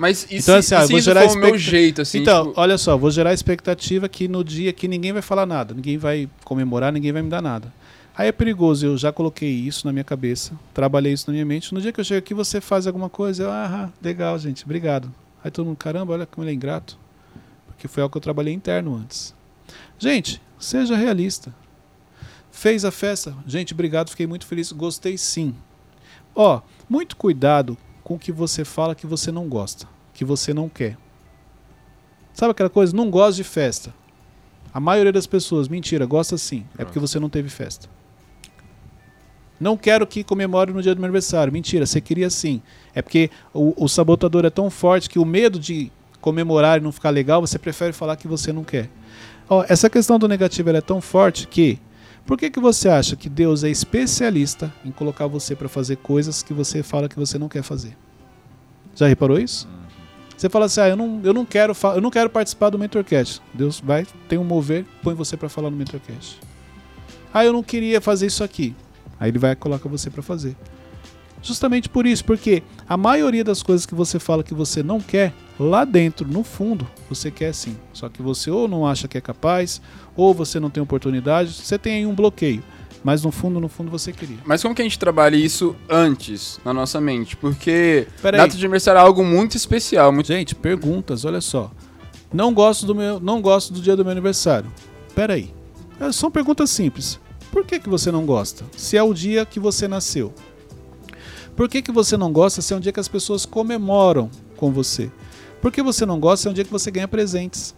Mas 0.02 0.26
e 0.28 0.38
Então, 0.38 0.60
se, 0.60 0.74
assim, 0.74 0.82
e 0.82 0.86
se 0.86 0.90
vou 0.90 0.98
isso 0.98 1.04
gerar 1.04 1.28
for 1.28 1.36
o 1.36 1.40
meu 1.40 1.56
jeito, 1.56 2.02
assim, 2.02 2.18
então, 2.18 2.48
tipo, 2.48 2.60
olha 2.60 2.76
só, 2.76 2.96
vou 2.96 3.08
gerar 3.08 3.32
expectativa 3.32 4.08
que 4.08 4.26
no 4.26 4.42
dia 4.42 4.72
que 4.72 4.88
ninguém 4.88 5.12
vai 5.12 5.22
falar 5.22 5.46
nada, 5.46 5.72
ninguém 5.72 5.96
vai 5.96 6.28
comemorar, 6.44 6.92
ninguém 6.92 7.12
vai 7.12 7.22
me 7.22 7.30
dar 7.30 7.40
nada. 7.40 7.72
Aí 8.12 8.26
é 8.26 8.32
perigoso, 8.32 8.84
eu 8.84 8.98
já 8.98 9.12
coloquei 9.12 9.48
isso 9.48 9.86
na 9.86 9.92
minha 9.92 10.02
cabeça, 10.02 10.58
trabalhei 10.74 11.12
isso 11.12 11.28
na 11.28 11.34
minha 11.34 11.46
mente. 11.46 11.72
No 11.72 11.80
dia 11.80 11.92
que 11.92 12.00
eu 12.00 12.04
chego 12.04 12.18
aqui, 12.18 12.34
você 12.34 12.60
faz 12.60 12.88
alguma 12.88 13.08
coisa, 13.08 13.44
eu, 13.44 13.50
ah, 13.52 13.92
legal, 14.02 14.36
gente, 14.40 14.64
obrigado. 14.64 15.08
Aí 15.44 15.52
todo 15.52 15.66
mundo, 15.66 15.76
caramba, 15.76 16.14
olha 16.14 16.26
como 16.26 16.44
ele 16.44 16.50
é 16.50 16.54
ingrato. 16.54 16.98
Porque 17.68 17.86
foi 17.86 18.02
algo 18.02 18.10
que 18.10 18.18
eu 18.18 18.22
trabalhei 18.22 18.52
interno 18.52 18.96
antes. 18.96 19.32
Gente, 20.00 20.42
seja 20.58 20.96
realista. 20.96 21.54
Fez 22.50 22.84
a 22.84 22.90
festa, 22.90 23.36
gente, 23.46 23.72
obrigado, 23.72 24.10
fiquei 24.10 24.26
muito 24.26 24.46
feliz, 24.46 24.72
gostei 24.72 25.16
sim. 25.16 25.54
Ó, 26.34 26.60
muito 26.88 27.16
cuidado 27.16 27.78
com 28.02 28.14
o 28.14 28.18
que 28.18 28.32
você 28.32 28.64
fala 28.64 28.94
que 28.94 29.06
você 29.06 29.30
não 29.30 29.48
gosta, 29.48 29.86
que 30.22 30.24
você 30.24 30.54
não 30.54 30.68
quer. 30.68 30.96
Sabe 32.32 32.52
aquela 32.52 32.70
coisa? 32.70 32.94
Não 32.96 33.10
gosto 33.10 33.36
de 33.36 33.44
festa. 33.44 33.92
A 34.72 34.78
maioria 34.78 35.12
das 35.12 35.26
pessoas, 35.26 35.68
mentira, 35.68 36.06
gosta 36.06 36.38
sim. 36.38 36.64
É 36.78 36.84
porque 36.84 36.98
você 36.98 37.18
não 37.18 37.28
teve 37.28 37.48
festa. 37.48 37.88
Não 39.60 39.76
quero 39.76 40.06
que 40.06 40.24
comemore 40.24 40.72
no 40.72 40.80
dia 40.80 40.94
do 40.94 40.98
meu 40.98 41.06
aniversário. 41.06 41.52
Mentira, 41.52 41.84
você 41.84 42.00
queria 42.00 42.30
sim. 42.30 42.62
É 42.94 43.02
porque 43.02 43.30
o, 43.52 43.84
o 43.84 43.88
sabotador 43.88 44.44
é 44.44 44.50
tão 44.50 44.70
forte 44.70 45.10
que 45.10 45.18
o 45.18 45.24
medo 45.24 45.58
de 45.58 45.90
comemorar 46.20 46.78
e 46.78 46.80
não 46.80 46.92
ficar 46.92 47.10
legal, 47.10 47.40
você 47.40 47.58
prefere 47.58 47.92
falar 47.92 48.16
que 48.16 48.28
você 48.28 48.52
não 48.52 48.62
quer. 48.62 48.88
Ó, 49.48 49.64
essa 49.68 49.90
questão 49.90 50.18
do 50.18 50.28
negativo 50.28 50.70
é 50.70 50.80
tão 50.80 51.00
forte 51.00 51.48
que. 51.48 51.78
Por 52.24 52.38
que, 52.38 52.48
que 52.48 52.60
você 52.60 52.88
acha 52.88 53.16
que 53.16 53.28
Deus 53.28 53.64
é 53.64 53.68
especialista 53.70 54.72
em 54.84 54.92
colocar 54.92 55.26
você 55.26 55.56
para 55.56 55.68
fazer 55.68 55.96
coisas 55.96 56.40
que 56.40 56.54
você 56.54 56.80
fala 56.80 57.08
que 57.08 57.16
você 57.16 57.36
não 57.36 57.48
quer 57.48 57.64
fazer? 57.64 57.96
Já 58.94 59.08
reparou 59.08 59.40
isso? 59.40 59.68
Você 60.42 60.48
fala 60.48 60.64
assim, 60.64 60.80
ah, 60.80 60.88
eu 60.88 60.96
não, 60.96 61.20
eu 61.22 61.32
não 61.32 61.44
quero, 61.44 61.72
eu 61.94 62.00
não 62.00 62.10
quero 62.10 62.28
participar 62.28 62.68
do 62.68 62.76
Mentorcast. 62.76 63.40
Deus 63.54 63.78
vai, 63.78 64.04
tem 64.28 64.40
um 64.40 64.42
mover, 64.42 64.84
põe 65.00 65.14
você 65.14 65.36
para 65.36 65.48
falar 65.48 65.70
no 65.70 65.76
Mentorcast. 65.76 66.40
Ah, 67.32 67.44
eu 67.44 67.52
não 67.52 67.62
queria 67.62 68.00
fazer 68.00 68.26
isso 68.26 68.42
aqui. 68.42 68.74
Aí 69.20 69.30
ele 69.30 69.38
vai 69.38 69.52
e 69.52 69.54
coloca 69.54 69.88
você 69.88 70.10
para 70.10 70.20
fazer. 70.20 70.56
Justamente 71.40 71.88
por 71.88 72.08
isso, 72.08 72.24
porque 72.24 72.64
a 72.88 72.96
maioria 72.96 73.44
das 73.44 73.62
coisas 73.62 73.86
que 73.86 73.94
você 73.94 74.18
fala 74.18 74.42
que 74.42 74.52
você 74.52 74.82
não 74.82 75.00
quer, 75.00 75.32
lá 75.60 75.84
dentro, 75.84 76.26
no 76.26 76.42
fundo, 76.42 76.88
você 77.08 77.30
quer 77.30 77.54
sim. 77.54 77.76
Só 77.92 78.08
que 78.08 78.20
você 78.20 78.50
ou 78.50 78.66
não 78.66 78.84
acha 78.84 79.06
que 79.06 79.16
é 79.16 79.20
capaz, 79.20 79.80
ou 80.16 80.34
você 80.34 80.58
não 80.58 80.70
tem 80.70 80.82
oportunidade, 80.82 81.52
você 81.52 81.78
tem 81.78 81.98
aí 81.98 82.06
um 82.06 82.16
bloqueio. 82.16 82.64
Mas 83.04 83.24
no 83.24 83.32
fundo, 83.32 83.58
no 83.58 83.68
fundo, 83.68 83.90
você 83.90 84.12
queria. 84.12 84.38
Mas 84.44 84.62
como 84.62 84.74
que 84.74 84.82
a 84.82 84.84
gente 84.84 84.98
trabalha 84.98 85.36
isso 85.36 85.74
antes, 85.88 86.60
na 86.64 86.72
nossa 86.72 87.00
mente? 87.00 87.36
Porque 87.36 88.06
Pera 88.20 88.36
data 88.36 88.52
aí. 88.52 88.58
de 88.58 88.64
aniversário 88.64 88.98
é 88.98 89.02
algo 89.02 89.24
muito 89.24 89.56
especial, 89.56 90.12
muito... 90.12 90.28
Gente, 90.28 90.54
perguntas, 90.54 91.24
olha 91.24 91.40
só. 91.40 91.70
Não 92.32 92.54
gosto 92.54 92.86
do 92.86 92.94
meu, 92.94 93.18
não 93.18 93.42
gosto 93.42 93.72
do 93.72 93.80
dia 93.80 93.96
do 93.96 94.04
meu 94.04 94.12
aniversário. 94.12 94.70
Pera 95.14 95.34
aí. 95.34 95.52
É, 96.00 96.12
São 96.12 96.30
perguntas 96.30 96.70
simples. 96.70 97.20
Por 97.50 97.66
que, 97.66 97.78
que 97.78 97.88
você 97.88 98.10
não 98.10 98.24
gosta? 98.24 98.64
Se 98.76 98.96
é 98.96 99.02
o 99.02 99.12
dia 99.12 99.44
que 99.44 99.60
você 99.60 99.86
nasceu. 99.86 100.32
Por 101.54 101.68
que, 101.68 101.82
que 101.82 101.92
você 101.92 102.16
não 102.16 102.32
gosta 102.32 102.62
se 102.62 102.72
é 102.72 102.76
um 102.76 102.80
dia 102.80 102.92
que 102.92 103.00
as 103.00 103.08
pessoas 103.08 103.44
comemoram 103.44 104.30
com 104.56 104.72
você? 104.72 105.10
Por 105.60 105.70
que 105.70 105.82
você 105.82 106.06
não 106.06 106.18
gosta 106.18 106.42
se 106.42 106.48
é 106.48 106.50
um 106.50 106.54
dia 106.54 106.64
que 106.64 106.72
você 106.72 106.90
ganha 106.90 107.06
presentes? 107.06 107.74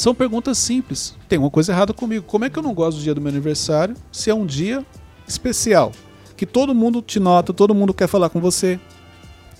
São 0.00 0.14
perguntas 0.14 0.56
simples. 0.56 1.14
Tem 1.28 1.38
uma 1.38 1.50
coisa 1.50 1.72
errada 1.72 1.92
comigo. 1.92 2.24
Como 2.26 2.42
é 2.42 2.48
que 2.48 2.58
eu 2.58 2.62
não 2.62 2.72
gosto 2.72 2.96
do 2.96 3.02
dia 3.02 3.14
do 3.14 3.20
meu 3.20 3.28
aniversário 3.30 3.94
se 4.10 4.30
é 4.30 4.34
um 4.34 4.46
dia 4.46 4.82
especial? 5.28 5.92
Que 6.38 6.46
todo 6.46 6.74
mundo 6.74 7.02
te 7.02 7.20
nota, 7.20 7.52
todo 7.52 7.74
mundo 7.74 7.92
quer 7.92 8.06
falar 8.08 8.30
com 8.30 8.40
você. 8.40 8.80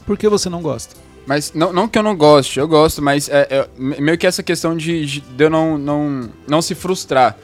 Por 0.06 0.16
que 0.16 0.26
você 0.30 0.48
não 0.48 0.62
gosta? 0.62 0.96
Mas 1.26 1.52
não, 1.52 1.74
não 1.74 1.86
que 1.86 1.98
eu 1.98 2.02
não 2.02 2.16
goste, 2.16 2.58
eu 2.58 2.66
gosto, 2.66 3.02
mas 3.02 3.28
é, 3.28 3.46
é 3.50 3.68
me- 3.76 4.00
meio 4.00 4.16
que 4.16 4.26
essa 4.26 4.42
questão 4.42 4.74
de, 4.74 5.04
de 5.04 5.22
eu 5.38 5.50
não, 5.50 5.76
não, 5.76 6.30
não 6.48 6.62
se 6.62 6.74
frustrar. 6.74 7.36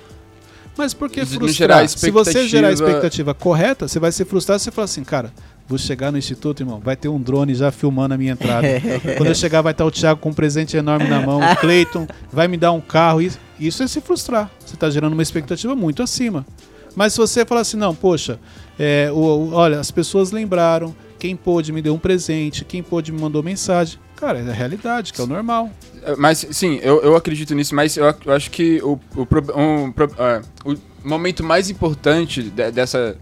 Mas 0.75 0.95
por 0.95 1.11
que 1.11 1.23
frustrar? 1.27 1.87
Se 1.87 2.11
você 2.11 2.49
gerar 2.49 2.69
a 2.69 2.73
expectativa- 2.73 2.87
expectativa 2.89 3.35
correta, 3.35 3.87
você 3.87 3.99
vai 4.01 4.11
se 4.11 4.25
frustrar 4.25 4.59
se 4.59 4.65
você 4.65 4.71
falar 4.71 4.87
assim, 4.87 5.05
cara, 5.05 5.35
vou 5.69 5.77
chegar 5.79 6.13
no 6.13 6.19
instituto, 6.19 6.63
irmão, 6.63 6.81
vai 6.83 6.97
ter 6.97 7.09
um 7.09 7.21
drone 7.21 7.55
já 7.55 7.71
filmando 7.71 8.15
a 8.15 8.19
minha 8.19 8.33
entrada. 8.33 8.67
Quando 9.17 9.29
eu 9.29 9.35
chegar, 9.35 9.63
vai 9.63 9.73
estar 9.73 9.85
o 9.85 9.91
Thiago 9.91 10.21
com 10.21 10.31
um 10.31 10.35
presente 10.35 10.77
enorme 10.77 11.09
na 11.09 11.21
mão, 11.21 11.41
o 11.41 11.57
Cleiton 11.59 12.07
vai 12.33 12.47
me 12.49 12.57
dar 12.57 12.73
um 12.73 12.81
carro. 12.81 13.21
Isso, 13.21 13.39
isso 13.59 13.83
é 13.83 13.87
se 13.89 14.01
frustrar. 14.01 14.51
Você 14.65 14.75
está 14.75 14.89
gerando 14.91 15.13
uma 15.15 15.23
expectativa 15.23 15.75
muito 15.75 16.03
acima. 16.03 16.47
Mas 16.95 17.13
se 17.13 17.19
você 17.19 17.45
falar 17.45 17.61
assim, 17.63 17.77
não, 17.77 17.95
poxa, 17.95 18.39
é, 18.79 19.11
o- 19.13 19.17
o- 19.17 19.53
olha, 19.53 19.79
as 19.81 19.91
pessoas 19.91 20.31
lembraram, 20.31 20.95
quem 21.19 21.37
pôde 21.37 21.73
me 21.73 21.83
deu 21.83 21.95
um 21.95 21.99
presente, 21.99 22.65
quem 22.65 22.83
pôde 22.83 23.13
me 23.13 23.21
mandou 23.21 23.43
mensagem. 23.43 23.99
Cara, 24.17 24.39
é 24.39 24.49
a 24.49 24.53
realidade, 24.53 25.13
que 25.13 25.21
é 25.21 25.25
o 25.25 25.27
normal. 25.27 25.69
É, 26.03 26.17
Mas, 26.17 26.47
sim, 26.53 26.79
eu, 26.83 27.03
eu 27.03 27.15
acredito 27.17 27.55
nisso, 27.55 27.75
mas 27.75 27.97
eu, 27.99 28.05
eu 28.25 28.33
acho 28.33 28.51
que 28.51 28.81
o, 28.83 28.99
o, 29.15 29.27
um, 29.61 29.93
pro- 29.93 30.11
é, 30.19 30.41
o 30.65 30.75
momento 31.07 31.45
mais 31.45 31.69
importante 31.69 32.45
de- 32.45 32.71
dessa 32.71 33.15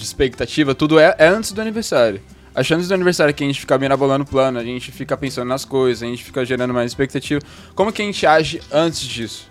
expectativa, 0.00 0.74
tudo 0.74 0.98
é, 0.98 1.14
é 1.18 1.26
antes 1.28 1.52
do 1.52 1.60
aniversário. 1.60 2.20
Acho 2.54 2.68
que 2.68 2.74
antes 2.74 2.88
do 2.88 2.94
aniversário 2.94 3.32
que 3.32 3.42
a 3.42 3.46
gente 3.46 3.60
fica 3.60 3.78
mirabolando 3.78 4.24
o 4.24 4.26
plano, 4.26 4.58
a 4.58 4.64
gente 4.64 4.92
fica 4.92 5.16
pensando 5.16 5.48
nas 5.48 5.64
coisas, 5.64 6.02
a 6.02 6.06
gente 6.06 6.22
fica 6.22 6.44
gerando 6.44 6.74
mais 6.74 6.90
expectativa. 6.90 7.40
Como 7.74 7.90
que 7.92 8.02
a 8.02 8.04
gente 8.04 8.26
age 8.26 8.60
antes 8.70 9.00
disso? 9.00 9.48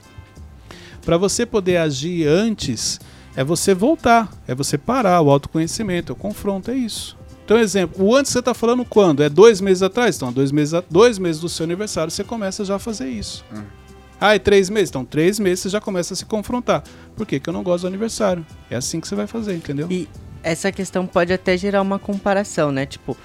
Para 1.03 1.17
você 1.17 1.45
poder 1.45 1.77
agir 1.77 2.27
antes, 2.27 2.99
é 3.35 3.43
você 3.43 3.73
voltar, 3.73 4.31
é 4.47 4.53
você 4.53 4.77
parar, 4.77 5.19
o 5.21 5.31
autoconhecimento, 5.31 6.13
o 6.13 6.15
confronto, 6.15 6.69
é 6.69 6.75
isso. 6.75 7.17
Então, 7.43 7.57
exemplo, 7.57 8.05
o 8.05 8.15
antes 8.15 8.31
você 8.31 8.39
está 8.39 8.53
falando 8.53 8.85
quando? 8.85 9.23
É 9.23 9.29
dois 9.29 9.59
meses 9.59 9.81
atrás? 9.81 10.15
Então, 10.15 10.31
dois 10.31 10.51
meses, 10.51 10.73
a- 10.75 10.83
dois 10.89 11.17
meses 11.17 11.41
do 11.41 11.49
seu 11.49 11.63
aniversário 11.63 12.11
você 12.11 12.23
começa 12.23 12.63
já 12.63 12.75
a 12.75 12.79
fazer 12.79 13.09
isso. 13.09 13.43
Hum. 13.53 13.63
Ah, 14.19 14.35
é 14.35 14.39
três 14.39 14.69
meses? 14.69 14.89
Então, 14.89 15.03
três 15.03 15.39
meses 15.39 15.61
você 15.61 15.69
já 15.69 15.81
começa 15.81 16.13
a 16.13 16.17
se 16.17 16.23
confrontar. 16.25 16.83
Por 17.15 17.25
que, 17.25 17.39
que 17.39 17.49
eu 17.49 17.53
não 17.53 17.63
gosto 17.63 17.81
do 17.81 17.87
aniversário? 17.87 18.45
É 18.69 18.75
assim 18.75 19.01
que 19.01 19.07
você 19.07 19.15
vai 19.15 19.25
fazer, 19.25 19.55
entendeu? 19.55 19.87
E 19.89 20.07
essa 20.43 20.71
questão 20.71 21.05
pode 21.05 21.31
até 21.33 21.57
gerar 21.57 21.81
uma 21.81 21.99
comparação, 21.99 22.71
né? 22.71 22.85
Tipo, 22.85 23.17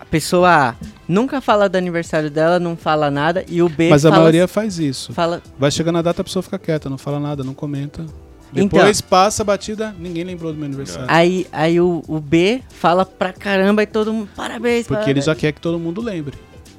a 0.00 0.04
pessoa 0.04 0.70
A 0.70 0.74
nunca 1.06 1.40
fala 1.40 1.68
do 1.68 1.76
aniversário 1.76 2.30
dela, 2.30 2.58
não 2.58 2.76
fala 2.76 3.10
nada, 3.10 3.44
e 3.48 3.60
o 3.62 3.68
B 3.68 3.90
Mas 3.90 4.04
a 4.04 4.10
fala, 4.10 4.20
maioria 4.22 4.48
faz 4.48 4.78
isso. 4.78 5.12
fala 5.12 5.42
Vai 5.58 5.70
chegando 5.70 5.96
na 5.96 6.02
data, 6.02 6.20
a 6.22 6.24
pessoa 6.24 6.42
fica 6.42 6.58
quieta, 6.58 6.88
não 6.88 6.98
fala 6.98 7.20
nada, 7.20 7.42
não 7.44 7.54
comenta. 7.54 8.06
Então. 8.54 8.78
Depois 8.78 9.00
passa 9.02 9.42
a 9.42 9.44
batida, 9.44 9.94
ninguém 9.98 10.24
lembrou 10.24 10.52
do 10.52 10.58
meu 10.58 10.66
aniversário. 10.66 11.06
Aí, 11.08 11.46
aí 11.52 11.78
o, 11.80 12.02
o 12.08 12.18
B 12.18 12.62
fala 12.70 13.04
pra 13.04 13.32
caramba 13.32 13.82
e 13.82 13.86
todo 13.86 14.12
mundo, 14.12 14.30
parabéns, 14.34 14.86
Porque 14.86 14.94
parabéns. 14.94 15.16
ele 15.16 15.20
já 15.20 15.34
quer 15.34 15.52
que 15.52 15.60
todo 15.60 15.78
mundo 15.78 16.00
lembre. 16.00 16.36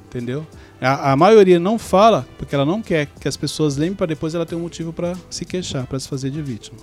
Entendeu? 0.07 0.47
A, 0.81 1.11
a 1.11 1.15
maioria 1.15 1.59
não 1.59 1.77
fala 1.77 2.25
porque 2.39 2.55
ela 2.55 2.65
não 2.65 2.81
quer 2.81 3.05
que 3.19 3.27
as 3.27 3.37
pessoas 3.37 3.77
lembrem 3.77 3.95
para 3.97 4.07
depois 4.07 4.33
ela 4.33 4.45
ter 4.45 4.55
um 4.55 4.61
motivo 4.61 4.91
para 4.91 5.13
se 5.29 5.45
queixar, 5.45 5.85
para 5.85 5.99
se 5.99 6.07
fazer 6.07 6.31
de 6.31 6.41
vítima. 6.41 6.79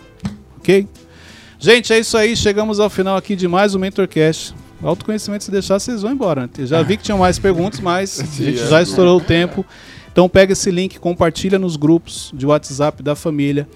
Ok? 0.58 0.86
Gente, 1.58 1.92
é 1.92 1.98
isso 1.98 2.16
aí. 2.16 2.36
Chegamos 2.36 2.78
ao 2.80 2.90
final 2.90 3.16
aqui 3.16 3.34
de 3.34 3.48
mais 3.48 3.74
um 3.74 3.78
Mentorcast. 3.78 4.54
Autoconhecimento, 4.82 5.42
se 5.44 5.50
deixar, 5.50 5.78
vocês 5.78 6.02
vão 6.02 6.12
embora. 6.12 6.42
né? 6.42 6.66
Já 6.66 6.82
vi 6.82 6.96
que 6.96 7.02
tinham 7.02 7.18
mais 7.18 7.38
perguntas, 7.38 7.80
mas 7.80 8.20
a 8.20 8.24
gente 8.24 8.58
já 8.58 8.82
estourou 8.82 9.18
o 9.18 9.20
tempo. 9.20 9.64
Então 10.12 10.28
pega 10.28 10.52
esse 10.52 10.70
link, 10.70 10.98
compartilha 10.98 11.58
nos 11.58 11.76
grupos 11.76 12.30
de 12.34 12.46
WhatsApp 12.46 13.02
da 13.02 13.14
família. 13.14 13.68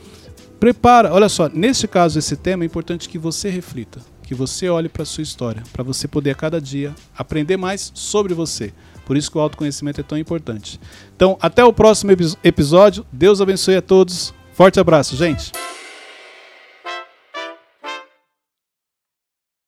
Prepara, 0.58 1.12
olha 1.12 1.28
só, 1.28 1.48
neste 1.48 1.88
caso 1.88 2.18
esse 2.18 2.36
tema 2.36 2.64
é 2.64 2.66
importante 2.66 3.08
que 3.08 3.18
você 3.18 3.48
reflita, 3.48 4.00
que 4.22 4.34
você 4.34 4.68
olhe 4.68 4.88
para 4.90 5.02
a 5.02 5.06
sua 5.06 5.22
história, 5.22 5.62
para 5.72 5.82
você 5.82 6.06
poder 6.06 6.30
a 6.32 6.34
cada 6.34 6.60
dia 6.60 6.94
aprender 7.16 7.56
mais 7.56 7.90
sobre 7.94 8.34
você. 8.34 8.72
Por 9.06 9.16
isso 9.16 9.30
que 9.30 9.38
o 9.38 9.40
autoconhecimento 9.40 10.00
é 10.00 10.04
tão 10.04 10.18
importante. 10.18 10.78
Então, 11.16 11.36
até 11.40 11.64
o 11.64 11.72
próximo 11.72 12.12
episódio. 12.44 13.04
Deus 13.10 13.40
abençoe 13.40 13.76
a 13.76 13.82
todos. 13.82 14.32
Forte 14.52 14.78
abraço, 14.78 15.16
gente. 15.16 15.50